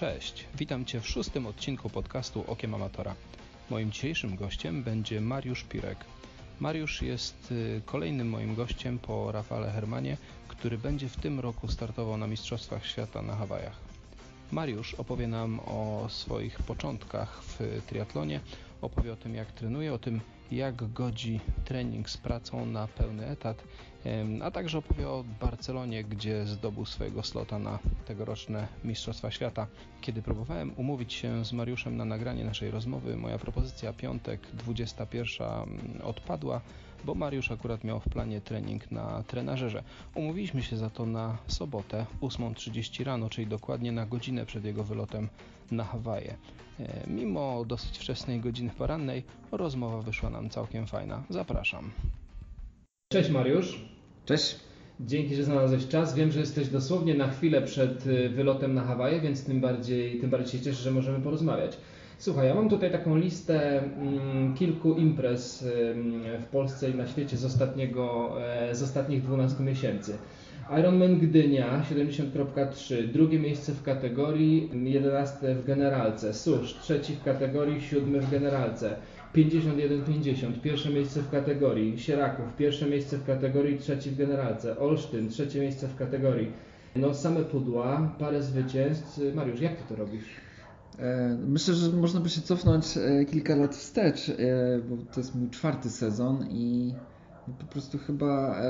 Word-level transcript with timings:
Cześć, 0.00 0.44
witam 0.54 0.84
Cię 0.84 1.00
w 1.00 1.08
szóstym 1.08 1.46
odcinku 1.46 1.90
podcastu 1.90 2.44
Okiem 2.46 2.74
Amatora. 2.74 3.14
Moim 3.70 3.92
dzisiejszym 3.92 4.36
gościem 4.36 4.82
będzie 4.82 5.20
Mariusz 5.20 5.64
Pirek. 5.64 6.04
Mariusz 6.60 7.02
jest 7.02 7.52
y, 7.52 7.82
kolejnym 7.86 8.28
moim 8.28 8.54
gościem 8.54 8.98
po 8.98 9.32
Rafale 9.32 9.70
Hermanie, 9.70 10.16
który 10.48 10.78
będzie 10.78 11.08
w 11.08 11.16
tym 11.16 11.40
roku 11.40 11.68
startował 11.68 12.16
na 12.16 12.26
Mistrzostwach 12.26 12.86
Świata 12.86 13.22
na 13.22 13.36
Hawajach. 13.36 13.76
Mariusz 14.52 14.94
opowie 14.94 15.26
nam 15.28 15.60
o 15.60 16.06
swoich 16.08 16.58
początkach 16.58 17.42
w 17.42 17.82
triatlonie, 17.86 18.40
opowie 18.82 19.12
o 19.12 19.16
tym 19.16 19.34
jak 19.34 19.52
trenuje, 19.52 19.94
o 19.94 19.98
tym 19.98 20.20
jak 20.50 20.92
godzi 20.92 21.40
trening 21.64 22.10
z 22.10 22.16
pracą 22.16 22.66
na 22.66 22.86
pełny 22.86 23.26
etat, 23.26 23.64
a 24.42 24.50
także 24.50 24.78
opowie 24.78 25.08
o 25.08 25.24
Barcelonie, 25.40 26.04
gdzie 26.04 26.46
zdobył 26.46 26.84
swojego 26.84 27.22
slota 27.22 27.58
na 27.58 27.78
tegoroczne 28.06 28.68
Mistrzostwa 28.84 29.30
Świata. 29.30 29.66
Kiedy 30.00 30.22
próbowałem 30.22 30.72
umówić 30.76 31.12
się 31.12 31.44
z 31.44 31.52
Mariuszem 31.52 31.96
na 31.96 32.04
nagranie 32.04 32.44
naszej 32.44 32.70
rozmowy, 32.70 33.16
moja 33.16 33.38
propozycja 33.38 33.92
piątek 33.92 34.40
21 34.52 35.46
odpadła, 36.02 36.60
bo 37.04 37.14
Mariusz 37.14 37.50
akurat 37.50 37.84
miał 37.84 38.00
w 38.00 38.08
planie 38.08 38.40
trening 38.40 38.90
na 38.90 39.22
trenażerze. 39.22 39.82
Umówiliśmy 40.14 40.62
się 40.62 40.76
za 40.76 40.90
to 40.90 41.06
na 41.06 41.38
sobotę 41.46 42.06
8.30 42.20 43.04
rano, 43.04 43.30
czyli 43.30 43.46
dokładnie 43.46 43.92
na 43.92 44.06
godzinę 44.06 44.46
przed 44.46 44.64
jego 44.64 44.84
wylotem 44.84 45.28
na 45.70 45.84
Hawaje. 45.84 46.36
E, 46.80 47.06
mimo 47.06 47.64
dosyć 47.64 47.98
wczesnej 47.98 48.40
godziny 48.40 48.70
porannej, 48.78 49.24
rozmowa 49.52 50.02
wyszła 50.02 50.30
nam 50.30 50.50
całkiem 50.50 50.86
fajna. 50.86 51.22
Zapraszam. 51.30 51.90
Cześć 53.12 53.30
Mariusz. 53.30 53.99
Cześć. 54.24 54.56
Dzięki, 55.00 55.34
że 55.34 55.44
znalazłeś 55.44 55.88
czas. 55.88 56.14
Wiem, 56.14 56.32
że 56.32 56.40
jesteś 56.40 56.68
dosłownie 56.68 57.14
na 57.14 57.28
chwilę 57.28 57.62
przed 57.62 58.06
y, 58.06 58.28
wylotem 58.28 58.74
na 58.74 58.82
Hawaje, 58.82 59.20
więc 59.20 59.44
tym 59.44 59.60
bardziej, 59.60 60.20
tym 60.20 60.30
bardziej 60.30 60.58
się 60.58 60.64
cieszę, 60.64 60.82
że 60.82 60.90
możemy 60.90 61.20
porozmawiać. 61.20 61.76
Słuchaj, 62.18 62.48
ja 62.48 62.54
mam 62.54 62.68
tutaj 62.68 62.92
taką 62.92 63.16
listę 63.16 63.82
mm, 63.82 64.54
kilku 64.54 64.94
imprez 64.94 65.64
w 66.40 66.44
Polsce 66.52 66.90
i 66.90 66.94
na 66.94 67.06
świecie 67.06 67.36
z, 67.36 67.44
ostatniego, 67.44 68.36
e, 68.42 68.74
z 68.74 68.82
ostatnich 68.82 69.22
12 69.22 69.62
miesięcy. 69.62 70.18
Ironman 70.78 71.18
Gdynia 71.18 71.82
70.3, 71.90 73.08
drugie 73.08 73.38
miejsce 73.38 73.72
w 73.72 73.82
kategorii, 73.82 74.70
11 74.84 75.54
w 75.54 75.64
generalce. 75.64 76.34
Susz, 76.34 76.74
trzeci 76.74 77.14
w 77.14 77.24
kategorii, 77.24 77.80
siódmy 77.80 78.20
w 78.20 78.30
generalce. 78.30 78.96
51-50, 79.34 80.60
pierwsze 80.60 80.90
miejsce 80.90 81.22
w 81.22 81.30
kategorii. 81.30 81.98
Sieraków, 81.98 82.56
pierwsze 82.58 82.86
miejsce 82.86 83.18
w 83.18 83.26
kategorii, 83.26 83.78
trzeci 83.78 84.10
w 84.10 84.16
generalce. 84.16 84.78
Olsztyn, 84.78 85.28
trzecie 85.28 85.60
miejsce 85.60 85.88
w 85.88 85.96
kategorii. 85.96 86.52
No 86.96 87.14
same 87.14 87.40
pudła, 87.40 88.14
parę 88.18 88.42
zwycięstw. 88.42 89.20
Mariusz, 89.34 89.60
jak 89.60 89.76
ty 89.76 89.82
to 89.88 89.96
robisz? 89.96 90.24
E, 90.98 91.38
myślę, 91.46 91.74
że 91.74 91.92
można 91.92 92.20
by 92.20 92.28
się 92.28 92.40
cofnąć 92.40 92.96
e, 92.96 93.24
kilka 93.24 93.56
lat 93.56 93.76
wstecz, 93.76 94.28
e, 94.28 94.34
bo 94.88 94.96
to 95.12 95.20
jest 95.20 95.34
mój 95.34 95.50
czwarty 95.50 95.90
sezon 95.90 96.46
i 96.50 96.94
po 97.58 97.66
prostu 97.66 97.98
chyba 97.98 98.62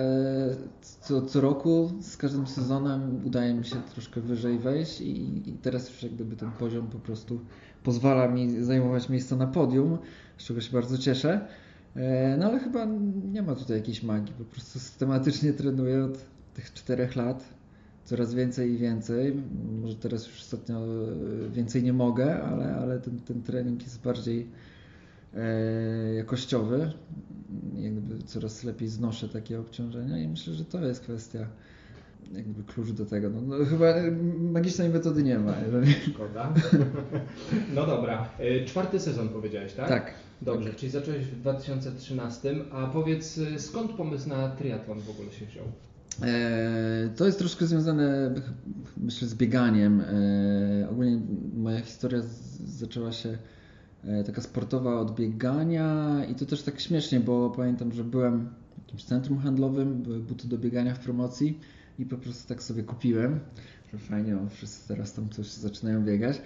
co, 0.80 1.22
co 1.22 1.40
roku 1.40 1.92
z 2.00 2.16
każdym 2.16 2.46
sezonem 2.46 3.26
udaje 3.26 3.54
mi 3.54 3.64
się 3.64 3.76
troszkę 3.76 4.20
wyżej 4.20 4.58
wejść 4.58 5.00
i, 5.00 5.48
i 5.50 5.52
teraz 5.52 5.90
już 5.90 6.02
jak 6.02 6.12
gdyby 6.12 6.36
ten 6.36 6.50
poziom 6.50 6.86
po 6.86 6.98
prostu 6.98 7.40
pozwala 7.82 8.28
mi 8.28 8.64
zajmować 8.64 9.08
miejsce 9.08 9.36
na 9.36 9.46
podium, 9.46 9.98
z 10.38 10.44
czego 10.44 10.60
się 10.60 10.72
bardzo 10.72 10.98
cieszę. 10.98 11.48
No 12.38 12.46
ale 12.46 12.58
chyba 12.60 12.86
nie 13.32 13.42
ma 13.42 13.54
tutaj 13.54 13.76
jakiejś 13.76 14.02
magii, 14.02 14.34
po 14.38 14.44
prostu 14.44 14.78
systematycznie 14.78 15.52
trenuję 15.52 16.04
od 16.04 16.18
tych 16.54 16.72
czterech 16.72 17.16
lat 17.16 17.60
coraz 18.10 18.34
więcej 18.34 18.72
i 18.72 18.78
więcej. 18.78 19.42
Może 19.82 19.94
teraz 19.94 20.26
już 20.26 20.40
ostatnio 20.40 20.84
e, 20.84 21.50
więcej 21.50 21.82
nie 21.82 21.92
mogę, 21.92 22.42
ale, 22.42 22.76
ale 22.76 23.00
ten, 23.00 23.20
ten 23.20 23.42
trening 23.42 23.82
jest 23.82 24.02
bardziej 24.02 24.46
e, 25.34 26.14
jakościowy. 26.14 26.92
Jakby 27.76 28.22
coraz 28.22 28.64
lepiej 28.64 28.88
znoszę 28.88 29.28
takie 29.28 29.60
obciążenia 29.60 30.18
i 30.18 30.28
myślę, 30.28 30.54
że 30.54 30.64
to 30.64 30.86
jest 30.86 31.00
kwestia 31.00 31.46
jakby 32.30 32.64
klucz 32.64 32.90
do 32.90 33.06
tego. 33.06 33.30
No, 33.30 33.40
no, 33.40 33.64
chyba 33.64 33.86
magicznej 34.38 34.88
metody 34.88 35.22
nie 35.22 35.38
ma. 35.38 35.54
Szkoda. 36.10 36.54
No 37.74 37.86
dobra. 37.86 38.28
E, 38.38 38.64
czwarty 38.64 39.00
sezon 39.00 39.28
powiedziałeś, 39.28 39.72
tak? 39.72 39.88
Tak. 39.88 40.14
Dobrze, 40.42 40.68
tak. 40.68 40.78
czyli 40.78 40.92
zacząłeś 40.92 41.24
w 41.24 41.40
2013, 41.40 42.54
a 42.72 42.86
powiedz 42.86 43.40
skąd 43.58 43.92
pomysł 43.92 44.28
na 44.28 44.48
triatlon 44.48 45.00
w 45.00 45.10
ogóle 45.10 45.32
się 45.32 45.46
wziął? 45.46 45.64
E, 46.22 47.10
to 47.16 47.26
jest 47.26 47.38
troszkę 47.38 47.66
związane, 47.66 48.34
myślę, 48.96 49.28
z 49.28 49.34
bieganiem. 49.34 50.00
E, 50.00 50.88
ogólnie 50.90 51.20
moja 51.56 51.80
historia 51.80 52.20
zaczęła 52.64 53.12
się 53.12 53.38
e, 54.04 54.24
taka 54.24 54.42
sportowa 54.42 55.00
od 55.00 55.14
biegania 55.14 56.20
i 56.24 56.34
to 56.34 56.46
też 56.46 56.62
tak 56.62 56.80
śmiesznie, 56.80 57.20
bo 57.20 57.50
pamiętam, 57.50 57.92
że 57.92 58.04
byłem 58.04 58.48
w 58.48 58.80
jakimś 58.82 59.04
centrum 59.04 59.38
handlowym, 59.38 60.02
były 60.02 60.20
buty 60.20 60.48
do 60.48 60.58
biegania 60.58 60.94
w 60.94 60.98
promocji 60.98 61.60
i 62.00 62.06
po 62.06 62.16
prostu 62.16 62.48
tak 62.48 62.62
sobie 62.62 62.82
kupiłem, 62.82 63.40
że 63.92 63.98
fajnie, 63.98 64.36
o, 64.36 64.48
wszyscy 64.48 64.88
teraz 64.88 65.12
tam 65.12 65.28
coś 65.28 65.46
zaczynają 65.46 66.04
biegać. 66.04 66.42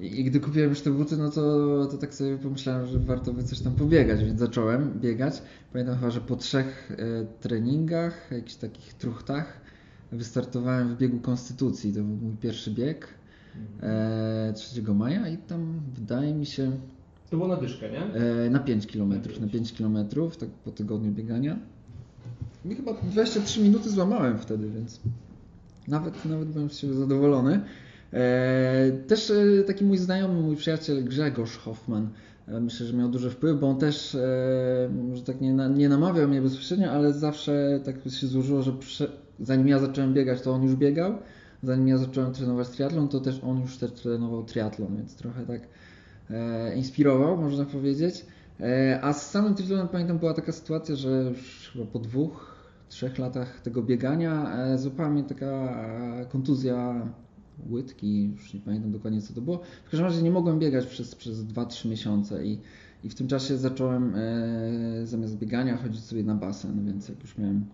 I 0.00 0.24
gdy 0.24 0.40
kupiłem 0.40 0.70
już 0.70 0.80
te 0.80 0.90
buty, 0.90 1.16
no 1.16 1.30
to, 1.30 1.86
to 1.86 1.98
tak 1.98 2.14
sobie 2.14 2.38
pomyślałem, 2.38 2.86
że 2.86 2.98
warto 2.98 3.32
by 3.32 3.44
coś 3.44 3.60
tam 3.60 3.74
pobiegać, 3.74 4.24
więc 4.24 4.40
zacząłem 4.40 5.00
biegać. 5.00 5.42
Pamiętam 5.72 5.96
chyba, 5.96 6.10
że 6.10 6.20
po 6.20 6.36
trzech 6.36 6.92
e, 6.92 7.26
treningach, 7.40 8.30
jakichś 8.30 8.54
takich 8.54 8.94
truchtach, 8.94 9.60
wystartowałem 10.12 10.94
w 10.94 10.98
biegu 10.98 11.20
Konstytucji. 11.20 11.92
To 11.92 11.98
był 11.98 12.16
mój 12.16 12.36
pierwszy 12.36 12.70
bieg 12.70 13.08
e, 13.82 14.52
3 14.56 14.82
maja 14.82 15.28
i 15.28 15.36
tam 15.36 15.80
wydaje 15.94 16.34
mi 16.34 16.46
się... 16.46 16.72
To 17.30 17.36
było 17.36 17.48
na 17.48 17.56
dyszkę, 17.56 17.90
nie? 17.90 18.04
E, 18.46 18.50
na 18.50 18.58
5 18.58 18.86
km, 18.86 19.12
na 19.40 19.48
5 19.48 19.72
km, 19.72 19.98
tak 20.38 20.48
po 20.48 20.70
tygodniu 20.70 21.12
biegania. 21.12 21.58
I 22.70 22.74
chyba 22.74 22.94
23 22.94 23.60
minuty 23.60 23.90
złamałem 23.90 24.38
wtedy, 24.38 24.70
więc 24.70 25.00
nawet, 25.88 26.24
nawet 26.24 26.48
byłem 26.48 26.70
z 26.70 26.78
siebie 26.78 26.94
zadowolony. 26.94 27.60
E, 28.12 28.92
też 29.06 29.30
e, 29.30 29.62
taki 29.66 29.84
mój 29.84 29.98
znajomy, 29.98 30.40
mój 30.40 30.56
przyjaciel 30.56 31.04
Grzegorz 31.04 31.56
Hoffman, 31.56 32.08
e, 32.48 32.60
myślę, 32.60 32.86
że 32.86 32.92
miał 32.92 33.08
duży 33.08 33.30
wpływ, 33.30 33.60
bo 33.60 33.68
on 33.68 33.78
też, 33.78 34.16
może 35.08 35.22
tak 35.22 35.40
nie, 35.40 35.52
nie 35.52 35.88
namawiał 35.88 36.28
mnie 36.28 36.42
bezpośrednio, 36.42 36.90
ale 36.90 37.12
zawsze 37.12 37.80
tak 37.84 37.96
się 38.08 38.26
złożyło, 38.26 38.62
że 38.62 38.72
zanim 39.40 39.68
ja 39.68 39.78
zacząłem 39.78 40.14
biegać, 40.14 40.40
to 40.40 40.52
on 40.52 40.62
już 40.62 40.76
biegał. 40.76 41.18
Zanim 41.62 41.88
ja 41.88 41.98
zacząłem 41.98 42.32
trenować 42.32 42.68
triatlon, 42.68 43.08
to 43.08 43.20
też 43.20 43.40
on 43.44 43.60
już 43.60 43.78
też 43.78 43.92
trenował 43.92 44.44
triatlon, 44.44 44.96
więc 44.96 45.16
trochę 45.16 45.46
tak 45.46 45.60
inspirował, 46.76 47.36
można 47.36 47.64
powiedzieć. 47.64 48.26
A 49.02 49.12
z 49.12 49.30
samym 49.30 49.54
triatlonem 49.54 49.88
pamiętam 49.88 50.18
była 50.18 50.34
taka 50.34 50.52
sytuacja, 50.52 50.96
że 50.96 51.22
już 51.22 51.70
chyba 51.72 51.84
po 51.84 51.98
dwóch, 51.98 52.55
trzech 52.88 53.18
latach 53.18 53.60
tego 53.60 53.82
biegania 53.82 54.52
złapała 54.76 55.10
mnie 55.10 55.24
taka 55.24 55.78
kontuzja 56.28 57.06
łydki, 57.70 58.24
już 58.24 58.54
nie 58.54 58.60
pamiętam 58.60 58.92
dokładnie 58.92 59.22
co 59.22 59.34
to 59.34 59.40
było. 59.40 59.60
W 59.84 59.90
każdym 59.90 60.06
razie 60.06 60.22
nie 60.22 60.30
mogłem 60.30 60.58
biegać 60.58 60.86
przez, 60.86 61.14
przez 61.14 61.44
2-3 61.44 61.88
miesiące 61.88 62.46
i, 62.46 62.60
i 63.04 63.08
w 63.08 63.14
tym 63.14 63.28
czasie 63.28 63.56
zacząłem 63.56 64.14
e, 64.16 65.06
zamiast 65.06 65.38
biegania 65.38 65.76
chodzić 65.76 66.04
sobie 66.04 66.22
na 66.24 66.34
basen, 66.34 66.86
więc 66.86 67.08
jak 67.08 67.22
już 67.22 67.38
miałem 67.38 67.64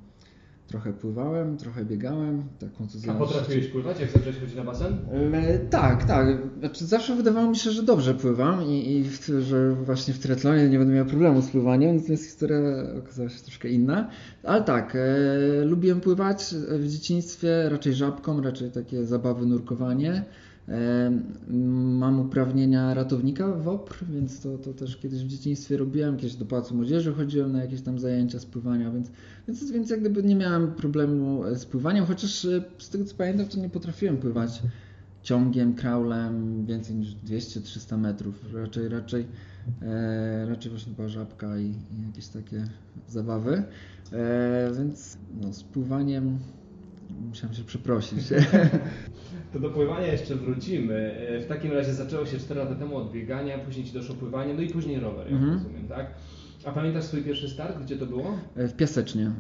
trochę 0.73 0.93
pływałem, 0.93 1.57
trochę 1.57 1.85
biegałem. 1.85 2.43
Taką 2.59 2.87
A 3.09 3.15
potrafiłeś 3.15 3.67
pływać, 3.67 4.01
jak 4.01 4.11
zacząłeś 4.11 4.39
chodzić 4.39 4.57
na 4.57 4.65
basen? 4.65 4.99
E, 5.33 5.59
tak, 5.59 6.05
tak. 6.05 6.27
Znaczy, 6.59 6.87
zawsze 6.87 7.17
wydawało 7.17 7.51
mi 7.51 7.57
się, 7.57 7.71
że 7.71 7.83
dobrze 7.83 8.15
pływam 8.15 8.63
i, 8.65 8.97
i 8.97 9.05
w, 9.05 9.27
że 9.41 9.73
właśnie 9.73 10.15
w 10.15 10.19
triatlonie 10.19 10.69
nie 10.69 10.79
będę 10.79 10.95
miał 10.95 11.07
problemu 11.07 11.43
z 11.43 11.51
pływaniem, 11.51 11.97
natomiast 11.97 12.25
historia 12.25 12.59
okazała 12.99 13.29
się 13.29 13.43
troszkę 13.43 13.69
inna. 13.69 14.11
Ale 14.43 14.63
tak, 14.63 14.97
e, 14.97 15.65
lubiłem 15.65 16.01
pływać 16.01 16.55
w 16.69 16.89
dzieciństwie, 16.89 17.69
raczej 17.69 17.95
żabką, 17.95 18.43
raczej 18.43 18.71
takie 18.71 19.05
zabawy, 19.05 19.47
nurkowanie. 19.47 20.25
Mam 21.49 22.21
uprawnienia 22.21 22.95
ratownika 22.95 23.53
w 23.53 23.69
OPR, 23.69 23.95
więc 24.11 24.41
to, 24.41 24.59
to 24.59 24.73
też 24.73 24.97
kiedyś 24.97 25.25
w 25.25 25.27
dzieciństwie 25.27 25.77
robiłem, 25.77 26.17
kiedyś 26.17 26.35
do 26.35 26.47
Pałacu 26.47 26.75
Młodzieży 26.75 27.13
chodziłem 27.13 27.53
na 27.53 27.61
jakieś 27.63 27.83
tam 27.83 27.99
zajęcia 27.99 28.39
z 28.39 28.47
pływania, 28.47 28.91
więc, 28.91 29.11
więc, 29.49 29.71
więc 29.73 29.91
jak 29.91 30.01
gdyby 30.01 30.23
nie 30.23 30.37
miałem 30.37 30.73
problemu 30.73 31.43
z 31.55 31.65
pływaniem, 31.65 32.07
chociaż 32.07 32.45
e, 32.45 32.65
z 32.79 32.89
tego 32.89 33.05
co 33.05 33.15
pamiętam, 33.15 33.47
to 33.47 33.59
nie 33.61 33.69
potrafiłem 33.69 34.17
pływać 34.17 34.63
ciągiem, 35.23 35.75
kraulem 35.75 36.67
więcej 36.67 36.97
niż 36.97 37.15
200-300 37.15 37.99
metrów. 37.99 38.55
Raczej, 38.55 38.89
raczej, 38.89 39.27
e, 39.83 40.47
raczej 40.49 40.71
właśnie 40.71 40.93
była 40.93 41.09
żabka 41.09 41.59
i, 41.59 41.67
i 41.67 42.07
jakieś 42.07 42.29
takie 42.29 42.65
zabawy. 43.09 43.63
E, 44.13 44.71
więc 44.79 45.19
no, 45.41 45.53
z 45.53 45.63
pływaniem 45.63 46.39
musiałem 47.21 47.55
się 47.55 47.65
przeprosić. 47.65 48.19
To 49.53 49.61
do 49.61 49.71
pływania 49.71 50.07
jeszcze 50.07 50.35
wrócimy. 50.35 50.95
E, 51.29 51.41
w 51.41 51.47
takim 51.47 51.73
razie 51.73 51.95
zaczęło 51.95 52.27
się 52.27 52.39
4 52.39 52.61
lata 52.61 52.75
temu 52.75 52.97
od 52.97 53.13
biegania, 53.13 53.59
później 53.59 53.87
Ci 53.87 53.93
doszło 53.93 54.15
pływanie, 54.15 54.55
no 54.55 54.61
i 54.61 54.69
później 54.69 55.01
rower, 55.01 55.27
jak 55.27 55.35
mhm. 55.35 55.53
rozumiem, 55.53 55.89
tak? 55.89 56.15
A 56.65 56.73
pamiętasz 56.73 57.05
swój 57.05 57.23
pierwszy 57.23 57.49
start? 57.49 57.83
Gdzie 57.83 57.97
to 57.97 58.07
było? 58.07 58.39
E, 58.57 58.69
w 58.69 58.77
Piasecznie. 58.77 59.33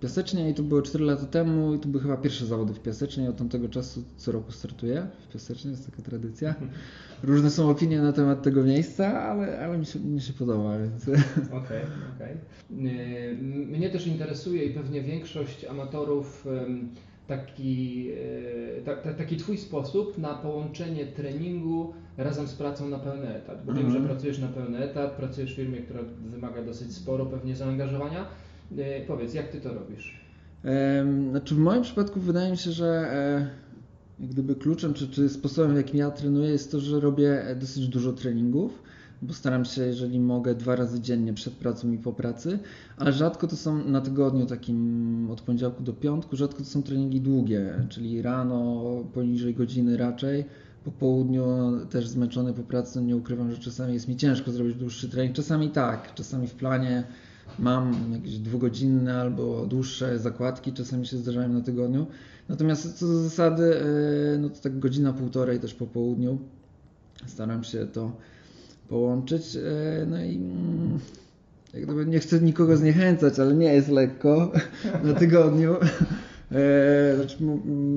Piasecznie 0.00 0.50
i 0.50 0.54
to 0.54 0.62
było 0.62 0.82
4 0.82 1.04
lata 1.04 1.26
temu 1.26 1.74
i 1.74 1.78
to 1.78 1.88
były 1.88 2.02
chyba 2.02 2.16
pierwsze 2.16 2.46
zawody 2.46 2.74
w 2.74 2.80
Piasecznie. 2.80 3.30
Od 3.30 3.36
tamtego 3.36 3.68
czasu 3.68 4.04
co 4.16 4.32
roku 4.32 4.52
startuję 4.52 5.06
w 5.28 5.32
Piasecznie, 5.32 5.70
jest 5.70 5.90
taka 5.90 6.02
tradycja. 6.02 6.54
Różne 7.22 7.50
są 7.50 7.70
opinie 7.70 8.02
na 8.02 8.12
temat 8.12 8.42
tego 8.42 8.64
miejsca, 8.64 9.22
ale, 9.22 9.58
ale 9.58 9.78
mi, 9.78 9.86
się, 9.86 10.00
mi 10.00 10.20
się 10.20 10.32
podoba, 10.32 10.78
więc... 10.78 11.08
Okej, 11.08 11.22
okay, 11.52 11.80
okej. 12.16 12.36
Okay. 12.70 13.36
Mnie 13.66 13.90
też 13.90 14.06
interesuje 14.06 14.64
i 14.64 14.74
pewnie 14.74 15.02
większość 15.02 15.64
amatorów 15.64 16.46
taki, 17.26 18.08
e, 18.86 19.14
taki 19.14 19.36
Twój 19.36 19.58
sposób 19.58 20.18
na 20.18 20.34
połączenie 20.34 21.06
treningu 21.06 21.94
razem 22.16 22.46
z 22.46 22.54
pracą 22.54 22.88
na 22.88 22.98
pełny 22.98 23.34
etat. 23.34 23.64
Bo 23.66 23.72
wiem, 23.72 23.90
że 23.90 23.98
mhm. 23.98 24.04
pracujesz 24.04 24.38
na 24.38 24.48
pełny 24.48 24.78
etat, 24.78 25.12
pracujesz 25.12 25.52
w 25.52 25.56
firmie, 25.56 25.78
która 25.78 26.00
wymaga 26.26 26.62
dosyć 26.62 26.94
sporo 26.94 27.26
pewnie 27.26 27.56
zaangażowania. 27.56 28.26
E, 28.78 29.00
powiedz, 29.06 29.34
jak 29.34 29.48
Ty 29.48 29.60
to 29.60 29.74
robisz? 29.74 30.24
Znaczy 31.30 31.54
w 31.54 31.58
moim 31.58 31.82
przypadku 31.82 32.20
wydaje 32.20 32.50
mi 32.50 32.56
się, 32.56 32.70
że 32.70 32.86
e, 32.86 33.50
jak 34.20 34.30
gdyby 34.30 34.54
kluczem, 34.54 34.94
czy, 34.94 35.08
czy 35.08 35.28
sposobem, 35.28 35.76
jakim 35.76 35.98
ja 35.98 36.10
trenuję, 36.10 36.50
jest 36.50 36.72
to, 36.72 36.80
że 36.80 37.00
robię 37.00 37.56
dosyć 37.60 37.88
dużo 37.88 38.12
treningów 38.12 38.82
bo 39.24 39.32
staram 39.32 39.64
się, 39.64 39.82
jeżeli 39.82 40.20
mogę, 40.20 40.54
dwa 40.54 40.76
razy 40.76 41.00
dziennie 41.00 41.34
przed 41.34 41.54
pracą 41.54 41.92
i 41.92 41.98
po 41.98 42.12
pracy, 42.12 42.58
ale 42.96 43.12
rzadko 43.12 43.46
to 43.46 43.56
są 43.56 43.84
na 43.84 44.00
tygodniu 44.00 44.46
takim 44.46 45.28
od 45.30 45.40
poniedziałku 45.40 45.82
do 45.82 45.92
piątku, 45.92 46.36
rzadko 46.36 46.58
to 46.58 46.64
są 46.64 46.82
treningi 46.82 47.20
długie, 47.20 47.86
czyli 47.88 48.22
rano 48.22 48.84
poniżej 49.14 49.54
godziny 49.54 49.96
raczej, 49.96 50.44
po 50.84 50.90
południu 50.90 51.44
też 51.90 52.08
zmęczony 52.08 52.52
po 52.52 52.62
pracy, 52.62 53.02
nie 53.02 53.16
ukrywam, 53.16 53.52
że 53.52 53.58
czasami 53.58 53.94
jest 53.94 54.08
mi 54.08 54.16
ciężko 54.16 54.52
zrobić 54.52 54.76
dłuższy 54.76 55.08
trening, 55.08 55.36
czasami 55.36 55.70
tak, 55.70 56.14
czasami 56.14 56.46
w 56.46 56.54
planie 56.54 57.04
mam 57.58 58.12
jakieś 58.12 58.38
dwugodzinne 58.38 59.20
albo 59.20 59.66
dłuższe 59.66 60.18
zakładki, 60.18 60.72
czasami 60.72 61.06
się 61.06 61.16
zdarzają 61.16 61.48
na 61.48 61.60
tygodniu. 61.60 62.06
Natomiast 62.48 62.98
co 62.98 63.06
do 63.06 63.22
zasady, 63.22 63.80
e, 64.34 64.38
no 64.38 64.48
to 64.48 64.60
tak 64.60 64.78
godzina, 64.78 65.12
półtorej 65.12 65.60
też 65.60 65.74
po 65.74 65.86
południu. 65.86 66.38
Staram 67.26 67.64
się 67.64 67.86
to 67.86 68.12
połączyć. 68.88 69.56
E, 69.56 70.06
no 70.06 70.24
i 70.24 70.36
mm, 70.36 70.98
jak 71.74 71.84
gdyby 71.84 72.06
nie 72.06 72.18
chcę 72.18 72.40
nikogo 72.40 72.76
zniechęcać, 72.76 73.38
ale 73.38 73.54
nie 73.54 73.74
jest 73.74 73.88
lekko 73.88 74.52
na 75.04 75.14
tygodniu. 75.14 75.76
E, 76.52 77.16
znaczy, 77.16 77.36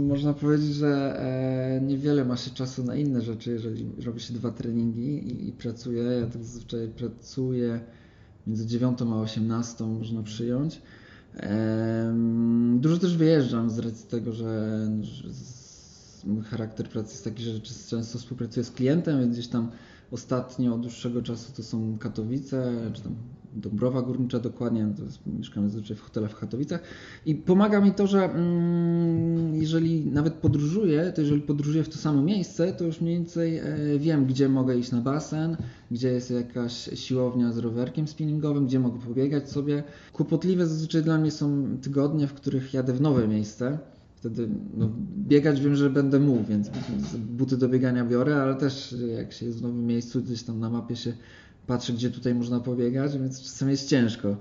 można 0.08 0.34
powiedzieć, 0.34 0.74
że 0.74 1.22
niewiele 1.82 2.26
ma 2.26 2.38
się 2.38 2.52
czasu 2.52 2.84
na 2.84 2.96
inne 2.96 3.22
rzeczy, 3.22 3.52
jeżeli 3.52 3.86
robi 4.06 4.20
się 4.20 4.34
dwa 4.34 4.52
treningi 4.52 5.02
i, 5.02 5.50
i 5.50 5.52
pracuje. 5.52 6.04
Ja 6.04 6.28
tak 6.28 6.44
zazwyczaj 6.44 6.88
pracuję 6.88 7.80
między 8.48 8.66
9 8.66 9.02
a 9.02 9.16
18, 9.16 9.84
można 9.84 10.24
przyjąć. 10.24 10.82
Dużo 12.76 12.98
też 12.98 13.18
wyjeżdżam 13.18 13.70
z 13.70 13.80
racji 13.80 14.08
tego, 14.08 14.34
że, 14.34 14.80
mój 16.26 16.44
charakter 16.44 16.90
pracy 16.90 17.12
jest 17.12 17.24
taki, 17.24 17.44
że 17.44 17.60
często 17.90 18.20
współpracuję 18.20 18.64
z 18.64 18.72
klientem, 18.72 19.20
więc 19.20 19.34
gdzieś 19.34 19.48
tam 19.48 19.72
Ostatnio 20.12 20.76
od 20.76 20.82
dłuższego 20.82 21.22
czasu 21.22 21.54
to 21.56 21.64
są 21.64 21.98
Katowice, 21.98 22.74
czy 22.94 23.02
tam 23.02 23.16
Dąbrowa 23.56 24.02
Górnicza 24.02 24.40
dokładnie, 24.40 24.94
to 24.98 25.04
jest, 25.04 25.20
mieszkamy 25.26 25.70
zazwyczaj 25.70 25.98
w 25.98 26.02
hotelach 26.02 26.32
w 26.32 26.40
Katowicach 26.40 26.82
i 27.26 27.36
pomaga 27.36 27.82
mi 27.82 27.92
to, 27.92 28.08
że 28.08 28.24
mm, 28.24 29.56
jeżeli 29.56 30.06
nawet 30.06 30.34
podróżuję, 30.34 31.12
to 31.16 31.22
jeżeli 31.22 31.42
podróżuję 31.42 31.84
w 31.84 31.90
to 31.90 31.98
samo 31.98 32.22
miejsce, 32.22 32.74
to 32.74 32.84
już 32.84 33.02
mniej 33.02 33.16
więcej 33.16 33.58
e, 33.58 33.66
wiem, 34.00 34.26
gdzie 34.26 34.50
mogę 34.50 34.78
iść 34.78 34.92
na 34.92 35.02
basen, 35.02 35.58
gdzie 35.92 36.08
jest 36.08 36.32
jakaś 36.32 36.90
siłownia 36.94 37.52
z 37.52 37.58
rowerkiem 37.58 38.08
spinningowym, 38.08 38.66
gdzie 38.66 38.80
mogę 38.80 39.00
pobiegać 39.00 39.52
sobie. 39.52 39.84
Kłopotliwe 40.14 40.68
zazwyczaj 40.68 41.04
dla 41.04 41.18
mnie 41.18 41.32
są 41.32 41.78
tygodnie, 41.82 42.28
w 42.28 42.34
których 42.34 42.74
jadę 42.74 42.94
w 42.94 43.02
nowe 43.02 43.28
miejsce 43.28 43.78
wtedy 44.18 44.50
no, 44.78 44.90
biegać 45.18 45.62
wiem, 45.62 45.76
że 45.76 45.90
będę 45.90 46.20
mógł, 46.20 46.44
więc 46.44 46.70
buty 47.16 47.58
do 47.58 47.70
biegania 47.70 48.06
biorę, 48.06 48.42
ale 48.42 48.56
też 48.56 48.96
jak 49.18 49.34
się 49.34 49.46
jest 49.46 49.60
w 49.60 49.62
nowym 49.62 49.86
miejscu, 49.86 50.22
gdzieś 50.22 50.44
tam 50.44 50.60
na 50.60 50.70
mapie 50.70 50.96
się 50.96 51.14
patrzy, 51.68 51.94
gdzie 51.94 52.12
tutaj 52.12 52.36
można 52.36 52.60
pobiegać, 52.60 53.18
więc 53.18 53.42
czasem 53.42 53.70
jest 53.70 53.90
ciężko. 53.90 54.38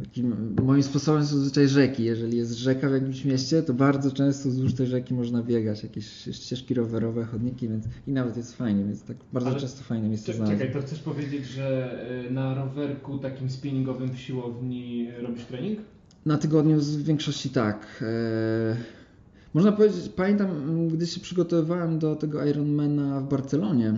Takim 0.00 0.54
moim 0.64 0.82
sposobem 0.82 1.26
są 1.26 1.36
zazwyczaj 1.36 1.68
rzeki. 1.68 2.04
Jeżeli 2.04 2.36
jest 2.36 2.52
rzeka 2.52 2.88
w 2.88 2.92
jakimś 2.92 3.24
mieście, 3.24 3.62
to 3.62 3.74
bardzo 3.74 4.10
często 4.10 4.48
wzdłuż 4.48 4.74
tej 4.74 4.86
rzeki 4.86 5.14
można 5.14 5.42
biegać, 5.42 5.82
jakieś 5.82 6.06
ścieżki 6.32 6.74
rowerowe, 6.74 7.24
chodniki, 7.24 7.68
więc 7.68 7.84
i 8.06 8.12
nawet 8.12 8.36
jest 8.36 8.56
fajnie, 8.56 8.84
więc 8.84 9.02
tak 9.02 9.16
bardzo 9.32 9.50
Ale 9.50 9.60
często 9.60 9.84
fajne 9.84 10.08
miejsce 10.08 10.32
znaleźć. 10.32 10.58
Czekaj, 10.58 10.74
to 10.74 10.86
chcesz 10.86 10.98
powiedzieć, 10.98 11.46
że 11.46 11.98
y, 12.28 12.30
na 12.30 12.54
rowerku 12.54 13.18
takim 13.18 13.50
spinningowym 13.50 14.10
w 14.12 14.18
siłowni 14.18 15.08
robisz 15.22 15.44
trening? 15.44 15.78
Na 16.26 16.38
tygodniu 16.38 16.80
w 16.80 17.02
większości 17.02 17.50
tak. 17.50 18.02
E, 18.02 18.76
można 19.54 19.72
powiedzieć, 19.72 20.08
pamiętam, 20.16 20.88
gdy 20.88 21.06
się 21.06 21.20
przygotowywałem 21.20 21.98
do 21.98 22.16
tego 22.16 22.46
Ironmana 22.46 23.20
w 23.20 23.28
Barcelonie, 23.28 23.94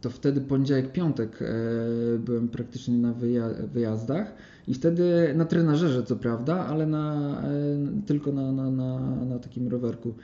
to 0.00 0.10
wtedy 0.10 0.40
poniedziałek, 0.40 0.92
piątek 0.92 1.42
e, 1.42 1.46
byłem 2.18 2.48
praktycznie 2.48 2.98
na 2.98 3.14
wyjazdach 3.72 4.34
i 4.68 4.74
wtedy 4.74 5.34
na 5.34 5.44
trenażerze 5.44 6.02
co 6.02 6.16
prawda, 6.16 6.66
ale 6.66 6.86
na, 6.86 7.36
e, 7.42 8.06
tylko 8.06 8.32
na, 8.32 8.52
na, 8.52 8.70
na, 8.70 9.00
na 9.24 9.38
takim 9.38 9.68
rowerku 9.68 10.14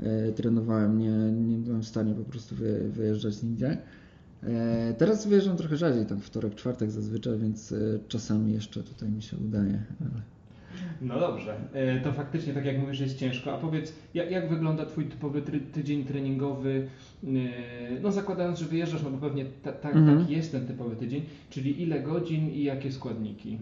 e, 0.00 0.32
trenowałem, 0.32 0.98
nie, 0.98 1.32
nie 1.32 1.58
byłem 1.58 1.82
w 1.82 1.86
stanie 1.86 2.14
po 2.14 2.24
prostu 2.24 2.54
wyjeżdżać 2.88 3.42
nigdzie. 3.42 3.78
Teraz 4.98 5.26
wyjeżdżam 5.26 5.56
trochę 5.56 5.76
rzadziej, 5.76 6.06
tam 6.06 6.20
wtorek, 6.20 6.54
czwartek 6.54 6.90
zazwyczaj, 6.90 7.38
więc 7.38 7.74
czasami 8.08 8.52
jeszcze 8.52 8.82
tutaj 8.82 9.10
mi 9.10 9.22
się 9.22 9.36
udaje. 9.36 9.82
Ale... 10.00 10.35
No 11.00 11.20
dobrze, 11.20 11.54
e, 11.72 12.00
to 12.00 12.12
faktycznie 12.12 12.52
tak 12.52 12.64
jak 12.64 12.78
mówisz 12.78 13.00
jest 13.00 13.18
ciężko. 13.18 13.54
A 13.54 13.58
powiedz, 13.58 13.92
jak, 14.14 14.30
jak 14.30 14.48
wygląda 14.48 14.86
Twój 14.86 15.04
typowy 15.04 15.42
tydzień 15.72 16.04
treningowy? 16.04 16.86
E, 17.24 17.28
no 18.02 18.12
zakładając, 18.12 18.58
że 18.58 18.64
wyjeżdżasz, 18.64 19.02
no 19.02 19.10
bo 19.10 19.18
pewnie 19.18 19.44
ta, 19.62 19.72
ta, 19.72 19.90
mhm. 19.90 20.18
taki 20.18 20.32
jest 20.32 20.52
ten 20.52 20.66
typowy 20.66 20.96
tydzień, 20.96 21.22
czyli 21.50 21.82
ile 21.82 22.00
godzin 22.00 22.50
i 22.50 22.64
jakie 22.64 22.92
składniki? 22.92 23.58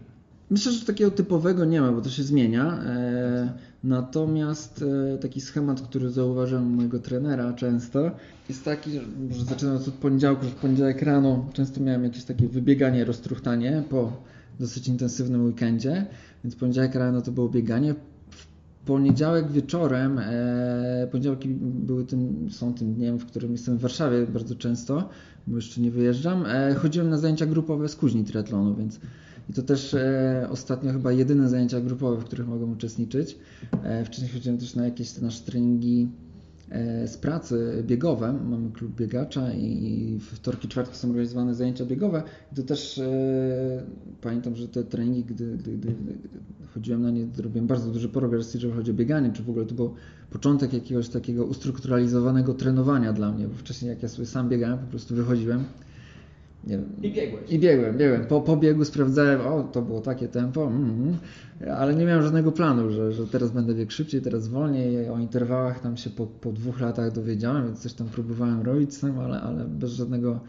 Myślę, 0.50 0.72
że 0.72 0.86
takiego 0.86 1.10
typowego 1.10 1.64
nie 1.64 1.80
ma, 1.80 1.92
bo 1.92 2.00
to 2.00 2.10
się 2.10 2.22
zmienia. 2.22 2.82
E, 2.86 3.52
natomiast 3.84 4.84
taki 5.20 5.40
schemat, 5.40 5.80
który 5.80 6.10
zauważyłem 6.10 6.66
u 6.66 6.76
mojego 6.76 6.98
trenera 6.98 7.52
często, 7.52 8.10
jest 8.48 8.64
taki, 8.64 8.90
że 9.30 9.44
zaczynając 9.44 9.88
od 9.88 9.94
poniedziałku, 9.94 10.46
w 10.46 10.54
poniedziałek 10.54 11.02
rano 11.02 11.46
często 11.52 11.80
miałem 11.80 12.04
jakieś 12.04 12.24
takie 12.24 12.48
wybieganie, 12.48 13.04
roztruchtanie 13.04 13.82
po 13.90 14.12
dosyć 14.60 14.88
intensywnym 14.88 15.46
weekendzie, 15.46 16.06
więc 16.44 16.56
poniedziałek 16.56 16.94
rano 16.94 17.22
to 17.22 17.32
było 17.32 17.48
bieganie. 17.48 17.94
W 18.30 18.46
poniedziałek 18.86 19.52
wieczorem, 19.52 20.18
e, 20.18 21.08
poniedziałki 21.10 21.48
były 21.58 22.04
tym, 22.04 22.48
są 22.50 22.74
tym 22.74 22.94
dniem, 22.94 23.18
w 23.18 23.26
którym 23.26 23.52
jestem 23.52 23.78
w 23.78 23.80
Warszawie 23.80 24.26
bardzo 24.26 24.54
często, 24.54 25.08
bo 25.46 25.56
jeszcze 25.56 25.80
nie 25.80 25.90
wyjeżdżam. 25.90 26.44
E, 26.46 26.74
chodziłem 26.74 27.10
na 27.10 27.18
zajęcia 27.18 27.46
grupowe 27.46 27.88
z 27.88 27.96
kuźni 27.96 28.24
triatlonu, 28.24 28.76
więc 28.76 29.00
i 29.50 29.52
to 29.52 29.62
też 29.62 29.94
e, 29.94 30.48
ostatnio 30.50 30.92
chyba 30.92 31.12
jedyne 31.12 31.48
zajęcia 31.48 31.80
grupowe, 31.80 32.20
w 32.20 32.24
których 32.24 32.48
mogłem 32.48 32.72
uczestniczyć. 32.72 33.38
E, 33.82 34.04
wcześniej 34.04 34.30
chodziłem 34.30 34.58
też 34.58 34.74
na 34.74 34.84
jakieś 34.84 35.20
nasze 35.20 35.44
treningi 35.44 36.08
z 37.06 37.16
pracy 37.16 37.84
biegowe. 37.86 38.32
Mamy 38.32 38.70
klub 38.70 38.94
biegacza 38.96 39.52
i 39.52 40.18
wtorki, 40.20 40.68
czwartki 40.68 40.96
są 40.96 41.08
organizowane 41.08 41.54
zajęcia 41.54 41.84
biegowe. 41.84 42.22
I 42.52 42.54
to 42.54 42.62
też 42.62 42.98
e, 42.98 43.82
pamiętam, 44.20 44.56
że 44.56 44.68
te 44.68 44.84
treningi, 44.84 45.24
gdy, 45.24 45.56
gdy, 45.56 45.76
gdy, 45.76 45.94
chodziłem 46.74 47.02
na 47.02 47.10
nie, 47.10 47.26
zrobiłem 47.34 47.66
bardzo 47.66 47.90
duży 47.90 48.08
progres, 48.08 48.54
jeżeli 48.54 48.72
chodzi 48.72 48.90
o 48.90 48.94
bieganie, 48.94 49.32
czy 49.32 49.42
w 49.42 49.50
ogóle 49.50 49.66
to 49.66 49.74
był 49.74 49.94
początek 50.30 50.72
jakiegoś 50.72 51.08
takiego 51.08 51.44
ustrukturalizowanego 51.44 52.54
trenowania 52.54 53.12
dla 53.12 53.32
mnie, 53.32 53.48
bo 53.48 53.54
wcześniej 53.54 53.88
jak 53.88 54.02
ja 54.02 54.08
sobie 54.08 54.26
sam 54.26 54.48
biegałem, 54.48 54.78
po 54.78 54.86
prostu 54.86 55.14
wychodziłem 55.14 55.64
nie 56.66 56.78
wiem. 56.78 56.92
I 57.02 57.12
biegłeś. 57.12 57.50
I 57.50 57.58
biegłem, 57.58 57.98
biegłem. 57.98 58.26
Po, 58.26 58.40
po 58.40 58.56
biegu 58.56 58.84
sprawdzałem, 58.84 59.40
o, 59.40 59.62
to 59.62 59.82
było 59.82 60.00
takie 60.00 60.28
tempo, 60.28 60.66
mm, 60.66 61.16
ale 61.76 61.94
nie 61.94 62.04
miałem 62.04 62.22
żadnego 62.22 62.52
planu, 62.52 62.90
że, 62.90 63.12
że 63.12 63.26
teraz 63.26 63.50
będę 63.50 63.74
biegł 63.74 63.92
szybciej, 63.92 64.22
teraz 64.22 64.48
wolniej. 64.48 65.08
O 65.08 65.18
interwałach 65.18 65.80
tam 65.80 65.96
się 65.96 66.10
po, 66.10 66.26
po 66.26 66.52
dwóch 66.52 66.80
latach 66.80 67.12
dowiedziałem, 67.12 67.64
więc 67.64 67.80
coś 67.80 67.92
tam 67.92 68.06
próbowałem 68.06 68.62
robić 68.62 68.94
sam, 68.94 69.18
ale, 69.18 69.40
ale 69.40 69.64
bez 69.64 69.92
żadnego 69.92 70.40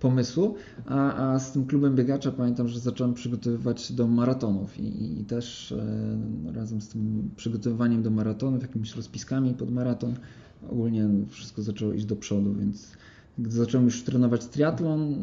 pomysłu. 0.00 0.54
A, 0.86 1.32
a 1.32 1.38
z 1.38 1.52
tym 1.52 1.66
klubem 1.66 1.94
biegacza 1.94 2.32
pamiętam, 2.32 2.68
że 2.68 2.80
zacząłem 2.80 3.14
przygotowywać 3.14 3.92
do 3.92 4.06
maratonów 4.06 4.78
i, 4.78 5.20
i 5.20 5.24
też 5.24 5.72
e, 5.72 6.52
razem 6.54 6.80
z 6.80 6.88
tym 6.88 7.30
przygotowywaniem 7.36 8.02
do 8.02 8.10
maratonów, 8.10 8.62
jakimiś 8.62 8.96
rozpiskami 8.96 9.54
pod 9.54 9.70
maraton, 9.70 10.14
ogólnie 10.70 11.08
wszystko 11.28 11.62
zaczęło 11.62 11.92
iść 11.92 12.04
do 12.04 12.16
przodu, 12.16 12.54
więc 12.54 12.92
gdy 13.38 13.50
zacząłem 13.50 13.84
już 13.84 14.02
trenować 14.02 14.46
triatlon, 14.46 15.14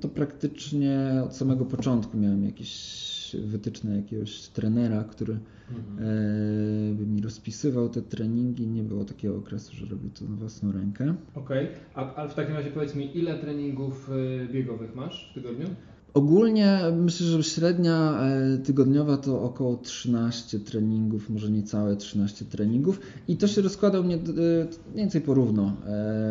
to 0.00 0.08
praktycznie 0.08 1.22
od 1.24 1.36
samego 1.36 1.64
początku 1.64 2.18
miałem 2.18 2.44
jakieś 2.44 3.12
wytyczne 3.34 3.96
jakiegoś 3.96 4.40
trenera, 4.40 5.04
który 5.04 5.38
mhm. 5.70 5.98
e, 5.98 6.94
by 6.94 7.06
mi 7.06 7.20
rozpisywał 7.20 7.88
te 7.88 8.02
treningi. 8.02 8.66
Nie 8.66 8.82
było 8.82 9.04
takiego 9.04 9.36
okresu, 9.36 9.76
że 9.76 9.86
robił 9.86 10.10
to 10.10 10.24
na 10.24 10.36
własną 10.36 10.72
rękę. 10.72 11.14
Okej, 11.34 11.64
okay. 11.64 11.78
a, 11.94 12.14
a 12.14 12.28
w 12.28 12.34
takim 12.34 12.54
razie 12.54 12.70
powiedz 12.70 12.94
mi, 12.94 13.18
ile 13.18 13.38
treningów 13.38 14.10
e, 14.10 14.52
biegowych 14.52 14.94
masz 14.94 15.30
w 15.30 15.34
tygodniu? 15.34 15.66
Ogólnie 16.14 16.78
myślę, 16.96 17.26
że 17.26 17.42
średnia 17.42 18.20
e, 18.22 18.58
tygodniowa 18.58 19.16
to 19.16 19.42
około 19.42 19.76
13 19.76 20.60
treningów, 20.60 21.30
może 21.30 21.50
niecałe 21.50 21.96
13 21.96 22.44
treningów. 22.44 23.00
I 23.28 23.36
to 23.36 23.46
się 23.46 23.62
rozkłada 23.62 24.00
u 24.00 24.04
mnie 24.04 24.14
e, 24.14 24.18
mniej 24.18 24.68
więcej 24.94 25.20
porówno, 25.20 25.76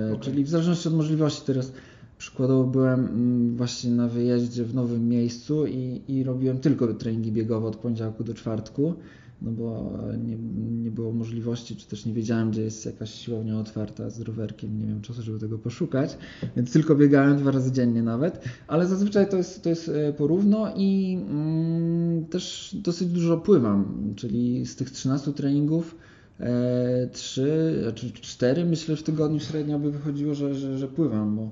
okay. 0.07 0.19
czyli 0.19 0.43
w 0.43 0.49
zależności 0.49 0.87
od 0.87 0.93
możliwości 0.93 1.41
teraz 1.45 1.71
przykładowo 2.17 2.63
byłem 2.63 2.99
mm, 2.99 3.57
właśnie 3.57 3.91
na 3.91 4.07
wyjeździe 4.07 4.63
w 4.63 4.75
nowym 4.75 5.09
miejscu 5.09 5.65
i, 5.65 6.01
i 6.07 6.23
robiłem 6.23 6.59
tylko 6.59 6.93
treningi 6.93 7.31
biegowe 7.31 7.67
od 7.67 7.75
poniedziałku 7.75 8.23
do 8.23 8.33
czwartku 8.33 8.93
no 9.41 9.51
bo 9.51 9.93
nie, 10.25 10.37
nie 10.83 10.91
było 10.91 11.11
możliwości, 11.11 11.75
czy 11.75 11.87
też 11.87 12.05
nie 12.05 12.13
wiedziałem, 12.13 12.51
gdzie 12.51 12.61
jest 12.61 12.85
jakaś 12.85 13.13
siłownia 13.13 13.59
otwarta 13.59 14.09
z 14.09 14.21
rowerkiem, 14.21 14.79
nie 14.79 14.85
wiem 14.85 15.01
czasu, 15.01 15.21
żeby 15.21 15.39
tego 15.39 15.59
poszukać, 15.59 16.17
więc 16.55 16.73
tylko 16.73 16.95
biegałem 16.95 17.37
dwa 17.37 17.51
razy 17.51 17.71
dziennie 17.71 18.03
nawet, 18.03 18.43
ale 18.67 18.87
zazwyczaj 18.87 19.29
to 19.29 19.37
jest, 19.37 19.63
to 19.63 19.69
jest 19.69 19.89
e, 19.89 20.13
porówno 20.13 20.73
i 20.75 21.19
mm, 21.29 22.25
też 22.25 22.75
dosyć 22.83 23.07
dużo 23.07 23.37
pływam, 23.37 24.13
czyli 24.15 24.65
z 24.65 24.75
tych 24.75 24.91
13 24.91 25.33
treningów 25.33 25.95
e, 26.39 27.09
3, 27.11 27.91
czy 27.95 28.11
4 28.11 28.65
myślę 28.65 28.95
w 28.95 29.03
tygodniu 29.03 29.39
średnio 29.39 29.79
by 29.79 29.91
wychodziło, 29.91 30.35
że, 30.35 30.55
że, 30.55 30.77
że 30.77 30.87
pływam, 30.87 31.35
bo 31.35 31.51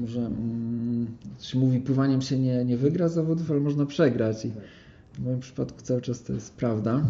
może 0.00 0.20
mm, 0.20 1.06
się 1.40 1.58
mówi, 1.58 1.80
pływaniem 1.80 2.22
się 2.22 2.38
nie, 2.38 2.64
nie 2.64 2.76
wygra 2.76 3.08
zawodów, 3.08 3.50
ale 3.50 3.60
można 3.60 3.86
przegrać 3.86 4.44
i 4.44 4.52
w 5.16 5.24
moim 5.24 5.40
przypadku 5.40 5.82
cały 5.82 6.00
czas 6.00 6.22
to 6.22 6.32
jest 6.32 6.56
prawda. 6.56 7.04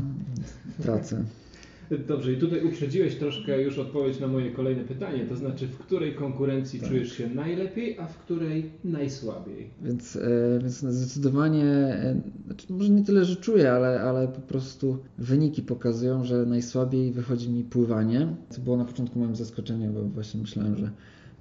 Tracę. 0.83 1.25
Dobrze, 2.09 2.33
i 2.33 2.37
tutaj 2.37 2.65
uprzedziłeś 2.65 3.17
troszkę 3.17 3.63
już 3.63 3.79
odpowiedź 3.79 4.21
na 4.21 4.27
moje 4.27 4.51
kolejne 4.51 4.85
pytanie, 4.85 5.27
to 5.29 5.37
znaczy 5.37 5.67
w 5.67 5.79
której 5.79 6.15
konkurencji 6.15 6.81
tak. 6.81 6.89
czujesz 6.89 7.13
się 7.13 7.29
najlepiej, 7.29 7.99
a 7.99 8.07
w 8.07 8.19
której 8.19 8.71
najsłabiej? 8.85 9.71
Więc, 9.83 10.17
e, 10.17 10.59
więc 10.61 10.73
zdecydowanie, 10.73 11.65
e, 11.65 12.21
znaczy 12.47 12.67
może 12.73 12.91
nie 12.91 13.05
tyle, 13.05 13.25
że 13.25 13.37
czuję, 13.37 13.73
ale, 13.73 14.01
ale 14.01 14.29
po 14.29 14.41
prostu 14.41 14.99
wyniki 15.19 15.63
pokazują, 15.63 16.25
że 16.25 16.47
najsłabiej 16.47 17.13
wychodzi 17.13 17.51
mi 17.51 17.65
pływanie, 17.65 18.29
co 18.51 18.61
było 18.61 18.77
na 18.77 18.85
początku 18.85 19.19
moim 19.19 19.37
zaskoczeniem, 19.37 19.93
bo 19.93 20.03
właśnie 20.03 20.41
myślałem, 20.41 20.77
że, 20.77 20.91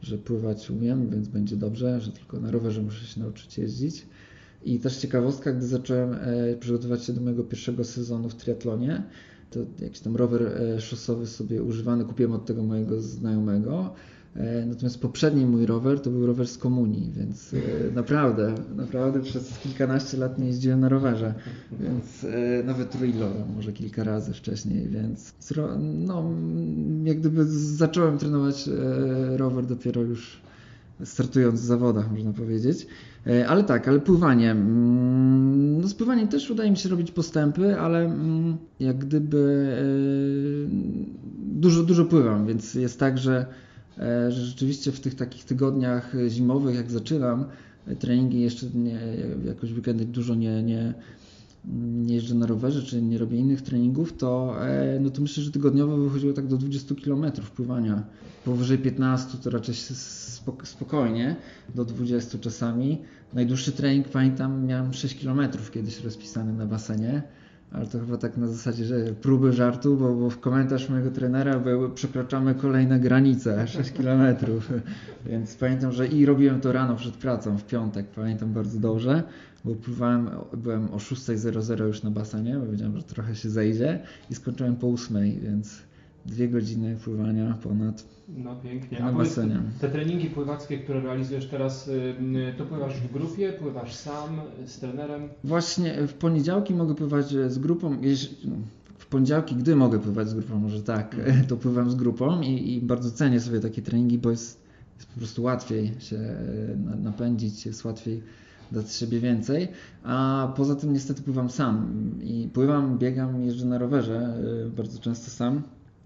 że 0.01 0.17
pływać 0.17 0.69
umiem, 0.69 1.09
więc 1.09 1.27
będzie 1.27 1.55
dobrze, 1.55 2.01
że 2.01 2.11
tylko 2.11 2.39
na 2.39 2.51
rowerze 2.51 2.81
muszę 2.81 3.05
się 3.05 3.19
nauczyć 3.19 3.57
jeździć. 3.57 4.05
I 4.65 4.79
też 4.79 4.97
ciekawostka, 4.97 5.51
gdy 5.51 5.67
zacząłem 5.67 6.13
e, 6.13 6.55
przygotować 6.59 7.03
się 7.03 7.13
do 7.13 7.21
mojego 7.21 7.43
pierwszego 7.43 7.83
sezonu 7.83 8.29
w 8.29 8.35
triatlonie, 8.35 9.03
to 9.51 9.59
jakiś 9.79 9.99
tam 9.99 10.15
rower 10.15 10.43
e, 10.43 10.81
szosowy 10.81 11.27
sobie 11.27 11.63
używany 11.63 12.05
kupiłem 12.05 12.31
od 12.31 12.45
tego 12.45 12.63
mojego 12.63 13.01
znajomego. 13.01 13.93
E, 14.35 14.65
natomiast 14.65 15.01
poprzedni 15.01 15.45
mój 15.45 15.65
rower 15.65 15.99
to 15.99 16.09
był 16.09 16.25
rower 16.25 16.47
z 16.47 16.57
komunii, 16.57 17.11
więc 17.15 17.55
naprawdę, 17.95 18.55
naprawdę 18.75 19.21
przez 19.21 19.59
kilkanaście 19.59 20.17
lat 20.17 20.39
nie 20.39 20.47
jeździłem 20.47 20.79
na 20.79 20.89
rowerze, 20.89 21.33
więc 21.79 22.25
nawet 22.65 22.91
trailora 22.91 23.45
może 23.55 23.73
kilka 23.73 24.03
razy 24.03 24.33
wcześniej, 24.33 24.87
więc 24.87 25.33
no, 25.79 26.31
jak 27.03 27.19
gdyby 27.19 27.45
zacząłem 27.45 28.17
trenować 28.17 28.69
rower 29.37 29.65
dopiero 29.65 30.01
już 30.01 30.41
startując 31.03 31.61
w 31.61 31.63
zawodach, 31.63 32.11
można 32.11 32.33
powiedzieć. 32.33 32.87
E, 33.27 33.47
ale 33.47 33.63
tak, 33.63 33.87
ale 33.87 33.99
pływanie. 33.99 34.51
Mm, 34.51 35.81
no 35.81 35.87
z 35.87 35.93
pływaniem 35.93 36.27
też 36.27 36.49
udaje 36.49 36.71
mi 36.71 36.77
się 36.77 36.89
robić 36.89 37.11
postępy, 37.11 37.79
ale 37.79 38.05
mm, 38.05 38.57
jak 38.79 38.97
gdyby 38.97 39.75
e, 39.77 39.83
dużo, 41.59 41.83
dużo 41.83 42.05
pływam, 42.05 42.47
więc 42.47 42.73
jest 42.73 42.99
tak, 42.99 43.17
że, 43.17 43.45
e, 43.97 44.31
że 44.31 44.45
rzeczywiście 44.45 44.91
w 44.91 44.99
tych 44.99 45.15
takich 45.15 45.45
tygodniach 45.45 46.13
zimowych, 46.29 46.75
jak 46.75 46.91
zaczynam, 46.91 47.45
treningi 47.99 48.41
jeszcze 48.41 48.65
nie, 48.75 48.99
jakoś 49.45 49.71
weekendy 49.71 50.05
dużo 50.05 50.35
nie, 50.35 50.63
nie, 50.63 50.93
nie 51.77 52.15
jeżdżę 52.15 52.35
na 52.35 52.45
rowerze, 52.45 52.83
czy 52.83 53.01
nie 53.01 53.17
robię 53.17 53.37
innych 53.37 53.61
treningów, 53.61 54.17
to, 54.17 54.55
no 54.99 55.09
to 55.09 55.21
myślę, 55.21 55.43
że 55.43 55.51
tygodniowo 55.51 55.97
wychodziło 55.97 56.33
tak 56.33 56.47
do 56.47 56.57
20 56.57 56.95
km 57.05 57.31
pływania. 57.55 58.03
Powyżej 58.45 58.77
15 58.77 59.37
to 59.37 59.49
raczej 59.49 59.75
spokojnie, 60.63 61.35
do 61.75 61.85
20 61.85 62.37
czasami. 62.39 63.01
Najdłuższy 63.33 63.71
trening, 63.71 64.07
pamiętam, 64.07 64.65
miałem 64.65 64.93
6 64.93 65.23
km 65.23 65.49
kiedyś 65.73 66.03
rozpisany 66.03 66.53
na 66.53 66.65
basenie, 66.65 67.23
ale 67.75 67.87
to 67.87 67.99
chyba 67.99 68.17
tak 68.17 68.37
na 68.37 68.47
zasadzie, 68.47 68.85
że 68.85 69.13
próby 69.13 69.53
żartu, 69.53 69.97
bo, 69.97 70.13
bo 70.13 70.29
w 70.29 70.39
komentarz 70.39 70.89
mojego 70.89 71.11
trenera 71.11 71.59
był 71.59 71.89
przekraczamy 71.89 72.55
kolejne 72.55 72.99
granice, 72.99 73.67
6 73.67 73.91
km. 73.97 74.35
Więc 75.25 75.55
pamiętam, 75.55 75.91
że 75.91 76.07
i 76.07 76.25
robiłem 76.25 76.61
to 76.61 76.71
rano 76.71 76.95
przed 76.95 77.13
pracą, 77.13 77.57
w 77.57 77.63
piątek, 77.63 78.07
pamiętam 78.07 78.53
bardzo 78.53 78.79
dobrze, 78.79 79.23
bo 79.65 79.75
pływałem, 79.75 80.29
byłem 80.57 80.85
o 80.85 80.97
6.00 80.97 81.87
już 81.87 82.03
na 82.03 82.11
basenie, 82.11 82.57
bo 82.59 82.71
wiedziałem, 82.71 82.97
że 82.97 83.03
trochę 83.03 83.35
się 83.35 83.49
zejdzie 83.49 83.99
i 84.29 84.35
skończyłem 84.35 84.75
po 84.75 84.87
8, 84.87 85.17
więc 85.41 85.81
dwie 86.25 86.49
godziny 86.49 86.97
pływania 87.03 87.57
ponad 87.63 88.14
no 88.27 88.55
pięknie. 88.55 88.99
na 88.99 89.11
basenie. 89.11 89.59
Te 89.81 89.89
treningi 89.89 90.29
pływackie, 90.29 90.77
które 90.77 91.01
realizujesz 91.01 91.47
teraz, 91.47 91.87
y, 91.87 92.53
to 92.57 92.65
pływasz 92.65 93.01
w 93.01 93.13
grupie, 93.13 93.53
pływasz 93.53 93.93
sam, 93.93 94.41
z 94.65 94.79
trenerem? 94.79 95.29
Właśnie 95.43 96.07
w 96.07 96.13
poniedziałki 96.13 96.73
mogę 96.73 96.95
pływać 96.95 97.27
z 97.27 97.57
grupą. 97.57 97.97
W 98.97 99.05
poniedziałki, 99.05 99.55
gdy 99.55 99.75
mogę 99.75 99.99
pływać 99.99 100.29
z 100.29 100.33
grupą, 100.33 100.59
może 100.59 100.83
tak, 100.83 101.15
mhm. 101.19 101.45
to 101.45 101.57
pływam 101.57 101.91
z 101.91 101.95
grupą 101.95 102.41
i, 102.41 102.73
i 102.73 102.81
bardzo 102.81 103.11
cenię 103.11 103.39
sobie 103.39 103.59
takie 103.59 103.81
treningi, 103.81 104.17
bo 104.17 104.31
jest, 104.31 104.61
jest 104.97 105.07
po 105.07 105.17
prostu 105.17 105.43
łatwiej 105.43 105.91
się 105.99 106.19
napędzić, 107.03 107.65
jest 107.65 107.85
łatwiej 107.85 108.23
dać 108.71 108.93
siebie 108.93 109.19
więcej, 109.19 109.67
a 110.03 110.47
poza 110.57 110.75
tym 110.75 110.93
niestety 110.93 111.21
pływam 111.21 111.49
sam 111.49 111.87
i 112.23 112.49
pływam, 112.53 112.97
biegam, 112.97 113.45
jeżdżę 113.45 113.65
na 113.65 113.77
rowerze 113.77 114.37
bardzo 114.77 114.99
często 114.99 115.31
sam 115.31 115.61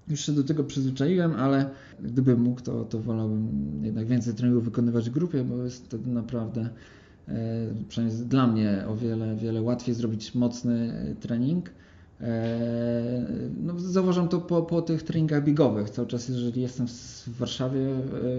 już 0.10 0.26
się 0.26 0.32
do 0.32 0.44
tego 0.44 0.64
przyzwyczaiłem, 0.64 1.34
ale 1.36 1.70
gdybym 2.00 2.42
mógł, 2.42 2.62
to, 2.62 2.86
to 2.86 3.00
wolałbym 3.00 3.50
jednak 3.84 4.08
więcej 4.08 4.34
treningów 4.34 4.66
wykonywać 4.66 5.10
w 5.10 5.14
grupie, 5.14 5.44
bo 5.44 5.64
jest 5.64 5.86
wtedy 5.86 6.10
naprawdę, 6.10 6.70
e, 7.28 7.68
przynajmniej 7.90 8.26
dla 8.26 8.48
mnie, 8.48 8.84
o 8.88 8.96
wiele, 8.96 9.36
wiele 9.36 9.62
łatwiej 9.62 9.96
zrobić 9.96 10.36
mocny 10.36 10.94
e, 10.94 11.16
trening. 11.16 11.70
E, 12.22 13.26
no, 13.64 13.80
zauważam 13.80 14.28
to 14.28 14.40
po, 14.40 14.62
po 14.62 14.82
tych 14.82 15.04
treningach 15.04 15.44
biegowych. 15.44 15.90
Cały 15.90 16.08
czas, 16.08 16.30
jeżeli 16.30 16.62
jestem 16.62 16.88
w 16.88 17.38
Warszawie 17.38 17.80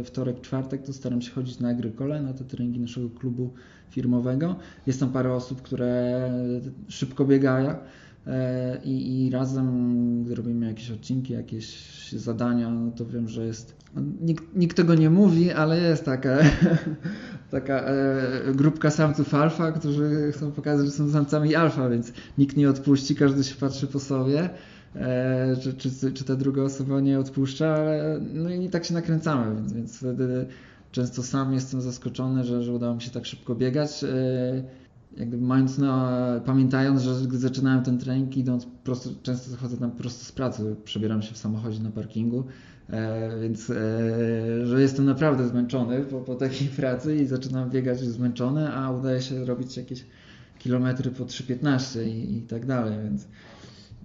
wtorek, 0.05 0.41
czwartek, 0.41 0.83
to 0.83 0.93
staram 0.93 1.23
się 1.23 1.33
chodzić 1.33 1.61
na 1.61 1.69
Agrykole, 1.69 2.23
na 2.23 2.33
te 2.33 2.45
treningi 2.45 2.81
naszego 2.81 3.11
klubu 3.11 3.51
firmowego. 3.91 4.57
Jest 4.87 5.01
tam 5.01 5.13
parę 5.13 5.33
osób, 5.33 5.63
które 5.63 6.31
szybko 6.89 7.25
biegają 7.25 7.75
i, 8.85 9.27
i 9.27 9.31
razem, 9.31 10.25
gdy 10.25 10.35
robimy 10.35 10.67
jakieś 10.67 10.91
odcinki, 10.91 11.33
jakieś 11.33 11.79
zadania, 12.13 12.71
no 12.71 12.91
to 12.91 13.07
wiem, 13.07 13.29
że 13.29 13.47
jest. 13.47 13.75
Nikt, 14.21 14.45
nikt 14.57 14.77
tego 14.77 14.95
nie 14.95 15.11
mówi, 15.11 15.53
ale 15.53 15.81
jest 15.81 16.05
taka, 16.05 16.39
taka 17.51 17.81
e, 17.81 18.55
grupka 18.55 18.91
samców 18.91 19.35
alfa, 19.35 19.73
którzy 19.73 20.33
chcą 20.33 20.53
pokazać, 20.53 20.87
że 20.87 20.93
są 20.93 21.11
samcami 21.11 21.55
alfa, 21.55 21.89
więc 21.89 22.13
nikt 22.39 22.57
nie 22.57 22.71
odpuści, 22.71 23.17
każdy 23.17 23.45
się 23.45 23.55
patrzy 23.55 23.87
po 23.87 24.01
sobie. 24.01 24.51
E, 24.97 25.57
czy, 25.63 25.75
czy, 25.75 26.13
czy 26.13 26.25
ta 26.25 26.37
druga 26.37 26.63
osoba 26.63 27.01
nie 27.01 27.19
odpuszcza, 27.19 27.75
ale 27.75 28.21
no 28.35 28.51
i 28.51 28.69
tak 28.69 28.85
się 28.85 28.95
nakręcamy, 28.95 29.55
więc, 29.55 29.73
więc 29.73 29.97
wtedy 29.97 30.47
często 30.93 31.23
sam 31.23 31.55
jestem 31.55 31.81
zaskoczony, 31.81 32.45
że, 32.45 32.63
że 32.63 32.73
udało 32.73 32.95
mi 32.95 33.03
się 33.03 33.11
tak 33.11 33.27
szybko 33.27 33.55
biegać. 33.55 34.05
Jakby 35.17 35.39
mając 35.39 35.79
na, 35.79 36.41
pamiętając, 36.45 37.03
że 37.03 37.27
gdy 37.29 37.39
zaczynałem 37.39 37.83
ten 37.85 37.99
trening, 37.99 38.37
idąc 38.37 38.67
prosto, 38.85 39.11
często 39.23 39.51
zachodzę 39.51 39.77
tam 39.77 39.91
prosto 39.91 40.25
z 40.25 40.33
pracy, 40.33 40.77
przebieram 40.85 41.23
się 41.23 41.35
w 41.35 41.39
samochodzie 41.39 41.81
na 41.81 41.91
parkingu, 41.91 42.45
e, 42.91 43.41
więc 43.41 43.71
e, 43.71 43.75
że 44.67 44.81
jestem 44.81 45.05
naprawdę 45.05 45.49
zmęczony 45.49 46.01
po, 46.01 46.21
po 46.21 46.35
takiej 46.35 46.69
pracy 46.81 47.17
i 47.17 47.27
zaczynam 47.27 47.71
biegać 47.71 48.01
zmęczony, 48.01 48.73
a 48.73 48.91
udaje 48.91 49.23
się 49.23 49.45
robić 49.45 49.77
jakieś 49.77 50.05
kilometry 50.59 51.11
po 51.11 51.25
3,15 51.25 52.07
i, 52.07 52.37
i 52.37 52.43
tak 52.43 52.67
dalej, 52.67 52.95
więc, 53.05 53.27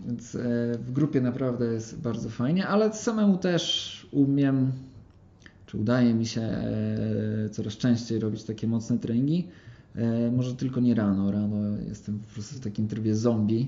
więc 0.08 0.36
e, 0.36 0.40
w 0.78 0.92
grupie 0.92 1.22
naprawdę 1.22 1.66
jest 1.66 2.02
bardzo 2.02 2.30
fajnie, 2.30 2.68
ale 2.68 2.94
samemu 2.94 3.38
też 3.38 4.08
umiem, 4.12 4.72
czy 5.66 5.78
udaje 5.78 6.14
mi 6.14 6.26
się 6.26 6.42
e, 6.42 7.50
coraz 7.52 7.78
częściej 7.78 8.20
robić 8.20 8.44
takie 8.44 8.68
mocne 8.68 9.00
treningi, 9.00 9.48
może 10.32 10.56
tylko 10.56 10.80
nie 10.80 10.96
rano. 10.96 11.32
Rano 11.32 11.58
jestem 11.90 12.20
po 12.20 12.28
prostu 12.28 12.56
w 12.56 12.60
takim 12.60 12.88
trybie 12.88 13.16
zombie. 13.16 13.68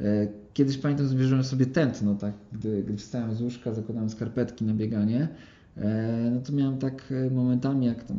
E, 0.00 0.28
kiedyś 0.54 0.78
pamiętam, 0.78 1.06
zwierzyłem 1.06 1.44
sobie 1.44 1.66
tętno, 1.66 2.14
tak? 2.14 2.34
Gdy, 2.52 2.82
gdy 2.82 2.96
wstałem 2.96 3.34
z 3.34 3.40
łóżka, 3.40 3.74
zakładałem 3.74 4.10
skarpetki 4.10 4.64
na 4.64 4.74
bieganie. 4.74 5.28
E, 5.76 6.30
no 6.34 6.40
to 6.40 6.52
miałem 6.52 6.78
tak 6.78 7.12
momentami, 7.30 7.86
jak 7.86 8.04
tam 8.04 8.18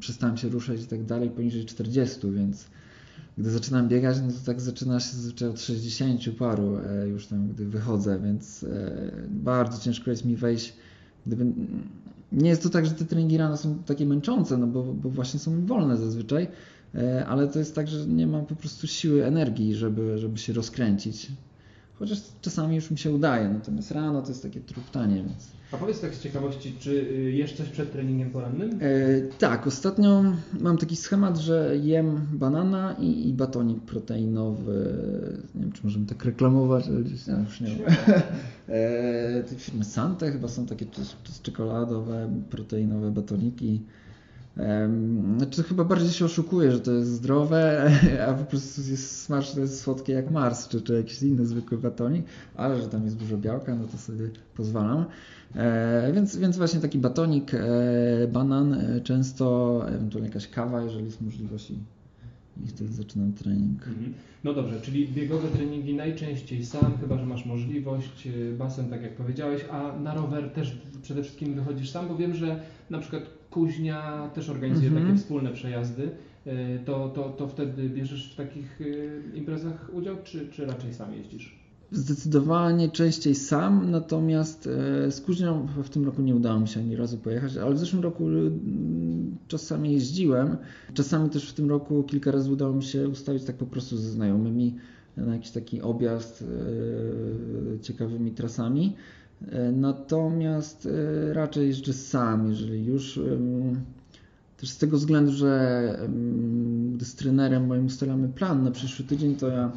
przestałem 0.00 0.36
się 0.36 0.48
ruszać 0.48 0.82
i 0.82 0.86
tak 0.86 1.04
dalej, 1.04 1.30
poniżej 1.30 1.64
40, 1.64 2.30
więc 2.30 2.66
gdy 3.38 3.50
zaczynam 3.50 3.88
biegać, 3.88 4.16
no 4.26 4.32
to 4.32 4.38
tak 4.46 4.60
zaczyna 4.60 5.00
się 5.00 5.16
zazwyczaj 5.16 5.48
od 5.48 5.60
60 5.60 6.20
paru 6.38 6.76
już 7.06 7.26
tam, 7.26 7.48
gdy 7.48 7.66
wychodzę, 7.66 8.20
więc 8.24 8.66
bardzo 9.30 9.78
ciężko 9.78 10.10
jest 10.10 10.24
mi 10.24 10.36
wejść. 10.36 10.76
Gdyby... 11.26 11.46
Nie 12.32 12.50
jest 12.50 12.62
to 12.62 12.68
tak, 12.68 12.86
że 12.86 12.92
te 12.92 13.04
treningi 13.04 13.36
rano 13.36 13.56
są 13.56 13.78
takie 13.78 14.06
męczące, 14.06 14.58
no 14.58 14.66
bo, 14.66 14.82
bo 14.82 15.10
właśnie 15.10 15.40
są 15.40 15.66
wolne 15.66 15.96
zazwyczaj, 15.96 16.44
e, 16.44 16.48
ale 17.26 17.48
to 17.48 17.58
jest 17.58 17.74
tak, 17.74 17.88
że 17.88 18.06
nie 18.06 18.26
mam 18.26 18.46
po 18.46 18.56
prostu 18.56 18.86
siły, 18.86 19.24
energii, 19.24 19.74
żeby, 19.74 20.18
żeby 20.18 20.38
się 20.38 20.52
rozkręcić. 20.52 21.32
Chociaż 22.02 22.18
czasami 22.40 22.76
już 22.76 22.90
mi 22.90 22.98
się 22.98 23.10
udaje, 23.10 23.48
natomiast 23.48 23.90
rano 23.90 24.22
to 24.22 24.28
jest 24.28 24.42
takie 24.42 24.60
truptanie, 24.60 25.16
więc... 25.16 25.52
A 25.72 25.76
powiedz 25.76 26.00
tak 26.00 26.14
z 26.14 26.20
ciekawości, 26.20 26.74
czy 26.80 26.90
y, 26.90 27.32
jesz 27.32 27.52
coś 27.52 27.68
przed 27.68 27.92
treningiem 27.92 28.30
porannym? 28.30 28.70
E, 28.70 29.20
tak, 29.38 29.66
ostatnio 29.66 30.24
mam 30.60 30.78
taki 30.78 30.96
schemat, 30.96 31.38
że 31.38 31.76
jem 31.82 32.26
banana 32.32 32.96
i, 33.00 33.28
i 33.28 33.32
batonik 33.32 33.80
proteinowy. 33.80 34.94
Nie 35.54 35.60
wiem, 35.60 35.72
czy 35.72 35.80
możemy 35.84 36.06
tak 36.06 36.24
reklamować, 36.24 36.88
ale 36.88 37.00
gdzieś 37.00 37.26
ja 37.26 37.40
już 37.40 37.60
nie 37.60 37.66
wiem. 37.66 37.86
e, 38.68 39.42
te 39.42 39.54
firmy 39.56 39.84
Sante 39.84 40.32
chyba 40.32 40.48
są 40.48 40.66
takie 40.66 40.86
czekoladowe, 41.42 42.30
proteinowe 42.50 43.10
batoniki. 43.10 43.82
Znaczy 45.36 45.62
chyba 45.62 45.84
bardziej 45.84 46.10
się 46.10 46.24
oszukuje, 46.24 46.72
że 46.72 46.80
to 46.80 46.92
jest 46.92 47.10
zdrowe, 47.10 47.90
a 48.28 48.32
po 48.32 48.44
prostu 48.44 48.80
jest 48.90 49.22
smaczne, 49.22 49.62
jest 49.62 49.80
słodkie 49.80 50.12
jak 50.12 50.30
Mars, 50.30 50.68
czy, 50.68 50.82
czy 50.82 50.94
jakiś 50.94 51.22
inny 51.22 51.46
zwykły 51.46 51.78
batonik, 51.78 52.26
ale 52.56 52.82
że 52.82 52.88
tam 52.88 53.04
jest 53.04 53.16
dużo 53.16 53.38
białka, 53.38 53.74
no 53.74 53.84
to 53.84 53.98
sobie 53.98 54.30
pozwalam. 54.56 55.04
E, 55.54 56.12
więc, 56.14 56.36
więc 56.36 56.56
właśnie 56.56 56.80
taki 56.80 56.98
batonik, 56.98 57.54
e, 57.54 57.60
banan, 58.32 58.74
e, 58.74 59.00
często 59.00 59.84
ewentualnie 59.88 60.28
jakaś 60.28 60.48
kawa, 60.48 60.82
jeżeli 60.82 61.04
jest 61.04 61.22
możliwość 61.22 61.70
i, 61.70 61.74
i 62.64 62.68
wtedy 62.68 62.92
zaczynam 62.92 63.32
trening. 63.32 63.86
Mhm. 63.86 64.14
No 64.44 64.54
dobrze, 64.54 64.80
czyli 64.80 65.08
biegowe 65.08 65.48
treningi 65.48 65.94
najczęściej 65.94 66.64
sam, 66.64 66.98
chyba 67.00 67.18
że 67.18 67.26
masz 67.26 67.46
możliwość, 67.46 68.28
basen 68.58 68.90
tak 68.90 69.02
jak 69.02 69.16
powiedziałeś, 69.16 69.64
a 69.70 69.98
na 69.98 70.14
rower 70.14 70.50
też 70.50 70.78
przede 71.02 71.22
wszystkim 71.22 71.54
wychodzisz 71.54 71.90
sam, 71.90 72.08
bo 72.08 72.16
wiem, 72.16 72.34
że 72.34 72.60
na 72.90 72.98
przykład 72.98 73.22
Kuźnia 73.52 74.30
też 74.34 74.48
organizuje 74.48 74.88
mhm. 74.88 75.06
takie 75.06 75.18
wspólne 75.18 75.52
przejazdy. 75.52 76.10
To, 76.84 77.08
to, 77.08 77.22
to 77.28 77.48
wtedy 77.48 77.88
bierzesz 77.88 78.32
w 78.32 78.36
takich 78.36 78.80
imprezach 79.34 79.90
udział, 79.92 80.16
czy, 80.24 80.48
czy 80.48 80.66
raczej 80.66 80.94
sam 80.94 81.14
jeździsz? 81.14 81.62
Zdecydowanie 81.92 82.88
częściej 82.88 83.34
sam, 83.34 83.90
natomiast 83.90 84.66
e, 84.66 85.10
z 85.10 85.20
Kuźnią 85.20 85.66
w 85.82 85.88
tym 85.88 86.04
roku 86.04 86.22
nie 86.22 86.34
udało 86.34 86.60
mi 86.60 86.68
się 86.68 86.80
ani 86.80 86.96
razu 86.96 87.18
pojechać, 87.18 87.56
ale 87.56 87.74
w 87.74 87.78
zeszłym 87.78 88.02
roku 88.02 88.28
mm, 88.28 89.36
czasami 89.48 89.92
jeździłem. 89.92 90.56
Czasami 90.94 91.30
też 91.30 91.50
w 91.50 91.54
tym 91.54 91.70
roku 91.70 92.02
kilka 92.02 92.30
razy 92.30 92.52
udało 92.52 92.72
mi 92.72 92.82
się 92.82 93.08
ustawić 93.08 93.44
tak 93.44 93.56
po 93.56 93.66
prostu 93.66 93.96
ze 93.96 94.10
znajomymi 94.10 94.74
na 95.16 95.34
jakiś 95.34 95.50
taki 95.50 95.82
objazd 95.82 96.44
e, 97.76 97.80
ciekawymi 97.80 98.30
trasami. 98.30 98.96
E, 99.50 99.72
natomiast 99.72 100.88
raczej 101.32 101.66
jeżdżę 101.66 101.92
sam, 101.92 102.48
jeżeli 102.48 102.84
już. 102.84 103.20
Też 104.56 104.70
z 104.70 104.78
tego 104.78 104.96
względu, 104.96 105.32
że 105.32 105.98
gdy 106.92 107.04
z 107.04 107.14
trenerem 107.14 107.66
moim 107.66 107.86
ustalamy 107.86 108.28
plan 108.28 108.62
na 108.64 108.70
przyszły 108.70 109.04
tydzień, 109.04 109.36
to 109.36 109.48
ja 109.48 109.72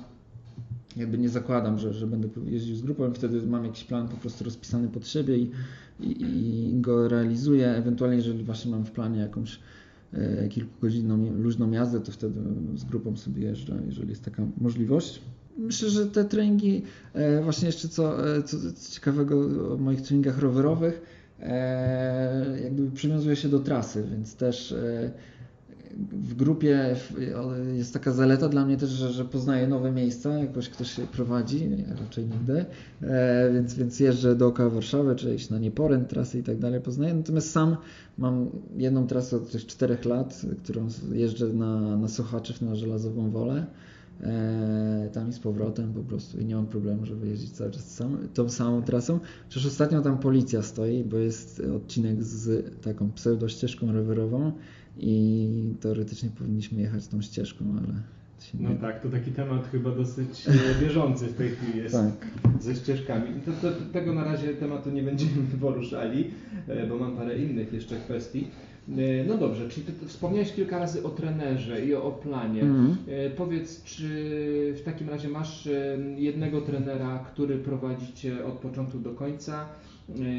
jakby 0.98 1.18
nie 1.18 1.30
zakładam, 1.30 1.80
że, 1.80 1.94
że 1.94 2.08
będę 2.08 2.30
jeździł 2.46 2.76
z 2.76 2.82
grupą, 2.82 3.14
wtedy 3.14 3.48
mam 3.48 3.66
jakiś 3.66 3.84
plan 3.84 4.08
po 4.08 4.18
prostu 4.18 4.44
rozpisany 4.44 4.88
pod 4.88 5.08
siebie 5.08 5.38
i, 5.38 5.52
i, 6.00 6.70
i 6.70 6.82
go 6.82 7.08
realizuję. 7.08 7.70
Ewentualnie, 7.70 8.18
jeżeli 8.18 8.44
właśnie 8.44 8.72
mam 8.72 8.86
w 8.86 8.92
planie 8.92 9.20
jakąś 9.20 9.60
e, 10.14 10.48
kilkugodzinną 10.48 11.32
luźną 11.38 11.72
jazdę, 11.72 12.00
to 12.00 12.12
wtedy 12.12 12.40
z 12.76 12.84
grupą 12.84 13.18
sobie 13.18 13.44
jeżdżę, 13.44 13.82
jeżeli 13.86 14.10
jest 14.10 14.26
taka 14.26 14.44
możliwość. 14.58 15.22
Myślę, 15.58 15.90
że 15.90 16.06
te 16.06 16.26
treningi, 16.26 16.82
e, 17.14 17.42
właśnie 17.42 17.66
jeszcze 17.66 17.88
co, 17.88 18.36
e, 18.38 18.44
co, 18.44 18.58
co 18.76 18.92
ciekawego 18.92 19.40
o 19.74 19.78
moich 19.78 20.02
treningach 20.02 20.40
rowerowych, 20.40 21.02
e, 21.40 22.62
jakby 22.64 22.92
przywiązuje 22.92 23.36
się 23.36 23.50
do 23.50 23.60
trasy, 23.60 24.04
więc 24.12 24.36
też 24.36 24.76
w 26.12 26.36
grupie 26.36 26.96
jest 27.74 27.94
taka 27.94 28.12
zaleta 28.12 28.50
dla 28.50 28.66
mnie 28.66 28.78
też, 28.78 28.90
że, 28.90 29.12
że 29.12 29.26
poznaję 29.26 29.68
nowe 29.68 29.92
miejsca, 29.92 30.38
jakoś 30.38 30.70
ktoś 30.70 30.92
się 30.92 31.02
prowadzi, 31.02 31.70
ja 31.88 31.96
raczej 31.96 32.26
nigdy, 32.26 32.66
więc, 33.54 33.74
więc 33.74 34.00
jeżdżę 34.00 34.36
dookoła 34.36 34.70
Warszawy, 34.70 35.16
czy 35.16 35.36
iść 35.36 35.50
na 35.50 35.60
Nieporęt, 35.60 36.10
trasy 36.10 36.40
i 36.40 36.44
tak 36.44 36.58
dalej 36.58 36.82
poznaję. 36.82 37.14
Natomiast 37.14 37.52
sam 37.52 37.78
mam 38.18 38.50
jedną 38.78 39.08
trasę 39.08 39.38
od 39.38 39.52
tych 39.52 39.66
czterech 39.66 40.06
lat, 40.06 40.42
którą 40.64 40.88
jeżdżę 41.14 41.48
na, 41.48 41.98
na 41.98 42.08
Sochaczew, 42.08 42.62
na 42.62 42.76
Żelazową 42.76 43.32
Wolę. 43.32 43.66
E, 44.24 45.10
tam 45.14 45.30
i 45.30 45.34
z 45.34 45.40
powrotem 45.40 45.94
po 45.94 46.00
prostu 46.00 46.40
i 46.40 46.46
nie 46.46 46.56
mam 46.56 46.66
problemu, 46.66 47.06
żeby 47.06 47.28
jeździć 47.28 47.52
cały 47.52 47.72
czas 47.72 47.96
sam, 47.96 48.18
tą 48.34 48.50
samą 48.50 48.82
trasą. 48.82 49.20
Przecież 49.50 49.68
ostatnio 49.68 50.02
tam 50.02 50.18
policja 50.18 50.62
stoi, 50.62 51.04
bo 51.04 51.18
jest 51.18 51.62
odcinek 51.76 52.24
z 52.24 52.76
taką 52.82 53.12
pseudo 53.12 53.48
ścieżką 53.48 53.92
rowerową 53.92 54.52
i 54.98 55.74
teoretycznie 55.82 56.30
powinniśmy 56.30 56.82
jechać 56.82 57.08
tą 57.08 57.22
ścieżką, 57.22 57.66
ale 57.78 58.02
no 58.54 58.70
nie... 58.70 58.76
tak, 58.76 59.04
to 59.04 59.10
taki 59.10 59.32
temat 59.32 59.68
chyba 59.72 59.92
dosyć 59.92 60.48
e, 60.48 60.82
bieżący 60.82 61.28
w 61.28 61.34
tej 61.34 61.50
chwili 61.50 61.78
jest 61.78 61.96
tak. 61.96 62.28
ze 62.60 62.76
ścieżkami. 62.76 63.28
To, 63.46 63.52
to, 63.52 63.76
tego 63.94 64.14
na 64.14 64.24
razie 64.24 64.54
tematu 64.54 64.92
nie 64.92 65.04
będziemy 65.04 65.32
poruszali, 65.62 66.32
e, 66.68 66.88
bo 66.88 66.98
mam 66.98 67.18
parę 67.18 67.38
innych 67.38 67.74
jeszcze 67.74 67.96
kwestii. 67.96 68.48
E, 68.90 69.24
no 69.28 69.38
dobrze, 69.38 69.70
czyli 69.70 69.86
ty 69.86 70.08
wspomniałeś 70.08 70.54
kilka 70.54 70.80
razy 70.80 71.04
o 71.04 71.10
trenerze 71.10 71.86
i 71.86 71.96
o, 71.96 72.12
planie. 72.12 72.62
Mm. 72.62 72.96
Powiedz, 73.38 73.84
czy 73.84 74.08
w 74.78 74.82
takim 74.86 75.10
razie 75.10 75.30
masz 75.30 75.70
jednego 76.16 76.62
trenera, 76.62 77.20
który 77.20 77.58
prowadzi 77.58 78.14
Cię 78.14 78.46
od 78.46 78.54
początku 78.54 79.00
do 79.00 79.14
końca, 79.14 79.66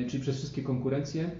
czyli 0.08 0.22
przez 0.22 0.36
wszystkie 0.36 0.62
konkurencje? 0.62 1.30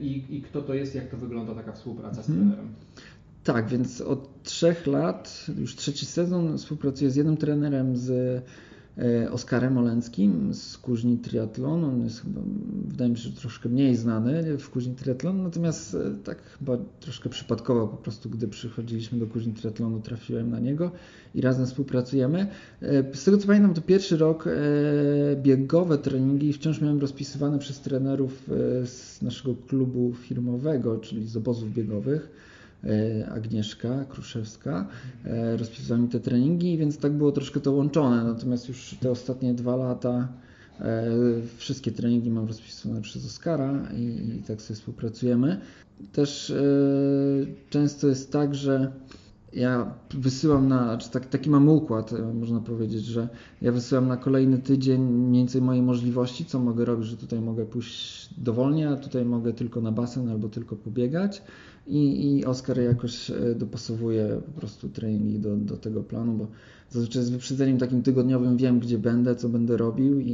I, 0.00 0.24
I 0.30 0.42
kto 0.42 0.62
to 0.62 0.74
jest, 0.74 0.94
jak 0.94 1.08
to 1.08 1.16
wygląda 1.16 1.54
taka 1.54 1.72
współpraca 1.72 2.22
z 2.22 2.26
hmm. 2.26 2.48
trenerem? 2.48 2.74
Tak, 3.44 3.68
więc 3.68 4.00
od 4.00 4.42
trzech 4.42 4.86
lat, 4.86 5.46
już 5.58 5.76
trzeci 5.76 6.06
sezon, 6.06 6.58
współpracuję 6.58 7.10
z 7.10 7.16
jednym 7.16 7.36
trenerem, 7.36 7.96
z 7.96 8.10
E, 8.10 8.42
Oskarem 9.30 9.78
Oleńskim 9.78 10.54
z 10.54 10.78
Kuźni 10.78 11.18
Triathlon. 11.18 11.84
On 11.84 12.04
jest 12.04 12.22
chyba, 12.22 12.40
wydaje 12.88 13.10
mi 13.10 13.16
się, 13.16 13.30
troszkę 13.30 13.68
mniej 13.68 13.96
znany 13.96 14.58
w 14.58 14.70
Kuźni 14.70 14.94
Triathlon, 14.94 15.42
natomiast 15.42 15.94
e, 15.94 15.98
tak 16.24 16.42
chyba 16.42 16.78
troszkę 17.00 17.28
przypadkowo 17.28 17.88
po 17.88 17.96
prostu, 17.96 18.30
gdy 18.30 18.48
przychodziliśmy 18.48 19.18
do 19.18 19.26
Kuźni 19.26 19.52
Triathlonu, 19.52 20.00
trafiłem 20.00 20.50
na 20.50 20.60
niego 20.60 20.90
i 21.34 21.40
razem 21.40 21.66
współpracujemy. 21.66 22.46
E, 22.82 23.14
z 23.14 23.24
tego 23.24 23.38
co 23.38 23.46
pamiętam, 23.46 23.74
to 23.74 23.80
pierwszy 23.80 24.16
rok 24.16 24.48
biegowe 25.42 25.98
treningi 25.98 26.52
wciąż 26.52 26.80
miałem 26.80 26.98
rozpisywane 26.98 27.58
przez 27.58 27.80
trenerów 27.80 28.50
z 28.84 29.22
naszego 29.22 29.54
klubu 29.54 30.14
firmowego, 30.14 30.98
czyli 30.98 31.26
z 31.26 31.36
obozów 31.36 31.72
biegowych 31.74 32.28
E, 32.28 32.47
Agnieszka 33.34 34.04
Kruszewska 34.08 34.88
e, 35.24 35.56
rozpisywała 35.56 36.00
mi 36.00 36.08
te 36.08 36.20
treningi, 36.20 36.78
więc 36.78 36.98
tak 36.98 37.12
było 37.12 37.32
troszkę 37.32 37.60
to 37.60 37.72
łączone. 37.72 38.24
Natomiast 38.24 38.68
już 38.68 38.96
te 39.00 39.10
ostatnie 39.10 39.54
dwa 39.54 39.76
lata 39.76 40.28
e, 40.80 41.10
wszystkie 41.56 41.90
treningi 41.90 42.30
mam 42.30 42.46
rozpisane 42.46 43.02
przez 43.02 43.26
Oskara 43.26 43.88
i, 43.96 44.38
i 44.38 44.42
tak 44.46 44.62
sobie 44.62 44.76
współpracujemy. 44.76 45.60
Też 46.12 46.52
często 47.70 48.08
jest 48.08 48.32
tak, 48.32 48.54
że 48.54 48.92
ja 49.52 49.94
wysyłam 50.14 50.68
na, 50.68 50.98
czy 50.98 51.10
tak, 51.10 51.26
taki 51.26 51.50
mam 51.50 51.68
układ, 51.68 52.14
można 52.34 52.60
powiedzieć, 52.60 53.04
że 53.04 53.28
ja 53.62 53.72
wysyłam 53.72 54.08
na 54.08 54.16
kolejny 54.16 54.58
tydzień 54.58 55.02
mniej 55.02 55.42
więcej 55.42 55.62
moje 55.62 55.82
możliwości, 55.82 56.44
co 56.44 56.58
mogę 56.58 56.84
robić, 56.84 57.06
że 57.06 57.16
tutaj 57.16 57.40
mogę 57.40 57.66
pójść 57.66 58.28
dowolnie, 58.38 58.88
a 58.90 58.96
tutaj 58.96 59.24
mogę 59.24 59.52
tylko 59.52 59.80
na 59.80 59.92
basen 59.92 60.28
albo 60.28 60.48
tylko 60.48 60.76
pobiegać. 60.76 61.42
I, 61.86 62.36
i 62.36 62.44
Oskar 62.44 62.80
jakoś 62.80 63.30
e, 63.30 63.54
dopasowuje 63.54 64.40
po 64.46 64.60
prostu 64.60 64.88
treningi 64.88 65.38
do, 65.38 65.56
do 65.56 65.76
tego 65.76 66.02
planu, 66.02 66.32
bo 66.32 66.46
zazwyczaj 66.90 67.22
z 67.22 67.30
wyprzedzeniem 67.30 67.78
takim 67.78 68.02
tygodniowym 68.02 68.56
wiem, 68.56 68.80
gdzie 68.80 68.98
będę, 68.98 69.36
co 69.36 69.48
będę 69.48 69.76
robił 69.76 70.20
i, 70.20 70.32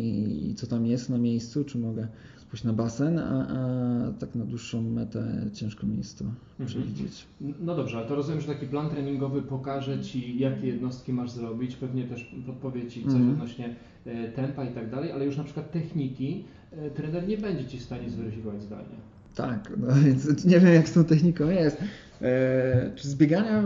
i 0.50 0.54
co 0.54 0.66
tam 0.66 0.86
jest 0.86 1.10
na 1.10 1.18
miejscu, 1.18 1.64
czy 1.64 1.78
mogę 1.78 2.08
pójść 2.54 2.64
na 2.64 2.72
basen, 2.72 3.18
a, 3.18 3.48
a 3.48 4.12
tak 4.12 4.34
na 4.34 4.44
dłuższą 4.44 4.82
metę 4.82 5.46
ciężko 5.52 5.86
mi 5.86 5.96
jest 5.96 6.18
to 6.18 6.24
mhm. 6.24 6.66
przewidzieć. 6.66 7.26
No 7.60 7.74
dobrze, 7.74 7.98
ale 7.98 8.06
to 8.06 8.14
rozumiem, 8.14 8.40
że 8.40 8.46
taki 8.46 8.66
plan 8.66 8.90
treningowy 8.90 9.42
pokaże 9.42 10.00
Ci, 10.00 10.38
jakie 10.38 10.66
jednostki 10.66 11.12
masz 11.12 11.30
zrobić, 11.30 11.76
pewnie 11.76 12.04
też 12.04 12.34
podpowie 12.46 12.86
Ci 12.86 13.02
coś 13.04 13.12
mhm. 13.12 13.30
odnośnie 13.30 13.74
e, 14.06 14.28
tempa 14.28 14.64
i 14.64 14.74
tak 14.74 14.90
dalej, 14.90 15.12
ale 15.12 15.24
już 15.24 15.36
na 15.36 15.44
przykład 15.44 15.72
techniki 15.72 16.44
e, 16.72 16.90
trener 16.90 17.28
nie 17.28 17.38
będzie 17.38 17.64
Ci 17.64 17.78
w 17.78 17.82
stanie 17.82 18.10
zweryfikować 18.10 18.62
zdalnie. 18.62 18.96
Tak, 19.34 19.72
no 19.76 19.86
więc 20.04 20.44
nie 20.44 20.60
wiem 20.60 20.74
jak 20.74 20.88
z 20.88 20.92
tą 20.92 21.04
techniką 21.04 21.50
jest. 21.50 21.78
E, 22.22 22.90
czy 22.94 23.08
z 23.08 23.14
biegania, 23.14 23.62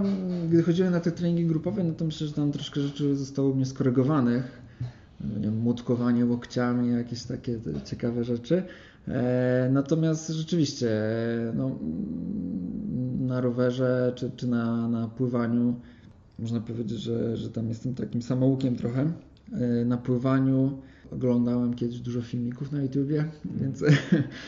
gdy 0.50 0.62
chodziłem 0.62 0.92
na 0.92 1.00
te 1.00 1.12
treningi 1.12 1.46
grupowe, 1.46 1.84
no 1.84 1.94
to 1.94 2.04
myślę, 2.04 2.26
że 2.26 2.32
tam 2.32 2.52
troszkę 2.52 2.80
rzeczy 2.80 3.16
zostało 3.16 3.48
u 3.48 3.54
mnie 3.54 3.66
skorygowanych. 3.66 4.67
Nie 5.20 5.40
wiem, 5.40 5.58
mutkowanie 5.58 6.26
łokciami, 6.26 6.92
jakieś 6.92 7.24
takie 7.24 7.58
ciekawe 7.84 8.24
rzeczy. 8.24 8.62
E, 9.08 9.68
natomiast 9.72 10.28
rzeczywiście 10.28 10.90
no, 11.54 11.78
na 13.18 13.40
rowerze 13.40 14.12
czy, 14.16 14.30
czy 14.36 14.46
na, 14.46 14.88
na 14.88 15.08
pływaniu 15.08 15.74
można 16.38 16.60
powiedzieć, 16.60 16.98
że, 17.00 17.36
że 17.36 17.50
tam 17.50 17.68
jestem 17.68 17.94
takim 17.94 18.22
samoukiem 18.22 18.76
trochę. 18.76 19.12
E, 19.52 19.84
na 19.84 19.96
pływaniu 19.96 20.78
Oglądałem 21.12 21.74
kiedyś 21.74 22.00
dużo 22.00 22.22
filmików 22.22 22.72
na 22.72 22.82
YouTubie, 22.82 23.24
więc 23.60 23.84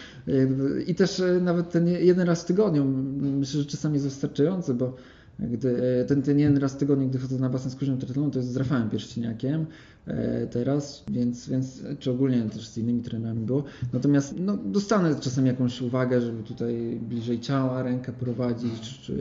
i 0.87 0.95
też 0.95 1.21
e, 1.21 1.41
nawet 1.41 1.71
ten 1.71 1.89
jeden 1.89 2.27
raz 2.27 2.43
w 2.43 2.47
tygodniu 2.47 2.85
myślę, 3.21 3.61
że 3.61 3.67
czasami 3.67 3.95
jest 3.95 4.07
wystarczający, 4.07 4.75
bo 4.75 4.97
Gdy, 5.41 5.83
e, 6.01 6.05
ten, 6.05 6.23
ten 6.23 6.39
jeden 6.39 6.57
raz 6.57 6.73
w 6.73 6.77
tygodniu, 6.77 7.09
gdy 7.09 7.19
chodzę 7.19 7.39
na 7.39 7.49
basen 7.49 7.71
z 7.71 7.77
kurzem 7.77 7.99
to 7.99 8.39
jest 8.39 8.53
z 8.53 8.57
Rafałem 8.57 8.91
Pierścieniakiem 8.91 9.67
e, 10.07 10.47
teraz, 10.47 11.05
więc, 11.11 11.49
więc 11.49 11.83
czy 11.99 12.11
ogólnie 12.11 12.43
też 12.43 12.69
z 12.69 12.79
innymi 12.79 13.03
trenerami 13.03 13.47
było. 13.47 13.65
Natomiast 13.93 14.35
no, 14.39 14.57
dostanę 14.57 15.15
czasem 15.21 15.47
jakąś 15.47 15.83
uwagę, 15.83 16.21
żeby 16.21 16.43
tutaj 16.43 17.01
bliżej 17.09 17.41
ciała 17.41 17.83
rękę 17.83 18.13
prowadzić, 18.13 18.81
czy, 18.81 19.03
czy 19.03 19.15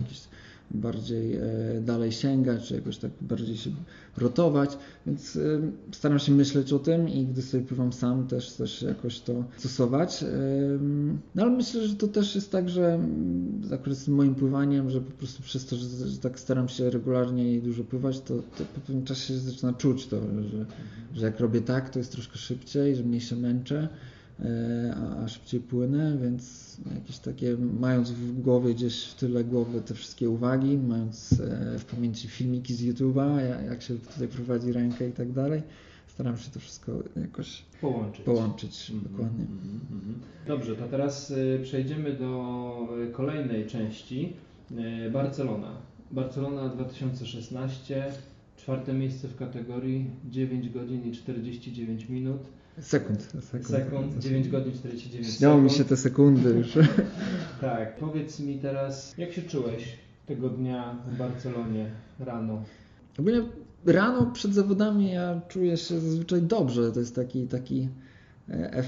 jakieś 0.00 0.20
bardziej 0.70 1.36
e, 1.36 1.40
dalej 1.80 2.12
sięgać, 2.12 2.68
czy 2.68 2.74
jakoś 2.74 2.98
tak 2.98 3.10
bardziej 3.20 3.56
się 3.56 3.70
rotować, 4.16 4.78
więc 5.06 5.36
e, 5.36 5.40
staram 5.92 6.18
się 6.18 6.32
myśleć 6.32 6.72
o 6.72 6.78
tym 6.78 7.08
i 7.08 7.26
gdy 7.26 7.42
sobie 7.42 7.64
pływam 7.64 7.92
sam 7.92 8.26
też, 8.26 8.52
też 8.52 8.82
jakoś 8.82 9.20
to 9.20 9.44
stosować. 9.56 10.22
E, 10.22 10.26
no 11.34 11.42
ale 11.42 11.50
myślę, 11.50 11.88
że 11.88 11.94
to 11.96 12.08
też 12.08 12.34
jest 12.34 12.52
tak, 12.52 12.68
że 12.68 12.94
mm, 12.94 13.62
akurat 13.74 13.98
z 13.98 14.08
moim 14.08 14.34
pływaniem, 14.34 14.90
że 14.90 15.00
po 15.00 15.12
prostu 15.12 15.42
przez 15.42 15.66
to, 15.66 15.76
że, 15.76 16.08
że 16.08 16.18
tak 16.18 16.40
staram 16.40 16.68
się 16.68 16.90
regularnie 16.90 17.54
i 17.54 17.62
dużo 17.62 17.84
pływać, 17.84 18.20
to, 18.20 18.34
to 18.36 18.64
po 18.74 18.80
pewnym 18.80 19.04
czasie 19.04 19.38
zaczyna 19.38 19.72
czuć 19.72 20.06
to, 20.06 20.20
że, 20.20 20.66
że 21.14 21.26
jak 21.26 21.40
robię 21.40 21.60
tak, 21.60 21.90
to 21.90 21.98
jest 21.98 22.12
troszkę 22.12 22.38
szybciej, 22.38 22.96
że 22.96 23.02
mniej 23.02 23.20
się 23.20 23.36
męczę. 23.36 23.88
E, 24.40 24.94
a 25.24 25.28
szybciej 25.28 25.60
płynę, 25.60 26.18
więc 26.22 26.63
jakieś 26.94 27.18
takie, 27.18 27.56
mając 27.80 28.10
w 28.10 28.40
głowie 28.40 28.74
gdzieś 28.74 29.04
w 29.04 29.14
tyle 29.14 29.44
głowy 29.44 29.80
te 29.80 29.94
wszystkie 29.94 30.30
uwagi, 30.30 30.78
mając 30.78 31.32
e, 31.40 31.78
w 31.78 31.84
pamięci 31.84 32.28
filmiki 32.28 32.74
z 32.74 32.82
YouTube'a, 32.82 33.38
jak 33.66 33.82
się 33.82 33.98
tutaj 33.98 34.28
prowadzi 34.28 34.72
rękę 34.72 35.08
i 35.08 35.12
tak 35.12 35.32
dalej, 35.32 35.62
staram 36.06 36.38
się 36.38 36.50
to 36.50 36.60
wszystko 36.60 36.92
jakoś 37.16 37.62
połączyć. 37.80 38.24
Połączyć, 38.24 38.90
mm 38.90 39.02
-hmm, 39.02 39.08
dokładnie. 39.08 39.44
Mm 39.44 39.58
-hmm. 39.92 40.46
Dobrze, 40.48 40.76
to 40.76 40.88
teraz 40.88 41.30
y, 41.30 41.60
przejdziemy 41.62 42.12
do 42.12 42.88
y, 43.08 43.12
kolejnej 43.12 43.66
części. 43.66 44.32
Barcelona. 45.12 45.76
Barcelona 46.10 46.68
2016, 46.68 48.12
czwarte 48.56 48.92
miejsce 48.92 49.28
w 49.28 49.36
kategorii 49.36 50.10
9 50.30 50.68
godzin 50.68 51.04
i 51.04 51.12
49 51.12 52.08
minut. 52.08 52.42
Sekund. 52.80 53.22
Sekund, 53.22 53.66
sekund 53.66 54.18
9 54.18 54.48
godzin 54.48 54.72
49 54.72 55.36
Śniało 55.36 55.60
mi 55.60 55.70
się 55.70 55.84
te 55.84 55.96
sekundy 55.96 56.50
już. 56.50 56.68
tak, 57.60 57.96
powiedz 57.96 58.40
mi 58.40 58.58
teraz, 58.58 59.14
jak 59.18 59.32
się 59.32 59.42
czułeś 59.42 59.98
tego 60.26 60.48
dnia 60.48 60.96
w 61.08 61.16
Barcelonie 61.16 61.90
rano? 62.20 62.62
Ogólnie 63.18 63.42
rano 63.86 64.26
przed 64.26 64.54
zawodami 64.54 65.12
ja 65.12 65.40
czuję 65.48 65.76
się 65.76 66.00
zazwyczaj 66.00 66.42
dobrze. 66.42 66.92
To 66.92 67.00
jest 67.00 67.14
taki, 67.14 67.46
taki 67.46 67.88
e, 68.48 68.84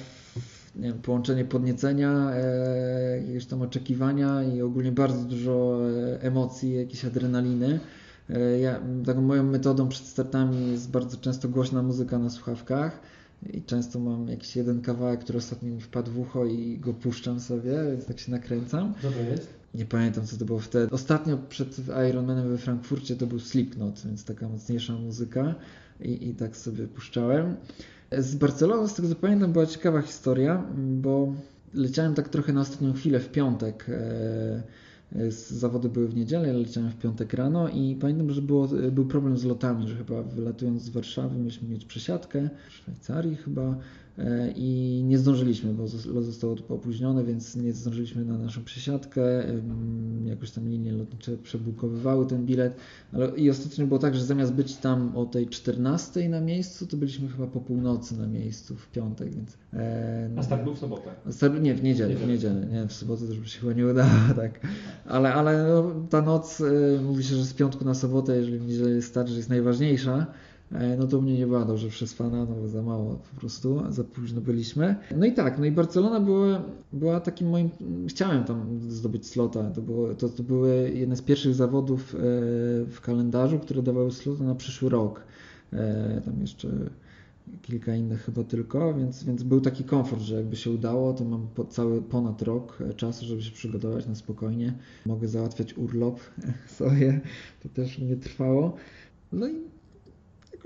nie 0.76 0.88
wiem, 0.88 0.98
połączenie 0.98 1.44
podniecenia, 1.44 2.30
e, 2.32 3.18
jakiegoś 3.20 3.46
tam 3.46 3.62
oczekiwania 3.62 4.42
i 4.42 4.62
ogólnie 4.62 4.92
bardzo 4.92 5.24
dużo 5.24 5.80
e, 5.90 6.22
emocji, 6.22 6.74
jakiejś 6.74 7.04
adrenaliny. 7.04 7.80
E, 8.30 8.58
ja, 8.58 8.80
taką 9.06 9.22
moją 9.22 9.42
metodą 9.44 9.88
przed 9.88 10.06
startami 10.06 10.70
jest 10.72 10.90
bardzo 10.90 11.16
często 11.16 11.48
głośna 11.48 11.82
muzyka 11.82 12.18
na 12.18 12.30
słuchawkach 12.30 13.00
i 13.52 13.62
często 13.62 13.98
mam 13.98 14.28
jakiś 14.28 14.56
jeden 14.56 14.82
kawałek, 14.82 15.20
który 15.20 15.38
ostatnio 15.38 15.68
mi 15.68 15.80
wpadł 15.80 16.10
w 16.10 16.18
ucho 16.18 16.46
i 16.46 16.78
go 16.78 16.94
puszczam 16.94 17.40
sobie, 17.40 17.72
więc 17.90 18.06
tak 18.06 18.20
się 18.20 18.32
nakręcam. 18.32 18.94
To 19.02 19.10
jest? 19.30 19.48
Nie 19.74 19.84
pamiętam, 19.84 20.26
co 20.26 20.36
to 20.36 20.44
było 20.44 20.58
wtedy. 20.58 20.90
Ostatnio 20.90 21.38
przed 21.48 21.76
Ironmanem 22.10 22.48
we 22.48 22.58
Frankfurcie 22.58 23.16
to 23.16 23.26
był 23.26 23.40
Slipknot, 23.40 24.02
więc 24.06 24.24
taka 24.24 24.48
mocniejsza 24.48 24.92
muzyka 24.92 25.54
i, 26.00 26.28
i 26.28 26.34
tak 26.34 26.56
sobie 26.56 26.86
puszczałem. 26.86 27.56
Z 28.12 28.34
Barceloną, 28.34 28.88
z 28.88 28.94
tego 28.94 29.08
co 29.08 29.14
pamiętam, 29.14 29.52
była 29.52 29.66
ciekawa 29.66 30.02
historia, 30.02 30.64
bo 30.76 31.32
leciałem 31.74 32.14
tak 32.14 32.28
trochę 32.28 32.52
na 32.52 32.60
ostatnią 32.60 32.92
chwilę 32.92 33.20
w 33.20 33.28
piątek. 33.28 33.86
E, 33.88 34.62
Zawody 35.48 35.88
były 35.88 36.08
w 36.08 36.16
niedzielę, 36.16 36.52
leciałem 36.52 36.90
w 36.90 36.96
piątek 36.96 37.32
rano 37.32 37.68
i 37.68 37.96
pamiętam, 38.00 38.30
że 38.30 38.42
było, 38.42 38.68
był 38.92 39.06
problem 39.06 39.38
z 39.38 39.44
lotami, 39.44 39.88
że 39.88 39.96
chyba 39.96 40.22
wylatując 40.22 40.82
z 40.82 40.88
Warszawy 40.88 41.38
mieliśmy 41.38 41.68
mieć 41.68 41.84
przesiadkę 41.84 42.50
w 42.68 42.72
Szwajcarii 42.72 43.36
chyba 43.36 43.62
E, 43.62 44.05
i 44.56 45.02
nie 45.04 45.18
zdążyliśmy, 45.18 45.74
bo 45.74 45.82
lot 45.82 46.24
został 46.24 46.56
opóźniony, 46.68 47.24
więc 47.24 47.56
nie 47.56 47.72
zdążyliśmy 47.72 48.24
na 48.24 48.38
naszą 48.38 48.64
przesiadkę. 48.64 49.22
Jakoś 50.24 50.50
tam 50.50 50.68
linie 50.68 50.92
lotnicze 50.92 51.36
przebukowywały 51.36 52.26
ten 52.26 52.46
bilet. 52.46 52.76
Ale 53.12 53.28
i 53.28 53.50
ostatecznie 53.50 53.84
było 53.84 54.00
tak, 54.00 54.14
że 54.14 54.24
zamiast 54.24 54.52
być 54.52 54.76
tam 54.76 55.16
o 55.16 55.26
tej 55.26 55.46
14 55.46 56.28
na 56.28 56.40
miejscu, 56.40 56.86
to 56.86 56.96
byliśmy 56.96 57.28
chyba 57.28 57.46
po 57.46 57.60
północy 57.60 58.18
na 58.18 58.26
miejscu 58.26 58.76
w 58.76 58.90
piątek, 58.90 59.34
więc. 59.34 59.56
E, 59.72 60.28
no, 60.34 60.40
A 60.40 60.42
start 60.42 60.64
był 60.64 60.74
w 60.74 60.78
sobotę? 60.78 61.10
Start, 61.30 61.60
nie, 61.60 61.74
w 61.74 61.82
niedzielę, 61.82 62.14
w 62.14 62.28
niedzielę. 62.28 62.66
Nie, 62.66 62.86
w 62.86 62.92
sobotę 62.92 63.26
też 63.26 63.40
by 63.40 63.48
się 63.48 63.60
chyba 63.60 63.72
nie 63.72 63.86
udało, 63.86 64.10
tak. 64.36 64.60
Ale, 65.06 65.34
ale 65.34 65.68
no, 65.68 66.06
ta 66.10 66.22
noc, 66.22 66.60
e, 66.60 67.00
mówi 67.02 67.24
się, 67.24 67.34
że 67.34 67.44
z 67.44 67.54
piątku 67.54 67.84
na 67.84 67.94
sobotę, 67.94 68.36
jeżeli 68.36 68.58
w 68.58 68.66
niedzielę 68.66 68.90
jest 68.90 69.08
start, 69.08 69.28
że 69.28 69.36
jest 69.36 69.48
najważniejsza. 69.48 70.26
E, 70.72 70.96
no 70.96 71.06
to 71.06 71.20
mnie 71.20 71.38
nie 71.38 71.46
była 71.46 71.64
dobrze 71.64 71.88
przespana, 71.88 72.44
no 72.44 72.68
za 72.68 72.82
mało 72.82 73.20
po 73.34 73.40
prostu, 73.40 73.82
za 73.88 74.04
późno 74.04 74.40
byliśmy. 74.40 74.96
No 75.16 75.26
i 75.26 75.32
tak, 75.32 75.58
no 75.58 75.64
i 75.64 75.70
Barcelona 75.70 76.20
była, 76.20 76.62
była 76.92 77.20
takim 77.20 77.48
moim, 77.48 77.70
chciałem 78.08 78.44
tam 78.44 78.80
zdobyć 78.88 79.26
slota, 79.26 79.70
to, 79.70 79.82
było, 79.82 80.14
to, 80.14 80.28
to 80.28 80.42
były 80.42 80.90
jedne 80.94 81.16
z 81.16 81.22
pierwszych 81.22 81.54
zawodów 81.54 82.14
e, 82.14 82.18
w 82.86 83.00
kalendarzu, 83.02 83.58
które 83.58 83.82
dawały 83.82 84.12
slota 84.12 84.44
na 84.44 84.54
przyszły 84.54 84.88
rok. 84.88 85.22
E, 85.72 86.20
tam 86.24 86.40
jeszcze 86.40 86.68
kilka 87.62 87.94
innych 87.96 88.24
chyba 88.24 88.44
tylko, 88.44 88.94
więc, 88.94 89.24
więc 89.24 89.42
był 89.42 89.60
taki 89.60 89.84
komfort, 89.84 90.22
że 90.22 90.34
jakby 90.34 90.56
się 90.56 90.70
udało, 90.70 91.12
to 91.12 91.24
mam 91.24 91.46
po, 91.54 91.64
cały 91.64 92.02
ponad 92.02 92.42
rok 92.42 92.78
czasu, 92.96 93.26
żeby 93.26 93.42
się 93.42 93.52
przygotować 93.52 94.06
na 94.06 94.14
spokojnie. 94.14 94.74
Mogę 95.06 95.28
załatwiać 95.28 95.78
urlop 95.78 96.20
sobie, 96.78 97.20
to 97.62 97.68
też 97.68 97.98
mnie 97.98 98.16
trwało. 98.16 98.76
No 99.32 99.48
i 99.48 99.75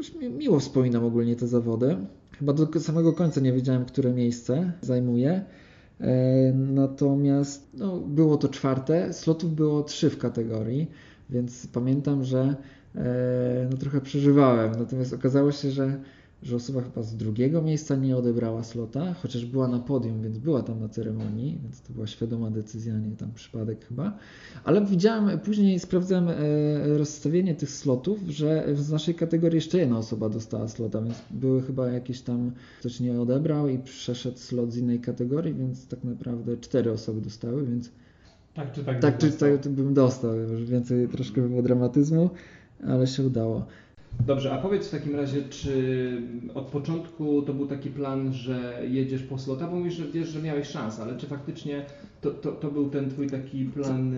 jakoś 0.00 0.30
miło 0.30 0.60
wspominam 0.60 1.04
ogólnie 1.04 1.36
te 1.36 1.46
zawody. 1.46 1.96
Chyba 2.38 2.52
do 2.52 2.80
samego 2.80 3.12
końca 3.12 3.40
nie 3.40 3.52
wiedziałem, 3.52 3.84
które 3.84 4.12
miejsce 4.12 4.72
zajmuje. 4.80 5.44
E, 6.00 6.52
natomiast 6.52 7.68
no, 7.74 7.96
było 7.96 8.36
to 8.36 8.48
czwarte, 8.48 9.12
slotów 9.12 9.54
było 9.54 9.82
trzy 9.82 10.10
w 10.10 10.18
kategorii, 10.18 10.90
więc 11.30 11.66
pamiętam, 11.66 12.24
że 12.24 12.56
e, 12.94 13.68
no, 13.70 13.76
trochę 13.76 14.00
przeżywałem. 14.00 14.72
Natomiast 14.78 15.12
okazało 15.12 15.52
się, 15.52 15.70
że 15.70 16.00
że 16.42 16.57
osoba 16.57 16.83
chyba 16.83 17.03
z 17.03 17.16
drugiego 17.16 17.62
miejsca 17.62 17.96
nie 17.96 18.16
odebrała 18.16 18.64
slota, 18.64 19.14
chociaż 19.14 19.46
była 19.46 19.68
na 19.68 19.79
podium, 19.79 20.22
więc 20.22 20.38
była 20.38 20.62
tam 20.62 20.81
na 20.81 20.88
ceremonii, 20.88 21.59
więc 21.62 21.81
to 21.81 21.92
była 21.92 22.07
świadoma 22.07 22.50
decyzja, 22.50 22.98
nie 22.98 23.16
tam 23.16 23.33
przypadek 23.33 23.87
chyba. 23.87 24.18
Ale 24.64 24.85
widziałem, 24.87 25.38
później 25.38 25.81
sprawdzałem 25.81 26.29
e, 26.29 26.35
rozstawienie 26.98 27.55
tych 27.55 27.70
slotów, 27.70 28.18
że 28.29 28.66
z 28.74 28.90
naszej 28.90 29.14
kategorii 29.14 29.57
jeszcze 29.57 29.79
jedna 29.79 29.98
osoba 29.98 30.29
dostała 30.29 30.68
slota, 30.68 31.03
więc 31.03 31.16
były 31.31 31.62
chyba 31.62 31.88
jakieś 31.88 32.20
tam, 32.20 32.53
ktoś 32.81 33.00
nie 33.00 33.20
odebrał 33.20 33.68
i 33.68 33.79
przeszedł 33.79 34.38
slot 34.38 34.72
z 34.72 34.76
innej 34.76 35.00
kategorii, 35.00 35.55
więc 35.55 35.87
tak 35.87 36.05
naprawdę 36.05 36.57
cztery 36.57 36.92
osoby 36.92 37.20
dostały, 37.20 37.66
więc 37.66 37.90
tak 38.55 38.72
czy 38.72 38.85
tak, 38.85 39.00
tak, 39.00 39.18
czy 39.18 39.33
tak 39.33 39.68
bym 39.68 39.94
dostał, 39.94 40.37
już 40.37 40.64
więcej 40.64 41.09
troszkę 41.09 41.40
było 41.48 41.62
dramatyzmu, 41.62 42.31
ale 42.87 43.07
się 43.07 43.26
udało. 43.26 43.66
Dobrze, 44.26 44.52
a 44.52 44.58
powiedz 44.58 44.88
w 44.88 44.90
takim 44.90 45.16
razie, 45.16 45.42
czy 45.42 46.22
od 46.54 46.64
początku 46.64 47.42
to 47.42 47.52
był 47.52 47.66
taki 47.66 47.90
plan, 47.90 48.32
że 48.32 48.82
jedziesz 48.88 49.22
po 49.22 49.38
slota, 49.38 49.66
bo 49.66 49.76
mówisz, 49.76 49.94
że 49.94 50.08
wiesz, 50.08 50.28
że 50.28 50.42
miałeś 50.42 50.68
szansę, 50.68 51.02
ale 51.02 51.16
czy 51.16 51.26
faktycznie 51.26 51.86
to, 52.20 52.30
to, 52.30 52.52
to 52.52 52.70
był 52.70 52.90
ten 52.90 53.11
twój 53.11 53.26
taki 53.26 53.64
plan 53.64 54.14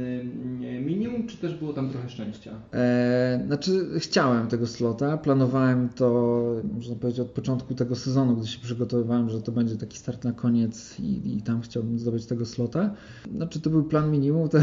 minimum, 0.84 1.26
czy 1.26 1.36
też 1.36 1.54
było 1.54 1.72
tam 1.72 1.90
trochę 1.90 2.08
szczęścia? 2.08 2.50
Eee, 2.72 3.46
znaczy 3.46 3.86
chciałem 3.98 4.46
tego 4.46 4.66
slota, 4.66 5.16
planowałem 5.16 5.88
to, 5.88 6.42
można 6.74 6.96
powiedzieć, 6.96 7.20
od 7.20 7.30
początku 7.30 7.74
tego 7.74 7.96
sezonu, 7.96 8.36
gdy 8.36 8.46
się 8.46 8.58
przygotowywałem, 8.58 9.28
że 9.28 9.42
to 9.42 9.52
będzie 9.52 9.76
taki 9.76 9.98
start 9.98 10.24
na 10.24 10.32
koniec 10.32 11.00
i, 11.00 11.36
i 11.36 11.42
tam 11.42 11.60
chciałbym 11.60 11.98
zdobyć 11.98 12.26
tego 12.26 12.46
slota. 12.46 12.90
Znaczy 13.36 13.60
to 13.60 13.70
był 13.70 13.84
plan 13.84 14.10
minimum, 14.10 14.48
to 14.48 14.58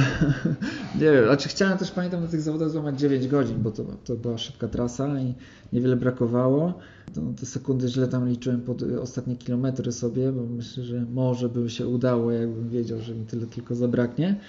nie 1.00 1.12
wiem, 1.12 1.26
znaczy 1.26 1.50
chciałem 1.50 1.78
też, 1.78 1.92
pamiętam, 1.92 2.22
na 2.22 2.28
tych 2.28 2.42
zawodach 2.42 2.70
złamać 2.70 3.00
9 3.00 3.28
godzin, 3.28 3.56
bo 3.62 3.72
to, 3.72 3.84
to 3.84 4.16
była 4.16 4.38
szybka 4.38 4.68
trasa 4.68 5.20
i 5.20 5.34
niewiele 5.74 5.96
brakowało. 5.96 6.74
To, 7.14 7.22
te 7.40 7.46
sekundy 7.46 7.88
źle 7.88 8.08
tam 8.08 8.30
liczyłem 8.30 8.62
pod 8.62 8.84
ostatnie 8.84 9.36
kilometry 9.36 9.92
sobie, 9.92 10.32
bo 10.32 10.46
myślę, 10.46 10.84
że 10.84 11.06
może 11.14 11.50
by 11.50 11.70
się 11.70 11.88
udało, 11.88 12.32
jakbym 12.32 12.70
wiedział, 12.70 13.00
że 13.00 13.16
mi 13.16 13.26
tyle 13.26 13.48
tylko 13.48 13.76
zabraknie. 13.76 14.40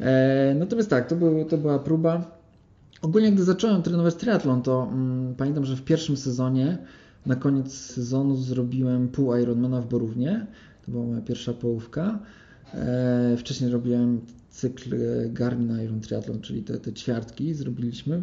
E, 0.00 0.54
natomiast 0.58 0.90
tak, 0.90 1.08
to, 1.08 1.16
był, 1.16 1.44
to 1.44 1.58
była 1.58 1.78
próba. 1.78 2.40
Ogólnie, 3.02 3.32
gdy 3.32 3.44
zacząłem 3.44 3.82
trenować 3.82 4.14
triatlon, 4.14 4.62
to 4.62 4.88
mm, 4.92 5.34
pamiętam, 5.34 5.64
że 5.64 5.76
w 5.76 5.82
pierwszym 5.82 6.16
sezonie, 6.16 6.78
na 7.26 7.36
koniec 7.36 7.72
sezonu 7.72 8.36
zrobiłem 8.36 9.08
pół 9.08 9.36
Ironmana 9.36 9.80
w 9.80 9.88
Borównie. 9.88 10.46
To 10.86 10.92
była 10.92 11.04
moja 11.06 11.20
pierwsza 11.20 11.52
połówka. 11.52 12.18
E, 12.74 13.36
wcześniej 13.38 13.70
robiłem 13.70 14.20
cykl 14.50 14.96
Garmin 15.32 15.80
Iron 15.84 16.00
Triathlon, 16.00 16.40
czyli 16.40 16.62
te, 16.62 16.78
te 16.78 16.92
ćwiartki 16.92 17.54
zrobiliśmy 17.54 18.22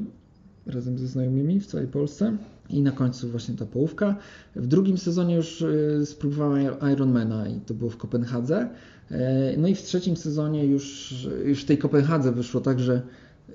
razem 0.67 0.97
ze 0.97 1.07
znajomymi 1.07 1.59
w 1.59 1.65
całej 1.65 1.87
Polsce. 1.87 2.37
I 2.69 2.81
na 2.81 2.91
końcu 2.91 3.29
właśnie 3.29 3.55
ta 3.55 3.65
połówka. 3.65 4.15
W 4.55 4.67
drugim 4.67 4.97
sezonie 4.97 5.35
już 5.35 5.61
y, 5.61 6.05
spróbowałem 6.05 6.75
Ironmana 6.93 7.47
i 7.47 7.59
to 7.59 7.73
było 7.73 7.89
w 7.89 7.97
Kopenhadze. 7.97 8.69
E, 9.11 9.57
no 9.57 9.67
i 9.67 9.75
w 9.75 9.81
trzecim 9.81 10.17
sezonie 10.17 10.65
już, 10.65 11.15
już 11.45 11.63
w 11.63 11.65
tej 11.65 11.77
Kopenhadze 11.77 12.31
wyszło 12.31 12.61
tak, 12.61 12.79
że 12.79 13.01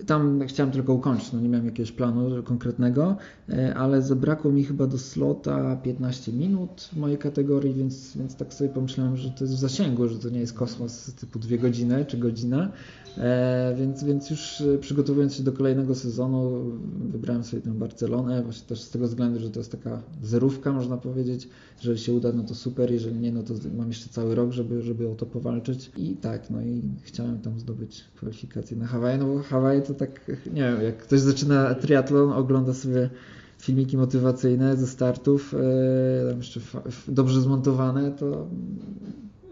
tam 0.07 0.47
chciałem 0.47 0.73
tylko 0.73 0.95
ukończyć, 0.95 1.33
no 1.33 1.41
nie 1.41 1.49
miałem 1.49 1.67
jakiegoś 1.67 1.93
planu 1.93 2.43
konkretnego, 2.43 3.17
e, 3.49 3.75
ale 3.75 4.03
zabrakło 4.03 4.53
mi 4.53 4.65
chyba 4.65 4.87
do 4.87 4.99
slota 4.99 5.77
15 5.77 6.33
minut 6.33 6.91
w 6.93 6.97
mojej 6.97 7.19
kategorii, 7.19 7.75
więc, 7.75 8.17
więc 8.17 8.37
tak 8.37 8.55
sobie 8.55 8.71
pomyślałem, 8.71 9.17
że 9.17 9.31
to 9.31 9.45
jest 9.45 9.55
w 9.55 9.59
zasięgu, 9.59 10.09
że 10.09 10.19
to 10.19 10.29
nie 10.29 10.41
jest 10.41 10.55
kosmos 10.55 11.15
typu 11.15 11.39
dwie 11.39 11.59
godziny 11.59 12.05
czy 12.05 12.19
godzina, 12.19 12.73
e, 13.19 13.75
więc, 13.79 14.05
więc 14.05 14.31
już 14.31 14.63
przygotowując 14.81 15.35
się 15.35 15.43
do 15.43 15.53
kolejnego 15.53 15.95
sezonu 15.95 16.71
wybrałem 17.11 17.45
sobie 17.45 17.63
tę 17.63 17.71
Barcelonę, 17.71 18.43
właśnie 18.43 18.69
też 18.69 18.83
z 18.83 18.91
tego 18.91 19.07
względu, 19.07 19.41
że 19.41 19.51
to 19.51 19.61
jest 19.61 19.73
taka 19.73 20.03
zerówka 20.23 20.73
można 20.73 20.97
powiedzieć, 20.97 21.49
jeżeli 21.83 21.99
się 21.99 22.13
uda, 22.13 22.33
no 22.33 22.43
to 22.43 22.55
super, 22.55 22.93
jeżeli 22.93 23.17
nie, 23.17 23.33
no 23.33 23.43
to 23.43 23.55
mam 23.77 23.89
jeszcze 23.89 24.09
cały 24.09 24.35
rok, 24.35 24.53
żeby, 24.53 24.83
żeby 24.83 25.09
o 25.09 25.15
to 25.15 25.27
powalczyć. 25.27 25.91
I 25.97 26.17
tak, 26.17 26.51
no 26.51 26.63
i 26.63 26.83
chciałem 27.03 27.39
tam 27.39 27.61
zdobyć 27.61 28.05
kwalifikacje 28.17 28.77
na 28.77 28.87
Hawaje, 28.87 29.19
no 29.19 29.27
bo 29.27 29.43
Hawaje 29.43 29.82
to 29.83 29.95
tak, 29.95 30.21
nie 30.53 30.63
wiem, 30.63 30.83
jak 30.83 30.97
ktoś 30.97 31.21
zaczyna 31.21 31.75
triatlon, 31.75 32.33
ogląda 32.33 32.75
sobie 32.75 33.11
filmiki 33.59 33.97
motywacyjne 33.97 34.77
ze 34.77 34.87
startów, 34.87 35.53
yy, 35.53 36.31
tam 36.31 36.39
jeszcze 36.39 36.61
dobrze 37.09 37.41
zmontowane, 37.41 38.11
to 38.11 38.47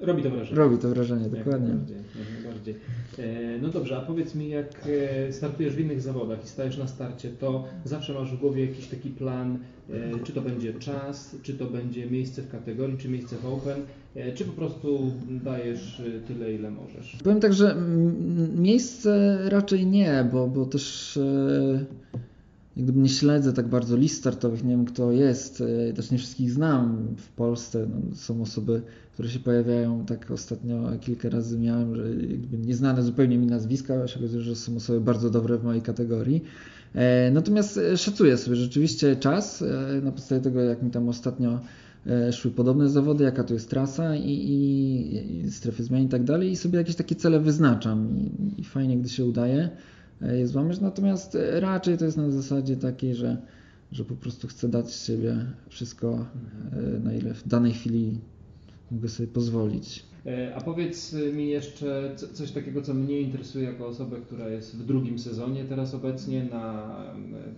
Robi 0.00 0.22
to 0.22 0.30
wrażenie. 0.30 0.56
Robi 0.56 0.78
to 0.78 0.88
wrażenie, 0.88 1.28
dokładnie. 1.28 1.68
najbardziej, 1.68 1.96
najbardziej. 2.34 2.74
E, 3.18 3.58
no 3.62 3.68
dobrze, 3.68 3.96
a 3.96 4.00
powiedz 4.00 4.34
mi, 4.34 4.48
jak 4.48 4.88
e, 5.28 5.32
startujesz 5.32 5.74
w 5.74 5.80
innych 5.80 6.00
zawodach 6.00 6.44
i 6.44 6.48
stajesz 6.48 6.78
na 6.78 6.86
starcie, 6.86 7.30
to 7.30 7.64
zawsze 7.84 8.14
masz 8.14 8.32
w 8.36 8.40
głowie 8.40 8.66
jakiś 8.66 8.86
taki 8.86 9.10
plan, 9.10 9.58
e, 9.90 10.24
czy 10.24 10.32
to 10.32 10.40
będzie 10.40 10.74
czas, 10.74 11.36
czy 11.42 11.54
to 11.54 11.66
będzie 11.66 12.10
miejsce 12.10 12.42
w 12.42 12.50
kategorii, 12.50 12.98
czy 12.98 13.08
miejsce 13.08 13.36
w 13.36 13.46
Open, 13.46 13.80
czy 14.34 14.44
po 14.44 14.52
prostu 14.52 15.12
dajesz 15.28 16.02
tyle, 16.28 16.54
ile 16.54 16.70
możesz? 16.70 17.16
Powiem 17.24 17.40
tak, 17.40 17.54
że 17.54 17.76
miejsce 18.56 19.38
raczej 19.48 19.86
nie, 19.86 20.28
bo, 20.32 20.48
bo 20.48 20.66
też 20.66 21.18
jak 22.80 22.84
gdyby 22.84 23.00
nie 23.00 23.08
śledzę 23.08 23.52
tak 23.52 23.68
bardzo 23.68 23.96
list 23.96 24.18
startowych, 24.18 24.64
nie 24.64 24.70
wiem 24.70 24.84
kto 24.84 25.12
jest, 25.12 25.62
też 25.96 26.10
nie 26.10 26.18
wszystkich 26.18 26.50
znam 26.50 27.14
w 27.16 27.28
Polsce. 27.28 27.86
No, 27.90 28.16
są 28.16 28.42
osoby, 28.42 28.82
które 29.12 29.28
się 29.28 29.38
pojawiają, 29.38 30.06
tak 30.06 30.30
ostatnio 30.30 30.90
kilka 31.00 31.28
razy 31.28 31.58
miałem, 31.58 31.96
że 31.96 32.10
jakby 32.10 32.58
nieznane 32.58 33.02
zupełnie 33.02 33.38
mi 33.38 33.46
nazwiska, 33.46 34.08
się 34.08 34.18
okazuje, 34.18 34.42
że 34.42 34.56
są 34.56 34.76
osoby 34.76 35.00
bardzo 35.00 35.30
dobre 35.30 35.58
w 35.58 35.64
mojej 35.64 35.82
kategorii. 35.82 36.44
E, 36.94 37.30
natomiast 37.30 37.76
e, 37.76 37.96
szacuję 37.96 38.36
sobie 38.36 38.56
rzeczywiście 38.56 39.16
czas 39.16 39.62
e, 39.62 40.00
na 40.04 40.12
podstawie 40.12 40.40
tego, 40.40 40.60
jak 40.60 40.82
mi 40.82 40.90
tam 40.90 41.08
ostatnio 41.08 41.60
szły 42.32 42.50
podobne 42.50 42.88
zawody, 42.88 43.24
jaka 43.24 43.44
to 43.44 43.54
jest 43.54 43.70
trasa 43.70 44.16
i, 44.16 44.30
i, 44.30 45.46
i 45.46 45.50
strefy 45.50 45.84
zmian 45.84 46.02
i 46.02 46.08
tak 46.08 46.24
dalej 46.24 46.50
i 46.50 46.56
sobie 46.56 46.78
jakieś 46.78 46.96
takie 46.96 47.14
cele 47.14 47.40
wyznaczam 47.40 48.18
i, 48.18 48.60
i 48.60 48.64
fajnie, 48.64 48.98
gdy 48.98 49.08
się 49.08 49.24
udaje 49.24 49.70
je 50.20 50.46
złamać, 50.46 50.80
natomiast 50.80 51.38
raczej 51.52 51.98
to 51.98 52.04
jest 52.04 52.16
na 52.16 52.30
zasadzie 52.30 52.76
takiej, 52.76 53.14
że, 53.14 53.37
że 53.92 54.04
po 54.04 54.14
prostu 54.14 54.48
chcę 54.48 54.68
dać 54.68 54.90
z 54.90 55.06
siebie 55.06 55.37
wszystko, 55.68 56.26
na 57.04 57.14
ile 57.14 57.35
w 57.35 57.48
danej 57.48 57.72
chwili 57.72 58.18
mogę 58.90 59.09
sobie 59.09 59.28
pozwolić. 59.28 60.11
E, 60.26 60.54
a 60.54 60.61
powiedz 60.61 61.16
mi 61.33 61.48
jeszcze 61.48 62.14
coś 62.33 62.50
takiego, 62.50 62.83
co 62.83 62.94
mnie 62.94 63.20
interesuje 63.20 63.64
jako 63.64 63.87
osobę, 63.87 64.16
która 64.20 64.48
jest 64.48 64.76
w 64.76 64.87
drugim 64.87 65.18
sezonie 65.18 65.64
teraz 65.64 65.94
obecnie, 65.94 66.44
na 66.44 66.96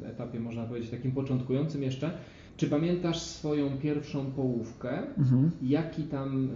etapie 0.05 0.41
można 0.41 0.65
powiedzieć 0.65 0.91
takim 0.91 1.13
początkującym 1.13 1.83
jeszcze. 1.83 2.11
Czy 2.57 2.67
pamiętasz 2.67 3.21
swoją 3.21 3.79
pierwszą 3.79 4.27
połówkę? 4.27 5.17
Mhm. 5.19 5.51
Jaki 5.63 6.03
tam 6.03 6.49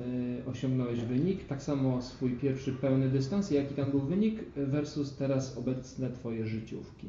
e, 0.47 0.51
osiągnąłeś 0.51 1.01
wynik? 1.01 1.47
Tak 1.47 1.63
samo 1.63 2.03
swój 2.03 2.31
pierwszy 2.31 2.73
pełny 2.73 3.09
dystans, 3.09 3.51
jaki 3.51 3.75
tam 3.75 3.91
był 3.91 4.01
wynik 4.01 4.41
versus 4.57 5.17
teraz 5.17 5.59
obecne 5.59 6.11
Twoje 6.11 6.47
życiówki? 6.47 7.09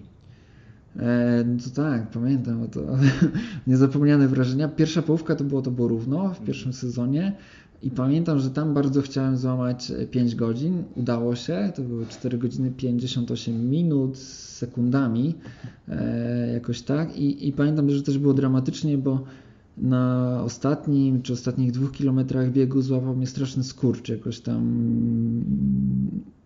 E, 1.00 1.44
no 1.46 1.58
to 1.64 1.82
tak, 1.82 2.10
pamiętam, 2.10 2.68
to 2.68 2.82
niezapomniane 3.68 4.28
wrażenia. 4.28 4.68
Pierwsza 4.68 5.02
połówka 5.02 5.36
to 5.36 5.44
było 5.44 5.62
to 5.62 5.72
było 5.72 5.88
równo 5.88 6.34
w 6.34 6.42
pierwszym 6.46 6.74
sezonie 6.74 7.36
i 7.84 7.92
pamiętam, 7.92 8.40
że 8.40 8.50
tam 8.50 8.74
bardzo 8.74 9.02
chciałem 9.02 9.38
złamać 9.38 9.92
5 10.12 10.36
godzin. 10.36 10.84
Udało 10.96 11.36
się, 11.36 11.72
to 11.76 11.82
były 11.82 12.06
4 12.06 12.38
godziny 12.38 12.72
58 12.72 13.70
minut 13.70 14.18
z 14.18 14.56
sekundami, 14.58 15.36
e, 15.90 16.54
jakoś 16.54 16.82
tak. 16.82 17.18
I, 17.18 17.48
I 17.48 17.54
pamiętam, 17.54 17.90
że 17.90 18.04
też 18.04 18.18
było 18.18 18.34
dramatycznie, 18.34 18.98
bo 18.98 19.24
na 19.78 20.42
ostatnim 20.44 21.22
czy 21.22 21.34
ostatnich 21.34 21.72
dwóch 21.72 21.92
kilometrach 21.92 22.52
biegu 22.52 22.82
złapał 22.82 23.16
mnie 23.16 23.28
straszny 23.28 23.64
skurcz. 23.64 24.10
Jakoś 24.10 24.40
tam 24.40 24.64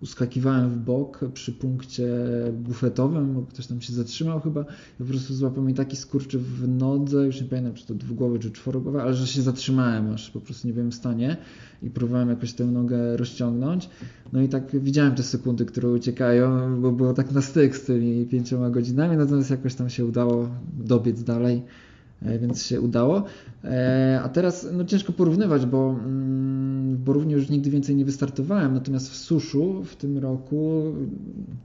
uskakiwałem 0.02 0.70
w 0.70 0.78
bok 0.78 1.20
przy 1.34 1.52
punkcie 1.52 2.08
bufetowym, 2.54 3.34
bo 3.34 3.42
ktoś 3.42 3.68
tam 3.68 3.82
się 3.82 3.94
zatrzymał 3.94 4.40
chyba. 4.40 4.62
I 4.62 4.98
po 4.98 5.06
prostu 5.06 5.34
złapał 5.34 5.64
mnie 5.64 5.74
taki 5.74 5.98
skurcz 5.98 6.36
w 6.36 6.68
nodze, 6.68 7.26
już 7.26 7.42
nie 7.42 7.48
pamiętam 7.48 7.74
czy 7.74 7.88
to 7.88 7.96
dwugłowy 7.96 8.40
czy 8.40 8.52
czworogłowy, 8.52 9.02
ale 9.02 9.14
że 9.14 9.28
się 9.28 9.42
zatrzymałem 9.42 10.10
aż 10.10 10.32
po 10.32 10.40
prostu 10.40 10.68
nie 10.68 10.74
byłem 10.74 10.92
w 10.92 10.96
stanie 10.96 11.38
i 11.84 11.90
próbowałem 11.90 12.30
jakoś 12.30 12.54
tę 12.54 12.66
nogę 12.66 13.18
rozciągnąć. 13.18 13.90
No 14.34 14.42
i 14.42 14.50
tak 14.50 14.80
widziałem 14.80 15.16
te 15.16 15.24
sekundy, 15.24 15.66
które 15.66 15.90
uciekają, 15.90 16.82
bo 16.82 16.92
było 16.92 17.14
tak 17.14 17.32
na 17.32 17.42
styk 17.42 17.78
z 17.78 17.86
tymi 17.86 18.26
pięcioma 18.26 18.70
godzinami, 18.70 19.18
natomiast 19.18 19.50
jakoś 19.50 19.76
tam 19.76 19.90
się 19.90 20.06
udało 20.06 20.50
dobiec 20.74 21.24
dalej. 21.24 21.64
E, 22.26 22.40
więc 22.40 22.66
się 22.66 22.82
udało. 22.82 23.24
E, 23.64 24.20
a 24.24 24.30
teraz 24.30 24.68
no 24.74 24.86
ciężko 24.86 25.14
porównywać, 25.14 25.66
bo 25.66 25.90
mm, 25.90 26.96
w 26.96 27.00
Borównie 27.00 27.36
już 27.36 27.50
nigdy 27.50 27.70
więcej 27.70 27.96
nie 27.96 28.06
wystartowałem, 28.06 28.74
natomiast 28.74 29.10
w 29.10 29.16
suszu 29.16 29.84
w 29.84 29.96
tym 29.96 30.18
roku 30.18 30.84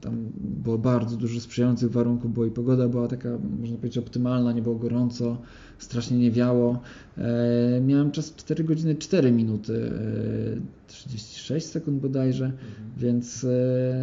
tam 0.00 0.16
było 0.64 0.78
bardzo 0.78 1.16
dużo 1.16 1.40
sprzyjających 1.40 1.90
warunków, 1.90 2.34
bo 2.34 2.44
i 2.44 2.50
pogoda 2.50 2.88
była 2.88 3.08
taka, 3.08 3.28
można 3.60 3.76
powiedzieć, 3.76 3.98
optymalna, 3.98 4.52
nie 4.52 4.62
było 4.62 4.74
gorąco, 4.74 5.38
strasznie 5.78 6.18
nie 6.18 6.30
wiało. 6.30 6.80
E, 7.18 7.80
miałem 7.80 8.10
czas 8.10 8.34
4 8.34 8.64
godziny 8.64 8.94
4 8.94 9.32
minuty, 9.32 9.90
36 10.86 11.66
sekund 11.66 12.00
bodajże, 12.00 12.44
mhm. 12.44 12.62
więc, 12.96 13.46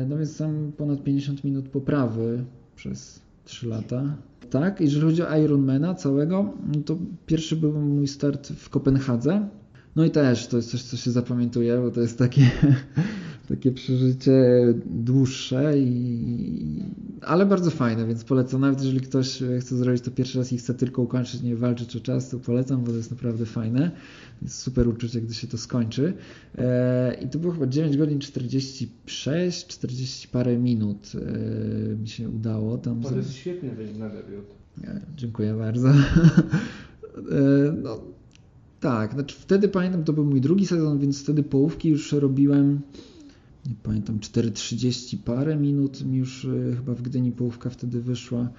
no 0.10 0.18
więc 0.18 0.38
tam 0.38 0.72
ponad 0.78 1.04
50 1.04 1.44
minut 1.44 1.70
poprawy 1.70 2.44
przez 2.76 3.20
3 3.46 3.68
lata 3.68 4.16
tak? 4.54 4.82
Jeżeli 4.82 5.06
chodzi 5.06 5.24
o 5.24 5.38
Ironmana 5.38 5.94
całego, 5.94 6.54
no 6.76 6.82
to 6.86 6.98
pierwszy 7.26 7.56
był 7.56 7.72
mój 7.72 8.08
start 8.08 8.48
w 8.48 8.70
Kopenhadze. 8.70 9.48
No 9.96 10.06
i 10.06 10.12
też 10.12 10.48
to 10.48 10.58
jest 10.58 10.72
coś, 10.72 10.84
co 10.84 10.98
się 10.98 11.12
zapamiętuje, 11.12 11.78
bo 11.78 11.92
to 11.92 12.02
jest 12.02 12.20
takie, 12.20 12.52
takie 13.50 13.72
przeżycie 13.72 14.34
dłuższe, 14.86 15.80
i, 15.80 16.84
ale 17.25 17.45
bardzo 17.45 17.71
fajne, 17.71 18.07
więc 18.07 18.23
polecam. 18.23 18.62
Nawet 18.62 18.79
jeżeli 18.81 19.01
ktoś 19.01 19.43
chce 19.59 19.77
zrobić 19.77 20.01
to 20.01 20.12
pierwszy 20.12 20.38
raz 20.38 20.53
i 20.53 20.57
chce 20.57 20.73
tylko 20.73 21.01
ukończyć, 21.01 21.41
nie 21.41 21.55
walczyć 21.55 21.95
o 21.95 21.99
czas, 21.99 22.29
to 22.29 22.39
polecam, 22.39 22.83
bo 22.83 22.91
to 22.91 22.97
jest 22.97 23.12
naprawdę 23.12 23.45
fajne. 23.45 23.91
Jest 24.41 24.59
super 24.59 24.88
uczucie, 24.88 25.21
gdy 25.21 25.33
się 25.33 25.47
to 25.47 25.57
skończy. 25.57 26.13
E, 26.57 27.17
I 27.21 27.29
to 27.29 27.39
było 27.39 27.53
chyba 27.53 27.67
9 27.67 27.97
godzin 27.97 28.19
46, 28.19 29.67
40 29.67 30.27
parę 30.27 30.57
minut 30.57 31.12
e, 31.15 31.95
mi 31.95 32.07
się 32.07 32.29
udało. 32.29 32.77
Tam 32.77 33.01
to 33.01 33.15
jest 33.15 33.33
świetny 33.33 33.71
wynik 33.71 33.97
na 33.97 34.09
debiut. 34.09 34.45
E, 34.83 35.01
dziękuję 35.15 35.53
bardzo. 35.53 35.89
no, 37.83 38.01
tak, 38.79 39.13
znaczy 39.13 39.36
wtedy 39.39 39.67
pamiętam, 39.67 40.03
to 40.03 40.13
był 40.13 40.25
mój 40.25 40.41
drugi 40.41 40.67
sezon, 40.67 40.99
więc 40.99 41.23
wtedy 41.23 41.43
połówki 41.43 41.89
już 41.89 42.12
robiłem 42.12 42.81
nie 43.65 43.76
pamiętam, 43.84 44.19
4.30 44.19 45.17
parę 45.17 45.56
minut 45.56 46.06
mi 46.06 46.17
już 46.17 46.47
chyba 46.76 46.93
w 46.93 47.02
Gdyni 47.02 47.32
połówka 47.32 47.69
wtedy 47.69 48.02
wyszła 48.02 48.49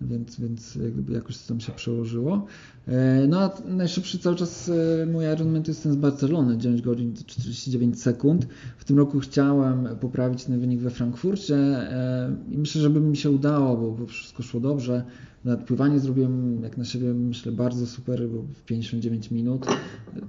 więc, 0.00 0.40
więc 0.40 0.74
jakby 0.74 1.12
jakoś 1.12 1.38
tam 1.38 1.60
się 1.60 1.72
przełożyło. 1.72 2.46
E, 2.86 3.26
no 3.28 3.40
a 3.40 3.52
najszybszy 3.64 4.18
cały 4.18 4.36
czas 4.36 4.70
e, 5.02 5.06
mój 5.06 5.24
Ironman 5.24 5.62
to 5.62 5.70
jest 5.70 5.82
ten 5.82 5.92
z 5.92 5.96
Barcelony, 5.96 6.58
9 6.58 6.82
godzin 6.82 7.14
49 7.26 8.02
sekund. 8.02 8.46
W 8.78 8.84
tym 8.84 8.98
roku 8.98 9.20
chciałem 9.20 9.88
poprawić 10.00 10.44
ten 10.44 10.60
wynik 10.60 10.80
we 10.80 10.90
Frankfurcie 10.90 11.56
e, 11.56 12.36
i 12.50 12.58
myślę, 12.58 12.80
że 12.80 12.90
by 12.90 13.00
mi 13.00 13.16
się 13.16 13.30
udało, 13.30 13.92
bo 13.92 14.06
wszystko 14.06 14.42
szło 14.42 14.60
dobrze. 14.60 15.04
Nawet 15.44 15.66
pływanie 15.66 16.00
zrobiłem 16.00 16.62
jak 16.62 16.76
na 16.76 16.84
siebie, 16.84 17.14
myślę, 17.14 17.52
bardzo 17.52 17.86
super, 17.86 18.28
bo 18.28 18.42
w 18.42 18.62
59 18.62 19.30
minut. 19.30 19.66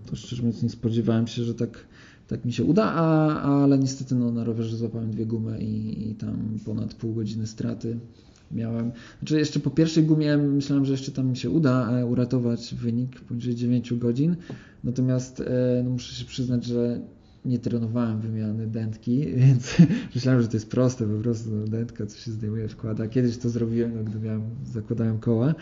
To 0.06 0.16
szczerze 0.16 0.44
mówiąc 0.44 0.64
nie 0.64 0.70
spodziewałem 0.70 1.28
się, 1.28 1.44
że 1.44 1.56
tak, 1.56 1.88
tak 2.32 2.46
mi 2.46 2.54
się 2.54 2.64
uda, 2.64 2.84
a, 2.84 3.42
ale 3.42 3.80
niestety 3.80 4.16
no, 4.16 4.32
na 4.32 4.44
rowerze 4.44 4.78
złapałem 4.78 5.12
dwie 5.12 5.26
gumy 5.26 5.60
i, 5.60 6.10
i 6.10 6.16
tam 6.16 6.60
ponad 6.66 6.94
pół 6.94 7.14
godziny 7.14 7.48
straty 7.48 7.98
miałem. 8.52 8.92
Znaczy 9.20 9.40
jeszcze 9.40 9.60
po 9.60 9.70
pierwszej 9.70 10.04
gumie 10.04 10.38
myślałem, 10.38 10.86
że 10.86 10.92
jeszcze 10.92 11.12
tam 11.12 11.28
mi 11.28 11.38
się 11.38 11.50
uda 11.50 12.00
e, 12.00 12.06
uratować 12.06 12.76
wynik 12.76 13.22
poniżej 13.22 13.56
9 13.56 13.94
godzin. 13.94 14.36
Natomiast 14.84 15.40
e, 15.40 15.82
no 15.84 15.90
muszę 15.90 16.16
się 16.16 16.26
przyznać, 16.26 16.66
że 16.66 17.02
nie 17.46 17.60
trenowałem 17.60 18.22
wymiany 18.22 18.68
dętki, 18.68 19.26
więc 19.46 19.78
myślałem, 20.16 20.42
że 20.42 20.48
to 20.48 20.54
jest 20.54 20.70
proste, 20.70 21.06
po 21.08 21.22
prostu 21.24 21.50
dętka, 21.68 22.06
co 22.06 22.18
się 22.18 22.32
zdejmuje, 22.32 22.68
wkłada. 22.68 23.08
Kiedyś 23.08 23.38
to 23.38 23.50
zrobiłem, 23.50 23.96
no, 23.96 24.04
gdy 24.04 24.20
miałem, 24.20 24.42
zakładałem 24.66 25.20
koła, 25.20 25.56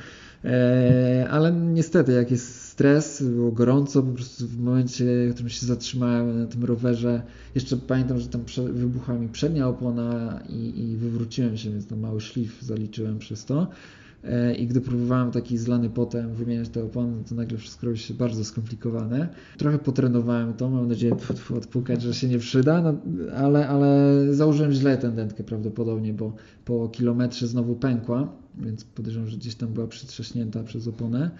e, 0.45 1.27
ale 1.31 1.51
niestety, 1.51 2.11
jak 2.11 2.31
jest 2.31 2.61
stres, 2.61 3.23
było 3.23 3.51
gorąco, 3.51 4.03
po 4.03 4.11
prostu 4.11 4.47
w 4.47 4.59
momencie, 4.59 5.05
w 5.29 5.33
którym 5.33 5.49
się 5.49 5.65
zatrzymałem 5.65 6.39
na 6.39 6.45
tym 6.45 6.63
rowerze, 6.63 7.21
jeszcze 7.55 7.77
pamiętam, 7.77 8.19
że 8.19 8.27
tam 8.27 8.41
wybuchła 8.73 9.13
mi 9.13 9.29
przednia 9.29 9.67
opona 9.67 10.39
i, 10.49 10.79
i 10.79 10.97
wywróciłem 10.97 11.57
się, 11.57 11.69
więc 11.69 11.87
tam 11.87 11.99
mały 11.99 12.21
szlif 12.21 12.61
zaliczyłem 12.61 13.19
przez 13.19 13.45
to. 13.45 13.67
E, 14.23 14.55
I 14.55 14.67
gdy 14.67 14.81
próbowałem 14.81 15.31
taki 15.31 15.57
zlany 15.57 15.89
potem 15.89 16.33
wymieniać 16.33 16.69
te 16.69 16.83
opony, 16.83 17.23
to 17.23 17.35
nagle 17.35 17.57
wszystko 17.57 17.85
robi 17.85 17.99
się 17.99 18.13
bardzo 18.13 18.45
skomplikowane. 18.45 19.29
Trochę 19.57 19.79
potrenowałem 19.79 20.53
to, 20.53 20.69
mam 20.69 20.87
nadzieję 20.87 21.15
odpukać, 21.57 22.01
że 22.01 22.13
się 22.13 22.27
nie 22.27 22.39
przyda, 22.39 22.81
no, 22.81 22.93
ale, 23.35 23.67
ale 23.67 24.17
założyłem 24.31 24.71
źle 24.71 24.97
tę 24.97 25.11
dętkę 25.11 25.43
prawdopodobnie, 25.43 26.13
bo 26.13 26.33
po 26.65 26.89
kilometrze 26.89 27.47
znowu 27.47 27.75
pękła, 27.75 28.33
więc 28.57 28.83
podejrzewam, 28.83 29.29
że 29.29 29.37
gdzieś 29.37 29.55
tam 29.55 29.73
była 29.73 29.87
przytrzaśnięta 29.87 30.63
przez 30.63 30.87
oponę. 30.87 31.31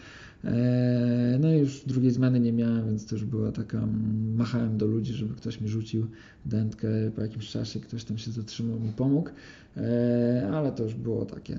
E, 0.44 1.38
no 1.40 1.54
i 1.54 1.58
już 1.58 1.84
drugiej 1.86 2.12
zmiany 2.12 2.40
nie 2.40 2.54
miałem, 2.54 2.86
więc 2.86 3.06
to 3.06 3.16
już 3.16 3.26
była 3.26 3.52
taka, 3.52 3.88
machałem 4.36 4.78
do 4.78 4.86
ludzi, 4.86 5.14
żeby 5.14 5.36
ktoś 5.36 5.62
mi 5.62 5.68
rzucił 5.68 6.08
dętkę 6.46 6.88
po 7.16 7.22
jakimś 7.22 7.50
czasie, 7.50 7.80
ktoś 7.80 8.04
tam 8.04 8.18
się 8.18 8.32
zatrzymał, 8.32 8.80
mi 8.80 8.92
pomógł, 8.92 9.30
e, 9.78 10.50
ale 10.54 10.72
to 10.72 10.84
już 10.84 10.94
było 10.94 11.26
takie 11.26 11.58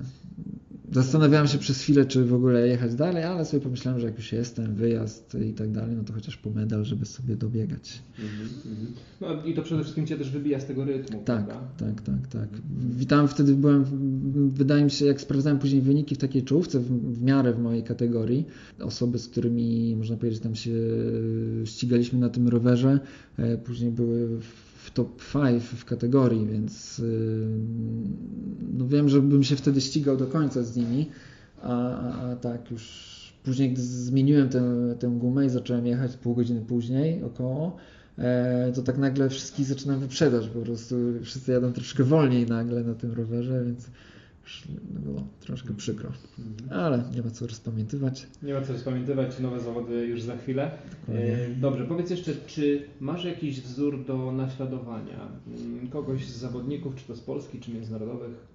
Zastanawiałem 0.91 1.47
się 1.47 1.57
przez 1.57 1.81
chwilę, 1.81 2.05
czy 2.05 2.25
w 2.25 2.33
ogóle 2.33 2.67
jechać 2.67 2.95
dalej, 2.95 3.23
ale 3.23 3.45
sobie 3.45 3.63
pomyślałem, 3.63 3.99
że 3.99 4.07
jak 4.07 4.17
już 4.17 4.31
jestem, 4.31 4.75
wyjazd 4.75 5.37
i 5.49 5.53
tak 5.53 5.71
dalej, 5.71 5.95
no 5.95 6.03
to 6.03 6.13
chociaż 6.13 6.37
po 6.37 6.49
medal, 6.49 6.85
żeby 6.85 7.05
sobie 7.05 7.35
dobiegać. 7.35 8.01
Mm 8.19 8.29
-hmm. 8.31 8.91
No 9.21 9.45
i 9.45 9.53
to 9.53 9.61
przede 9.61 9.81
wszystkim 9.81 10.07
Cię 10.07 10.17
też 10.17 10.31
wybija 10.31 10.59
z 10.59 10.65
tego 10.65 10.85
rytmu, 10.85 11.23
Tak, 11.25 11.45
prawda? 11.45 11.67
tak, 11.77 12.01
tak, 12.01 12.27
tak. 12.27 12.49
Witam, 12.89 13.27
wtedy 13.27 13.55
byłem, 13.55 13.85
wydaje 14.49 14.83
mi 14.83 14.91
się, 14.91 15.05
jak 15.05 15.21
sprawdzałem 15.21 15.59
później 15.59 15.81
wyniki 15.81 16.15
w 16.15 16.17
takiej 16.17 16.43
czołówce, 16.43 16.79
w, 16.79 17.13
w 17.13 17.21
miarę 17.21 17.53
w 17.53 17.59
mojej 17.59 17.83
kategorii, 17.83 18.45
osoby, 18.79 19.19
z 19.19 19.27
którymi, 19.27 19.95
można 19.95 20.17
powiedzieć, 20.17 20.41
tam 20.41 20.55
się 20.55 20.71
ścigaliśmy 21.65 22.19
na 22.19 22.29
tym 22.29 22.47
rowerze, 22.47 22.99
e, 23.37 23.57
później 23.57 23.91
były 23.91 24.39
w 24.39 24.70
w 24.83 24.91
top 24.91 25.21
5 25.33 25.63
w 25.63 25.85
kategorii, 25.85 26.47
więc 26.47 26.99
y, 26.99 27.47
no 28.73 28.87
wiem, 28.87 29.09
że 29.09 29.21
bym 29.21 29.43
się 29.43 29.55
wtedy 29.55 29.81
ścigał 29.81 30.17
do 30.17 30.27
końca 30.27 30.63
z 30.63 30.75
nimi, 30.75 31.09
a, 31.61 31.97
a, 31.97 32.31
a 32.31 32.35
tak 32.35 32.71
już 32.71 33.11
później, 33.43 33.73
gdy 33.73 33.81
zmieniłem 33.81 34.49
tę, 34.49 34.95
tę 34.99 35.07
gumę 35.07 35.45
i 35.45 35.49
zacząłem 35.49 35.85
jechać 35.85 36.17
pół 36.17 36.35
godziny 36.35 36.61
później 36.61 37.23
około, 37.23 37.77
e, 38.17 38.71
to 38.75 38.81
tak 38.81 38.97
nagle 38.97 39.29
wszystkich 39.29 39.65
zaczynam 39.65 39.99
wyprzedać, 39.99 40.47
po 40.47 40.59
prostu 40.59 40.95
wszyscy 41.23 41.51
jadą 41.51 41.73
troszkę 41.73 42.03
wolniej 42.03 42.45
nagle 42.45 42.83
na 42.83 42.93
tym 42.93 43.13
rowerze, 43.13 43.63
więc 43.65 43.87
było 44.89 45.27
troszkę 45.39 45.73
przykro. 45.73 46.09
Mhm. 46.39 46.79
Ale 46.79 47.03
nie 47.15 47.21
ma 47.21 47.29
co 47.31 47.47
rozpamiętywać. 47.47 48.27
Nie 48.43 48.53
ma 48.53 48.61
co 48.61 48.73
rozpamiętywać, 48.73 49.39
nowe 49.39 49.59
zawody 49.59 50.07
już 50.07 50.21
za 50.21 50.37
chwilę. 50.37 50.71
Dokładnie. 50.99 51.35
E, 51.35 51.49
dobrze, 51.49 51.85
powiedz 51.85 52.09
jeszcze, 52.09 52.31
czy 52.47 52.83
masz 52.99 53.25
jakiś 53.25 53.61
wzór 53.61 54.05
do 54.05 54.31
naśladowania? 54.31 55.27
Mm, 55.47 55.87
kogoś 55.87 56.27
z 56.27 56.37
zawodników, 56.37 56.95
czy 56.95 57.07
to 57.07 57.15
z 57.15 57.19
Polski, 57.19 57.59
czy 57.59 57.71
międzynarodowych? 57.71 58.51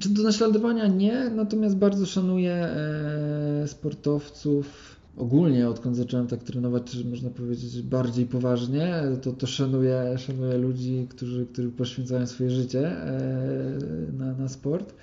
Czy 0.00 0.08
do 0.08 0.22
naśladowania 0.22 0.86
nie, 0.86 1.30
natomiast 1.30 1.76
bardzo 1.76 2.06
szanuję 2.06 2.52
e, 2.54 3.68
sportowców 3.68 4.85
ogólnie, 5.16 5.68
odkąd 5.68 5.96
zacząłem 5.96 6.26
tak 6.26 6.42
trenować, 6.42 7.04
można 7.04 7.30
powiedzieć 7.30 7.82
bardziej 7.82 8.26
poważnie, 8.26 8.94
to, 9.22 9.32
to 9.32 9.46
szanuję, 9.46 10.18
szanuję 10.18 10.58
ludzi, 10.58 11.06
którzy, 11.10 11.46
którzy 11.46 11.68
poświęcają 11.68 12.26
swoje 12.26 12.50
życie 12.50 12.88
e, 12.88 13.78
na, 14.18 14.34
na 14.34 14.48
sport. 14.48 14.94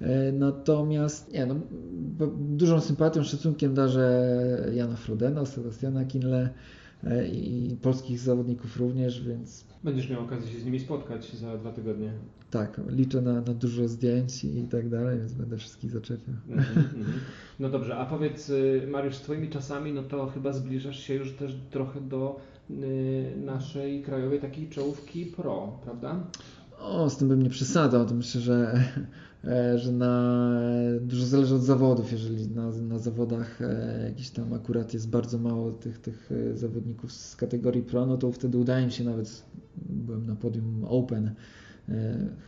E, 0.00 0.32
natomiast 0.32 1.32
nie, 1.32 1.46
no, 1.46 1.54
dużą 2.38 2.80
sympatią, 2.80 3.24
szacunkiem 3.24 3.74
darzę 3.74 4.36
Jana 4.74 4.96
Frodena, 4.96 5.46
Sebastiana 5.46 6.04
Kinle 6.04 6.50
e, 7.04 7.28
i 7.28 7.76
polskich 7.82 8.18
zawodników 8.18 8.76
również, 8.76 9.24
więc... 9.24 9.64
Będziesz 9.84 10.10
miał 10.10 10.22
okazję 10.22 10.52
się 10.52 10.60
z 10.60 10.64
nimi 10.64 10.80
spotkać 10.80 11.36
za 11.36 11.58
dwa 11.58 11.72
tygodnie. 11.72 12.12
Tak, 12.50 12.80
liczę 12.88 13.22
na, 13.22 13.32
na 13.32 13.54
dużo 13.54 13.88
zdjęć 13.88 14.44
i 14.44 14.62
tak 14.70 14.88
dalej, 14.88 15.18
więc 15.18 15.32
będę 15.32 15.56
wszystkich 15.56 15.90
zaczepiał. 15.90 16.34
Mm 16.48 16.64
-hmm. 16.64 16.82
No 17.60 17.68
dobrze, 17.68 17.96
a 17.96 18.06
powiedz 18.06 18.48
y, 18.48 18.88
Mariusz, 18.90 19.14
z 19.14 19.20
Twoimi 19.20 19.48
czasami, 19.48 19.92
no 19.92 20.02
to 20.02 20.26
chyba 20.26 20.52
zbliżasz 20.52 21.00
się 21.00 21.14
już 21.14 21.32
też 21.32 21.56
trochę 21.70 22.00
do 22.00 22.40
y, 22.70 23.32
naszej 23.36 24.02
krajowej 24.02 24.40
takiej 24.40 24.68
czołówki 24.68 25.26
pro, 25.26 25.78
prawda? 25.84 26.20
O, 26.80 27.10
z 27.10 27.16
tym 27.16 27.28
bym 27.28 27.42
nie 27.42 27.50
przesadzał, 27.50 28.06
to 28.06 28.14
myślę, 28.14 28.40
że, 28.40 28.84
e, 29.44 29.78
że 29.78 29.92
na, 29.92 30.40
dużo 31.00 31.26
zależy 31.26 31.54
od 31.54 31.62
zawodów, 31.62 32.12
jeżeli 32.12 32.48
na, 32.48 32.70
na 32.70 32.98
zawodach 32.98 33.62
e, 33.62 34.04
jakiś 34.04 34.30
tam 34.30 34.52
akurat 34.52 34.94
jest 34.94 35.10
bardzo 35.10 35.38
mało 35.38 35.72
tych, 35.72 35.98
tych 35.98 36.32
e, 36.32 36.56
zawodników 36.56 37.12
z 37.12 37.36
kategorii 37.36 37.82
pro, 37.82 38.06
no 38.06 38.16
to 38.16 38.32
wtedy 38.32 38.58
udaje 38.58 38.86
mi 38.86 38.92
się 38.92 39.04
nawet, 39.04 39.44
byłem 39.76 40.26
na 40.26 40.34
podium 40.34 40.84
Open, 40.88 41.34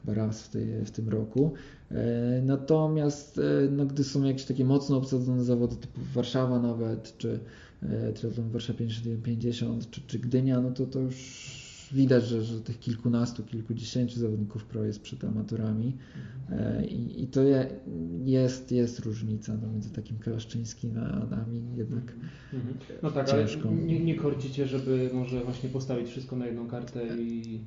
chyba 0.00 0.14
raz 0.14 0.42
w, 0.42 0.48
tej, 0.48 0.84
w 0.84 0.90
tym 0.90 1.08
roku. 1.08 1.52
E, 1.90 2.42
natomiast 2.42 3.38
e, 3.38 3.70
no, 3.70 3.86
gdy 3.86 4.04
są 4.04 4.24
jakieś 4.24 4.44
takie 4.44 4.64
mocno 4.64 4.96
obsadzone 4.96 5.44
zawody 5.44 5.76
typu 5.76 6.00
Warszawa 6.14 6.58
nawet, 6.58 7.18
czy 7.18 7.40
triatlon 8.14 8.50
Warszawa 8.50 8.78
50, 9.22 9.90
czy, 9.90 10.00
czy 10.06 10.18
Gdynia, 10.18 10.60
no 10.60 10.70
to 10.70 10.86
to 10.86 11.00
już 11.00 11.62
widać, 11.92 12.24
że, 12.24 12.44
że 12.44 12.60
tych 12.60 12.80
kilkunastu, 12.80 13.42
kilkudziesięciu 13.42 14.20
zawodników 14.20 14.64
pro 14.64 14.84
jest 14.84 15.02
przed 15.02 15.24
amatorami 15.24 15.96
i, 16.88 17.22
i 17.22 17.26
to 17.26 17.42
je, 17.42 17.66
jest, 18.24 18.72
jest 18.72 18.98
różnica 18.98 19.56
no, 19.62 19.72
między 19.72 19.90
takim 19.90 20.18
Kalaszczyńskim 20.18 20.98
a 20.98 21.36
nami 21.36 21.62
jednak 21.76 22.12
mhm. 22.54 22.74
No 23.02 23.10
tak, 23.10 23.30
ciężko. 23.30 23.68
ale 23.68 23.78
nie, 23.78 24.00
nie 24.00 24.14
korcicie, 24.14 24.66
żeby 24.66 25.10
może 25.12 25.44
właśnie 25.44 25.68
postawić 25.68 26.08
wszystko 26.08 26.36
na 26.36 26.46
jedną 26.46 26.68
kartę 26.68 27.22
i 27.22 27.60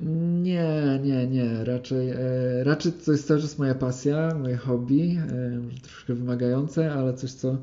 nie, 0.00 1.00
nie, 1.02 1.26
nie. 1.26 1.64
Raczej, 1.64 2.10
e, 2.10 2.18
raczej 2.64 2.92
to 2.92 3.12
jest 3.12 3.26
cały 3.26 3.40
czas 3.40 3.58
moja 3.58 3.74
pasja, 3.74 4.34
moje 4.42 4.56
hobby, 4.56 5.18
e, 5.32 5.80
troszkę 5.82 6.14
wymagające, 6.14 6.92
ale 6.92 7.14
coś, 7.14 7.32
co, 7.32 7.58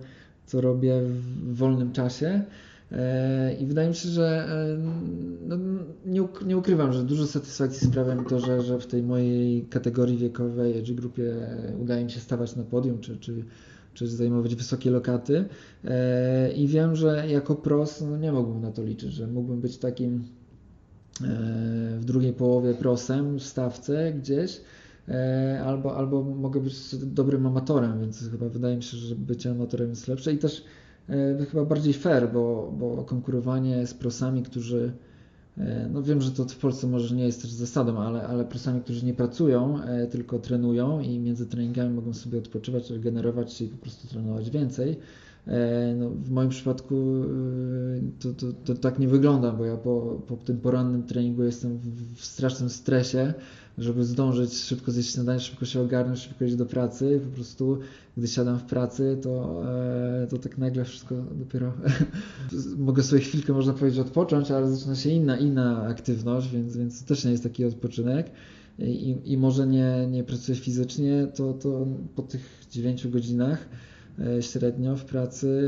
co 0.45 0.61
robię 0.61 1.01
w 1.01 1.55
wolnym 1.55 1.91
czasie. 1.91 2.41
E, 2.91 3.53
I 3.53 3.65
wydaje 3.65 3.89
mi 3.89 3.95
się, 3.95 4.09
że 4.09 4.47
no, 5.47 5.57
nie, 6.05 6.27
nie 6.45 6.57
ukrywam, 6.57 6.93
że 6.93 7.03
dużo 7.03 7.27
satysfakcji 7.27 7.87
sprawia 7.87 8.15
mi 8.15 8.25
to, 8.25 8.39
że, 8.39 8.61
że 8.61 8.79
w 8.79 8.87
tej 8.87 9.03
mojej 9.03 9.65
kategorii 9.65 10.17
wiekowej, 10.17 10.79
age 10.79 10.93
grupie 10.93 11.33
udaje 11.81 12.05
mi 12.05 12.11
się 12.11 12.19
stawać 12.19 12.55
na 12.55 12.63
podium, 12.63 12.99
czy, 12.99 13.17
czy, 13.17 13.43
czy 13.93 14.07
zajmować 14.07 14.55
wysokie 14.55 14.91
lokaty. 14.91 15.45
I 16.55 16.67
wiem, 16.67 16.95
że 16.95 17.25
jako 17.27 17.55
pros 17.55 18.01
no, 18.01 18.17
nie 18.17 18.31
mógłbym 18.31 18.61
na 18.61 18.71
to 18.71 18.83
liczyć, 18.83 19.13
że 19.13 19.27
mógłbym 19.27 19.61
być 19.61 19.77
takim 19.77 20.23
E, 20.23 20.42
w 21.99 22.05
drugiej 22.05 22.33
połowie 22.33 22.73
prosem 22.73 23.39
w 23.39 23.43
stawce 23.43 24.13
gdzieś, 24.13 24.61
e, 25.07 25.61
albo, 25.65 25.97
albo 25.97 26.23
mogę 26.23 26.59
być 26.59 26.95
dobrym 26.95 27.45
amatorem, 27.45 27.99
więc 27.99 28.29
chyba 28.31 28.49
wydaje 28.49 28.75
mi 28.75 28.83
się, 28.83 28.97
że 28.97 29.15
bycie 29.15 29.51
amatorem 29.51 29.89
jest 29.89 30.07
lepsze. 30.07 30.33
I 30.33 30.37
też 30.37 30.63
e, 31.09 31.45
chyba 31.45 31.65
bardziej 31.65 31.93
fair, 31.93 32.31
bo, 32.33 32.73
bo 32.77 33.03
konkurowanie 33.03 33.87
z 33.87 33.93
prosami, 33.93 34.43
którzy 34.43 34.91
no 35.89 36.03
wiem, 36.03 36.21
że 36.21 36.31
to 36.31 36.45
w 36.45 36.57
Polsce 36.57 36.87
może 36.87 37.15
nie 37.15 37.25
jest 37.25 37.41
też 37.41 37.51
zasadą, 37.51 37.99
ale, 37.99 38.27
ale 38.27 38.45
prosami, 38.45 38.81
którzy 38.81 39.05
nie 39.05 39.13
pracują, 39.13 39.79
tylko 40.11 40.39
trenują 40.39 40.99
i 40.99 41.19
między 41.19 41.45
treningami 41.45 41.93
mogą 41.93 42.13
sobie 42.13 42.37
odpoczywać, 42.37 42.89
regenerować 42.89 43.53
się 43.53 43.65
i 43.65 43.67
po 43.67 43.77
prostu 43.77 44.07
trenować 44.07 44.49
więcej, 44.49 44.97
E, 44.97 45.32
no, 45.95 46.09
w 46.09 46.29
moim 46.31 46.49
przypadku 46.49 46.95
e, 46.95 48.11
to, 48.19 48.33
to, 48.33 48.53
to, 48.65 48.75
tak 48.75 48.99
nie 48.99 49.07
wygląda, 49.07 49.51
bo 49.51 49.65
ja 49.65 49.77
po, 49.77 50.21
po 50.27 50.37
tym 50.37 50.57
porannym 50.57 51.03
treningu 51.03 51.43
jestem 51.43 51.77
w, 51.77 52.15
w 52.15 52.25
strasznym 52.25 52.69
stresie, 52.69 53.33
żeby 53.77 54.05
zdążyć 54.05 54.53
szybko 54.53 54.91
zjeść 54.91 55.13
śniadanie, 55.13 55.39
szybko 55.39 55.65
się 55.65 55.81
ogarnąć, 55.81 56.19
szybko 56.19 56.45
iść 56.45 56.55
do 56.55 56.65
pracy. 56.65 57.21
Po 57.23 57.35
prostu, 57.35 57.79
gdy 58.17 58.27
siadam 58.27 58.59
w 58.59 58.63
pracy, 58.63 59.17
to, 59.21 59.63
e, 60.23 60.27
to 60.27 60.37
tak 60.37 60.57
nagle 60.57 60.85
wszystko 60.85 61.15
dopiero 61.31 61.73
mogę 62.77 63.03
sobie 63.03 63.21
chwilkę, 63.21 63.53
można 63.53 63.73
powiedzieć, 63.73 63.99
odpocząć, 63.99 64.51
ale 64.51 64.75
zaczyna 64.75 64.95
się 64.95 65.09
inna, 65.09 65.37
inna 65.37 65.83
aktywność, 65.87 66.49
więc, 66.49 66.77
więc 66.77 67.01
to 67.01 67.07
też 67.07 67.25
nie 67.25 67.31
jest 67.31 67.43
taki 67.43 67.65
odpoczynek. 67.65 68.31
I, 68.79 69.15
i 69.25 69.37
może 69.37 69.67
nie, 69.67 70.07
nie 70.11 70.23
pracuję 70.23 70.57
fizycznie, 70.57 71.27
to, 71.35 71.53
to 71.53 71.87
po 72.15 72.21
tych 72.21 72.65
9 72.71 73.07
godzinach 73.07 73.69
E, 73.69 73.92
średnio 74.41 74.95
w 74.95 75.05
pracy 75.05 75.61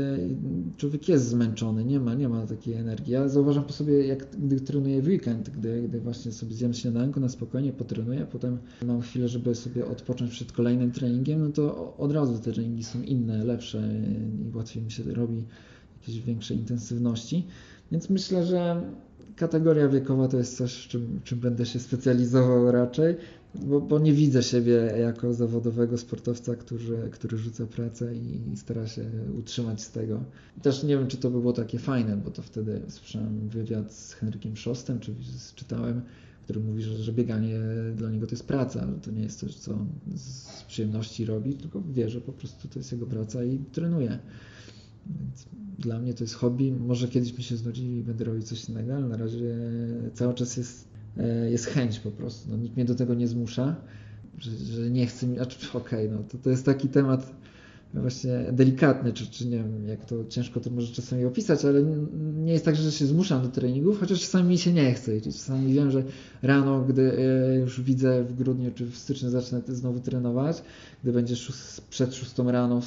człowiek 0.76 1.08
jest 1.08 1.28
zmęczony, 1.28 1.84
nie 1.84 2.00
ma, 2.00 2.14
nie 2.14 2.28
ma 2.28 2.46
takiej 2.46 2.74
energii. 2.74 3.12
Ja 3.12 3.28
zauważam 3.28 3.64
po 3.64 3.72
sobie, 3.72 4.06
jak 4.06 4.26
gdy 4.30 4.60
trenuję 4.60 5.02
w 5.02 5.06
weekend, 5.06 5.50
gdy, 5.50 5.82
gdy 5.82 6.00
właśnie 6.00 6.32
sobie 6.32 6.54
zjem 6.54 6.74
śniadanko 6.74 7.20
na 7.20 7.28
spokojnie, 7.28 7.72
potrenuję, 7.72 8.26
potem 8.32 8.58
mam 8.84 9.00
chwilę, 9.00 9.28
żeby 9.28 9.54
sobie 9.54 9.86
odpocząć 9.86 10.30
przed 10.30 10.52
kolejnym 10.52 10.92
treningiem, 10.92 11.40
no 11.40 11.50
to 11.50 11.96
od 11.96 12.12
razu 12.12 12.38
te 12.38 12.52
treningi 12.52 12.84
są 12.84 13.02
inne, 13.02 13.44
lepsze 13.44 13.88
i 14.48 14.56
łatwiej 14.56 14.82
mi 14.82 14.90
się 14.90 15.02
robi 15.02 15.44
jakieś 16.00 16.20
większej 16.20 16.56
intensywności. 16.56 17.46
Więc 17.92 18.10
myślę, 18.10 18.44
że 18.44 18.82
kategoria 19.36 19.88
wiekowa 19.88 20.28
to 20.28 20.38
jest 20.38 20.56
coś, 20.56 20.88
czym, 20.88 21.20
czym 21.24 21.38
będę 21.38 21.66
się 21.66 21.78
specjalizował 21.78 22.70
raczej, 22.70 23.16
bo, 23.62 23.80
bo, 23.80 23.98
nie 23.98 24.12
widzę 24.12 24.42
siebie 24.42 24.72
jako 25.00 25.34
zawodowego 25.34 25.98
sportowca, 25.98 26.54
który, 26.54 27.10
który 27.10 27.38
rzuca 27.38 27.66
pracę 27.66 28.16
i, 28.16 28.52
i 28.52 28.56
stara 28.56 28.86
się 28.86 29.04
utrzymać 29.38 29.82
z 29.82 29.90
tego. 29.90 30.24
Też 30.62 30.82
nie 30.82 30.98
wiem, 30.98 31.06
czy 31.06 31.16
to 31.16 31.30
by 31.30 31.40
było 31.40 31.52
takie 31.52 31.78
fajne, 31.78 32.16
bo 32.16 32.30
to 32.30 32.42
wtedy 32.42 32.82
słyszałem 32.88 33.48
wywiad 33.48 33.94
z 33.94 34.12
Henrykiem 34.12 34.56
Szostem, 34.56 35.00
czy 35.00 35.14
czytałem, 35.54 36.00
który 36.44 36.60
mówi, 36.60 36.82
że, 36.82 36.98
że 36.98 37.12
bieganie 37.12 37.58
dla 37.96 38.10
niego 38.10 38.26
to 38.26 38.32
jest 38.32 38.46
praca, 38.46 38.86
że 38.86 39.00
to 39.00 39.10
nie 39.10 39.22
jest 39.22 39.38
coś, 39.38 39.54
co 39.54 39.72
on 39.72 39.88
z 40.16 40.62
przyjemności 40.62 41.24
robi, 41.24 41.54
tylko 41.54 41.82
wie, 41.82 42.10
że 42.10 42.20
po 42.20 42.32
prostu 42.32 42.68
to 42.68 42.78
jest 42.78 42.92
jego 42.92 43.06
praca 43.06 43.44
i 43.44 43.58
trenuje. 43.58 44.18
Więc 45.06 45.46
dla 45.78 45.98
mnie 45.98 46.14
to 46.14 46.24
jest 46.24 46.34
hobby. 46.34 46.72
Może 46.72 47.08
kiedyś 47.08 47.38
mi 47.38 47.44
się 47.44 47.56
znudzi 47.56 47.96
i 47.96 48.02
będę 48.02 48.24
robić 48.24 48.48
coś 48.48 48.68
innego, 48.68 48.96
ale 48.96 49.08
na 49.08 49.16
razie 49.16 49.56
cały 50.14 50.34
czas 50.34 50.56
jest, 50.56 50.88
jest 51.50 51.66
chęć 51.66 51.98
po 51.98 52.10
prostu. 52.10 52.50
No, 52.50 52.56
nikt 52.56 52.76
mnie 52.76 52.84
do 52.84 52.94
tego 52.94 53.14
nie 53.14 53.28
zmusza, 53.28 53.76
że, 54.38 54.50
że 54.50 54.90
nie 54.90 55.06
chcę 55.06 55.26
mi. 55.26 55.40
Okej, 55.40 55.56
okay, 55.72 56.08
no 56.08 56.18
to, 56.22 56.38
to 56.38 56.50
jest 56.50 56.64
taki 56.66 56.88
temat 56.88 57.32
właśnie 57.94 58.44
delikatny, 58.52 59.12
czy, 59.12 59.26
czy 59.26 59.46
nie 59.46 59.56
wiem, 59.56 59.88
jak 59.88 60.04
to 60.04 60.24
ciężko 60.28 60.60
to 60.60 60.70
może 60.70 60.92
czasami 60.92 61.24
opisać, 61.24 61.64
ale 61.64 61.82
nie 62.36 62.52
jest 62.52 62.64
tak, 62.64 62.76
że 62.76 62.92
się 62.92 63.06
zmuszam 63.06 63.42
do 63.42 63.48
treningów, 63.48 64.00
chociaż 64.00 64.20
czasami 64.20 64.48
mi 64.48 64.58
się 64.58 64.72
nie 64.72 64.94
chce. 64.94 65.16
I 65.16 65.20
czasami 65.20 65.72
wiem, 65.72 65.90
że 65.90 66.02
rano, 66.42 66.84
gdy 66.84 67.18
e, 67.18 67.56
już 67.56 67.80
widzę 67.80 68.24
w 68.24 68.34
grudniu 68.34 68.70
czy 68.74 68.86
w 68.86 68.96
styczniu 68.96 69.30
zacznę 69.30 69.62
znowu 69.68 70.00
trenować, 70.00 70.62
gdy 71.02 71.12
będzie 71.12 71.34
przed 71.90 72.14
szóstą 72.14 72.50
rano 72.50 72.80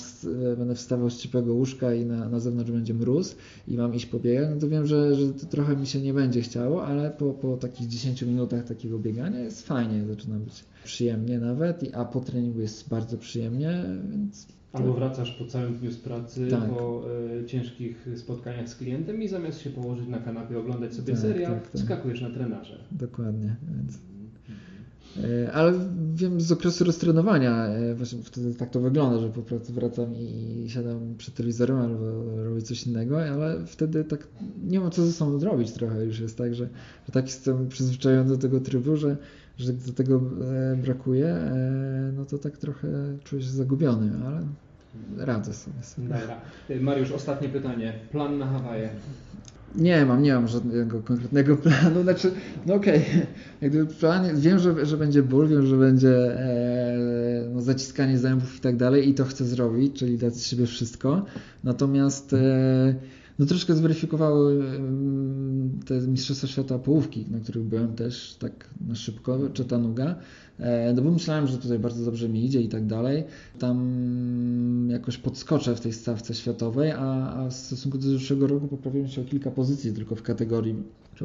e, 0.53 0.55
będę 0.55 0.75
wstawał 0.75 1.09
z 1.09 1.17
ciepłego 1.17 1.53
łóżka 1.53 1.93
i 1.93 2.05
na, 2.05 2.29
na 2.29 2.39
zewnątrz 2.39 2.71
będzie 2.71 2.93
mróz 2.93 3.35
i 3.67 3.77
mam 3.77 3.95
iść 3.95 4.05
pobiegać, 4.05 4.49
no 4.53 4.61
to 4.61 4.69
wiem, 4.69 4.85
że, 4.85 5.15
że 5.15 5.33
to 5.33 5.45
trochę 5.45 5.75
mi 5.75 5.87
się 5.87 6.01
nie 6.01 6.13
będzie 6.13 6.41
chciało, 6.41 6.85
ale 6.85 7.11
po, 7.11 7.33
po 7.33 7.57
takich 7.57 7.87
10 7.87 8.21
minutach 8.21 8.63
takiego 8.63 8.99
biegania 8.99 9.39
jest 9.39 9.67
fajnie, 9.67 10.05
zaczyna 10.07 10.35
być 10.35 10.63
przyjemnie 10.83 11.39
nawet, 11.39 11.81
a 11.93 12.05
po 12.05 12.19
treningu 12.19 12.61
jest 12.61 12.89
bardzo 12.89 13.17
przyjemnie, 13.17 13.83
więc 14.11 14.58
Albo 14.73 14.93
wracasz 14.93 15.31
po 15.31 15.45
całym 15.45 15.77
dniu 15.77 15.91
z 15.91 15.97
pracy, 15.97 16.47
tak. 16.49 16.69
po 16.69 17.05
y, 17.41 17.45
ciężkich 17.45 18.07
spotkaniach 18.15 18.69
z 18.69 18.75
klientem 18.75 19.21
i 19.21 19.27
zamiast 19.27 19.61
się 19.61 19.69
położyć 19.69 20.07
na 20.07 20.19
kanapie, 20.19 20.59
oglądać 20.59 20.93
sobie 20.93 21.13
tak, 21.13 21.21
serial, 21.21 21.53
tak, 21.53 21.69
tak. 21.69 21.81
skakujesz 21.81 22.21
na 22.21 22.29
trenaże. 22.29 22.83
Dokładnie. 22.91 23.55
Więc... 23.75 23.99
E, 25.17 25.51
ale 25.51 25.73
wiem 26.13 26.41
z 26.41 26.51
okresu 26.51 26.83
roztrenowania, 26.83 27.65
e, 27.65 27.95
właśnie 27.95 28.19
wtedy 28.23 28.55
tak 28.55 28.69
to 28.69 28.79
wygląda, 28.79 29.19
że 29.19 29.29
po 29.29 29.41
prostu 29.41 29.73
wracam 29.73 30.15
i 30.15 30.65
siadam 30.67 31.15
przed 31.17 31.33
telewizorem 31.35 31.77
albo 31.77 32.35
robię 32.43 32.61
coś 32.61 32.87
innego, 32.87 33.23
ale 33.23 33.65
wtedy 33.65 34.03
tak 34.03 34.27
nie 34.63 34.79
mam 34.79 34.91
co 34.91 35.05
ze 35.05 35.11
sobą 35.11 35.39
zrobić 35.39 35.71
trochę. 35.71 36.05
Już 36.05 36.19
jest 36.19 36.37
tak, 36.37 36.55
że, 36.55 36.69
że 37.05 37.11
tak 37.11 37.25
jestem 37.25 37.67
przyzwyczajony 37.67 38.29
do 38.29 38.37
tego 38.37 38.59
trybu, 38.59 38.95
że, 38.95 39.17
że 39.59 39.73
gdy 39.73 39.93
tego 39.93 40.21
e, 40.71 40.75
brakuje, 40.75 41.37
no 42.13 42.25
to 42.25 42.37
tak 42.37 42.57
trochę 42.57 42.87
czuję 43.23 43.41
się 43.41 43.49
zagubiony, 43.49 44.11
ale 44.25 44.41
radzę 45.25 45.53
sobie. 45.53 45.77
Dobra. 45.97 46.41
Mariusz, 46.81 47.11
ostatnie 47.11 47.49
pytanie. 47.49 47.93
Plan 48.11 48.37
na 48.37 48.47
Hawaje. 48.47 48.89
Nie 49.75 50.05
mam, 50.05 50.21
nie 50.21 50.33
mam 50.33 50.47
żadnego 50.47 51.01
konkretnego 51.01 51.57
planu. 51.63 52.03
Znaczy, 52.03 52.31
no 52.65 52.73
okej, 52.73 53.05
okay. 53.57 53.85
plan, 53.99 54.39
wiem, 54.39 54.59
że, 54.59 54.85
że 54.85 54.97
będzie 54.97 55.23
ból, 55.23 55.47
wiem, 55.47 55.65
że 55.65 55.77
będzie 55.77 56.39
e, 56.39 57.49
no, 57.53 57.61
zaciskanie 57.61 58.17
zębów 58.17 58.57
i 58.57 58.59
tak 58.59 58.77
dalej 58.77 59.09
i 59.09 59.13
to 59.13 59.25
chcę 59.25 59.45
zrobić, 59.45 59.99
czyli 59.99 60.17
dać 60.17 60.35
z 60.35 60.47
siebie 60.47 60.65
wszystko. 60.65 61.25
Natomiast 61.63 62.33
e, 62.33 62.95
no 63.39 63.45
troszkę 63.45 63.75
zweryfikowały 63.75 64.63
te 65.85 66.01
Mistrzostwa 66.07 66.47
Świata 66.47 66.79
połówki, 66.79 67.25
na 67.31 67.39
których 67.39 67.63
byłem 67.63 67.95
też 67.95 68.35
tak 68.39 68.69
na 68.87 68.95
szybko, 68.95 69.39
Chattanooga, 69.57 70.15
e, 70.59 70.93
no 70.93 71.01
bo 71.01 71.11
myślałem, 71.11 71.47
że 71.47 71.57
tutaj 71.57 71.79
bardzo 71.79 72.05
dobrze 72.05 72.29
mi 72.29 72.45
idzie 72.45 72.61
i 72.61 72.69
tak 72.69 72.85
dalej. 72.85 73.23
Tam 73.59 74.87
jakoś 74.91 75.17
podskoczę 75.17 75.75
w 75.75 75.81
tej 75.81 75.93
stawce 75.93 76.33
światowej, 76.33 76.91
a, 76.91 77.33
a 77.33 77.49
w 77.49 77.53
stosunku 77.53 77.97
do 77.97 78.09
zeszłego 78.09 78.47
roku 78.47 78.67
poprawiłem 78.67 79.07
się 79.07 79.21
o 79.21 79.25
kilka 79.25 79.51
pozycji 79.51 79.93
tylko 79.93 80.15
w 80.15 80.23
kategorii. 80.23 80.75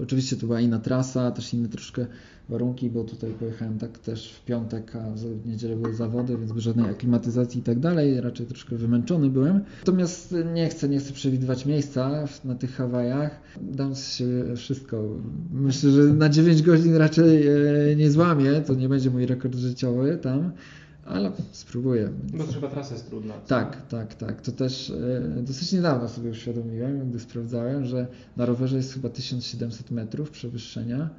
Oczywiście 0.02 0.36
to 0.36 0.46
była 0.46 0.60
inna 0.60 0.78
trasa, 0.78 1.30
też 1.30 1.54
inne 1.54 1.68
troszkę 1.68 2.06
warunki, 2.49 2.90
bo 2.90 3.05
tutaj 3.05 3.30
pojechałem 3.30 3.78
tak 3.78 3.99
też 3.99 4.32
w 4.32 4.45
piątek, 4.45 4.97
a 4.97 5.11
w 5.11 5.47
niedzielę 5.47 5.76
były 5.76 5.95
zawody, 5.95 6.36
więc 6.38 6.53
bez 6.53 6.62
żadnej 6.62 6.90
aklimatyzacji 6.90 7.61
i 7.61 7.62
tak 7.62 7.78
dalej, 7.78 8.20
raczej 8.20 8.47
troszkę 8.47 8.76
wymęczony 8.76 9.30
byłem. 9.30 9.61
Natomiast 9.78 10.34
nie 10.55 10.68
chcę, 10.68 10.88
nie 10.88 10.99
chcę 10.99 11.12
przewidywać 11.12 11.66
miejsca 11.66 12.24
na 12.45 12.55
tych 12.55 12.74
Hawajach. 12.76 13.40
Dam 13.61 13.95
się 13.95 14.26
wszystko. 14.57 15.03
Myślę, 15.53 15.90
że 15.90 16.03
na 16.03 16.28
9 16.28 16.62
godzin 16.62 16.97
raczej 16.97 17.47
e, 17.47 17.97
nie 17.97 18.11
złamię, 18.11 18.61
to 18.61 18.74
nie 18.74 18.88
będzie 18.88 19.11
mój 19.11 19.26
rekord 19.26 19.55
życiowy 19.55 20.18
tam. 20.22 20.53
Ale 21.07 21.32
spróbuję. 21.53 22.11
Bo 22.32 22.45
to 22.45 22.53
chyba 22.53 22.68
trasa 22.68 22.95
jest 22.95 23.09
trudna. 23.09 23.34
Tak, 23.34 23.86
tak, 23.88 24.14
tak. 24.14 24.40
To 24.40 24.53
też 24.53 24.90
e, 24.90 25.42
dosyć 25.42 25.72
niedawno 25.72 26.09
sobie 26.09 26.30
uświadomiłem, 26.30 27.11
gdy 27.11 27.20
sprawdzałem, 27.20 27.84
że 27.84 28.07
na 28.36 28.47
rowerze 28.47 28.76
jest 28.76 28.95
chyba 28.95 29.09
1700 29.09 29.90
metrów 29.90 30.30
przewyższenia 30.30 31.11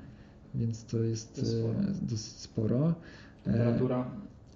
więc 0.60 0.84
to 0.84 1.04
jest, 1.04 1.38
jest 1.38 1.52
sporo. 1.52 1.80
E, 1.80 1.94
dosyć 2.02 2.32
sporo. 2.32 2.96
E, 3.46 3.52
temperatura? 3.52 4.12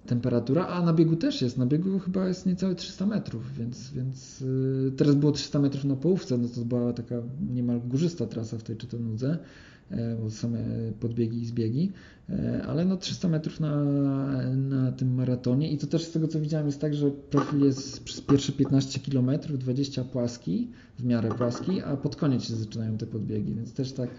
Temperatura, 0.06 0.66
a 0.66 0.82
na 0.82 0.92
biegu 0.92 1.16
też 1.16 1.42
jest. 1.42 1.58
Na 1.58 1.66
biegu 1.66 1.98
chyba 1.98 2.28
jest 2.28 2.46
niecałe 2.46 2.74
300 2.74 3.06
metrów, 3.06 3.54
więc, 3.58 3.90
więc 3.92 4.44
e, 4.88 4.90
teraz 4.90 5.14
było 5.14 5.32
300 5.32 5.58
metrów 5.58 5.84
na 5.84 5.96
połówce, 5.96 6.38
no 6.38 6.48
to 6.48 6.60
była 6.60 6.92
taka 6.92 7.14
niemal 7.54 7.80
górzysta 7.80 8.26
trasa 8.26 8.58
w 8.58 8.62
tej 8.62 8.76
Czytonudze. 8.76 9.38
E, 9.90 10.16
bo 10.16 10.30
same 10.30 10.58
podbiegi 11.00 11.42
i 11.42 11.46
zbiegi, 11.46 11.92
e, 12.28 12.62
ale 12.68 12.84
no 12.84 12.96
300 12.96 13.28
metrów 13.28 13.60
na, 13.60 13.84
na 14.54 14.92
tym 14.92 15.14
maratonie 15.14 15.72
i 15.72 15.78
to 15.78 15.86
też 15.86 16.04
z 16.04 16.10
tego 16.10 16.28
co 16.28 16.40
widziałem 16.40 16.66
jest 16.66 16.80
tak, 16.80 16.94
że 16.94 17.10
profil 17.10 17.60
jest 17.60 18.04
przez 18.04 18.20
pierwsze 18.20 18.52
15 18.52 19.00
km 19.00 19.30
20 19.58 20.04
płaski, 20.04 20.68
w 20.98 21.04
miarę 21.04 21.28
płaski, 21.28 21.82
a 21.82 21.96
pod 21.96 22.16
koniec 22.16 22.42
się 22.42 22.56
zaczynają 22.56 22.98
te 22.98 23.06
podbiegi, 23.06 23.54
więc 23.54 23.72
też 23.72 23.92
tak 23.92 24.10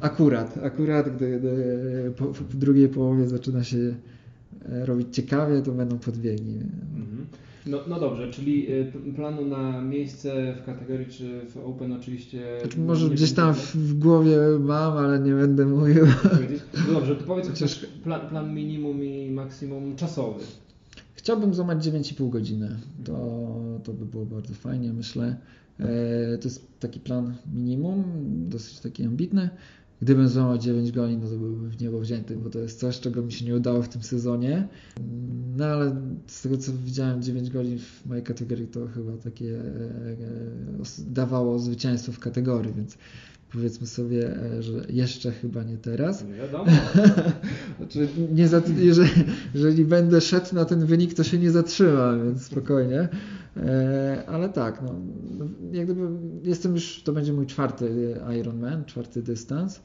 akurat, 0.00 0.58
akurat 0.62 1.16
gdy, 1.16 1.38
gdy 1.38 2.12
po, 2.16 2.32
w 2.32 2.56
drugiej 2.56 2.88
połowie 2.88 3.28
zaczyna 3.28 3.64
się 3.64 3.94
e, 4.68 4.86
robić 4.86 5.14
ciekawie, 5.14 5.62
to 5.62 5.72
będą 5.72 5.98
podbiegi. 5.98 6.58
Mhm. 6.96 7.26
No, 7.66 7.78
no 7.88 8.00
dobrze, 8.00 8.30
czyli 8.30 8.72
y, 8.72 8.92
planu 9.16 9.46
na 9.46 9.82
miejsce 9.82 10.54
w 10.62 10.66
kategorii 10.66 11.06
czy 11.06 11.40
w 11.50 11.56
Open 11.56 11.92
oczywiście. 11.92 12.58
Znaczy, 12.60 12.80
może 12.80 13.10
gdzieś 13.10 13.32
tam 13.32 13.54
w, 13.54 13.76
w, 13.76 13.98
głowie 13.98 14.36
mam, 14.60 14.96
ale 14.96 15.20
nie 15.20 15.32
będę 15.32 15.66
mówił. 15.66 16.06
No 16.88 16.92
dobrze, 16.92 17.16
to 17.16 17.24
powiedz 17.24 17.48
chociaż 17.48 17.86
plan, 18.04 18.28
plan 18.28 18.54
minimum 18.54 19.04
i 19.04 19.30
maksimum 19.30 19.96
czasowy. 19.96 20.40
Chciałbym 21.14 21.54
złamać 21.54 21.86
9,5 21.86 22.30
godziny. 22.30 22.76
To, 23.04 23.48
to 23.84 23.92
by 23.92 24.06
było 24.06 24.26
bardzo 24.26 24.54
fajnie, 24.54 24.92
myślę. 24.92 25.36
E, 25.80 26.38
to 26.38 26.44
jest 26.44 26.80
taki 26.80 27.00
plan 27.00 27.34
minimum, 27.54 28.04
dosyć 28.48 28.80
taki 28.80 29.04
ambitny. 29.04 29.50
Gdybym 30.02 30.28
złamał 30.28 30.58
9 30.58 30.92
godzin, 30.92 31.20
no 31.20 31.28
to 31.28 31.36
byłbym 31.36 31.70
w 31.70 31.80
niebo 31.80 32.00
wzięty, 32.00 32.36
bo 32.36 32.50
to 32.50 32.58
jest 32.58 32.80
coś, 32.80 33.00
czego 33.00 33.22
mi 33.22 33.32
się 33.32 33.44
nie 33.44 33.56
udało 33.56 33.82
w 33.82 33.88
tym 33.88 34.02
sezonie. 34.02 34.68
No 35.56 35.64
ale 35.64 35.96
z 36.26 36.42
tego 36.42 36.58
co 36.58 36.72
widziałem 36.72 37.22
9 37.22 37.50
godzin 37.50 37.78
w 37.78 38.06
mojej 38.06 38.24
kategorii 38.24 38.66
to 38.66 38.86
chyba 38.86 39.12
takie 39.16 39.56
e, 39.56 39.60
e, 39.60 40.84
dawało 40.98 41.58
zwycięstwo 41.58 42.12
w 42.12 42.18
kategorii, 42.18 42.72
więc 42.74 42.98
powiedzmy 43.52 43.86
sobie, 43.86 44.36
e, 44.36 44.62
że 44.62 44.72
jeszcze 44.88 45.32
chyba 45.32 45.62
nie 45.62 45.76
teraz. 45.76 46.24
Nie 46.24 46.34
wiadomo. 46.34 46.64
znaczy, 47.78 48.08
nie 48.32 48.48
jeżeli, 48.84 49.10
jeżeli 49.54 49.84
będę 49.84 50.20
szedł 50.20 50.54
na 50.54 50.64
ten 50.64 50.86
wynik, 50.86 51.14
to 51.14 51.24
się 51.24 51.38
nie 51.38 51.50
zatrzyma, 51.50 52.16
więc 52.24 52.42
spokojnie. 52.42 53.08
ale 54.26 54.48
tak, 54.48 54.82
no, 54.82 54.94
jak 55.72 55.84
gdyby 55.84 56.08
jestem 56.42 56.74
już, 56.74 57.02
to 57.02 57.12
będzie 57.12 57.32
mój 57.32 57.46
czwarty 57.46 58.16
Ironman, 58.40 58.84
czwarty 58.84 59.22
dystans. 59.22 59.80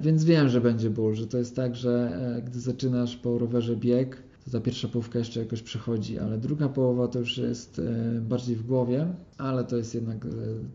Więc 0.00 0.24
wiem, 0.24 0.48
że 0.48 0.60
będzie 0.60 0.90
ból, 0.90 1.14
że 1.14 1.26
to 1.26 1.38
jest 1.38 1.56
tak, 1.56 1.76
że 1.76 2.12
gdy 2.46 2.60
zaczynasz 2.60 3.16
po 3.16 3.38
rowerze 3.38 3.76
bieg, 3.76 4.22
ta 4.50 4.60
pierwsza 4.60 4.88
połówka 4.88 5.18
jeszcze 5.18 5.40
jakoś 5.40 5.62
przechodzi, 5.62 6.18
ale 6.18 6.38
druga 6.38 6.68
połowa 6.68 7.08
to 7.08 7.18
już 7.18 7.38
jest 7.38 7.78
e, 7.78 8.20
bardziej 8.20 8.56
w 8.56 8.66
głowie, 8.66 9.06
ale 9.38 9.64
to 9.64 9.76
jest 9.76 9.94
jednak 9.94 10.26
e, 10.26 10.28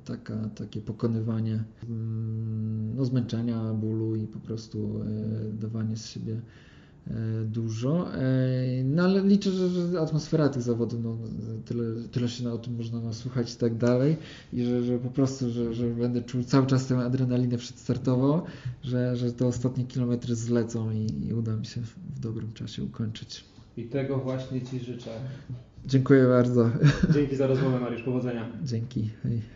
taka, 0.05 0.49
takie 0.55 0.81
pokonywanie 0.81 1.63
mm, 1.89 2.95
no, 2.95 3.05
zmęczenia, 3.05 3.73
bólu 3.73 4.15
i 4.15 4.27
po 4.27 4.39
prostu 4.39 5.01
e, 5.01 5.53
dawanie 5.53 5.97
z 5.97 6.05
siebie 6.05 6.41
dużo. 7.45 8.07
No 8.83 9.03
ale 9.03 9.23
liczę, 9.27 9.51
że, 9.51 9.99
atmosfera 9.99 10.49
tych 10.49 10.61
zawodów, 10.61 10.99
no, 11.03 11.17
tyle, 11.65 11.83
tyle 12.11 12.29
się 12.29 12.51
o 12.51 12.57
tym 12.57 12.75
można 12.75 13.01
nasłuchać 13.01 13.53
i 13.53 13.57
tak 13.57 13.77
dalej 13.77 14.17
i 14.53 14.63
że, 14.63 14.83
że 14.83 14.99
po 14.99 15.09
prostu, 15.09 15.51
że, 15.51 15.73
że 15.73 15.87
będę 15.87 16.21
czuł 16.21 16.43
cały 16.43 16.67
czas 16.67 16.87
tę 16.87 16.97
adrenalinę 16.97 17.57
przedstartową, 17.57 18.41
że, 18.83 19.15
że 19.15 19.33
te 19.33 19.47
ostatnie 19.47 19.85
kilometry 19.85 20.35
zlecą 20.35 20.91
i, 20.91 21.27
i 21.27 21.33
uda 21.33 21.55
mi 21.55 21.65
się 21.65 21.81
w 21.81 22.19
dobrym 22.19 22.53
czasie 22.53 22.83
ukończyć. 22.83 23.54
I 23.77 23.83
tego 23.83 24.17
właśnie 24.17 24.61
Ci 24.61 24.79
życzę. 24.79 25.09
Dziękuję 25.85 26.27
bardzo. 26.27 26.69
Dzięki 27.13 27.35
za 27.35 27.47
rozmowę, 27.47 27.79
Mariusz. 27.79 28.03
Powodzenia. 28.03 28.49
Dzięki. 28.63 29.09
Hej. 29.23 29.54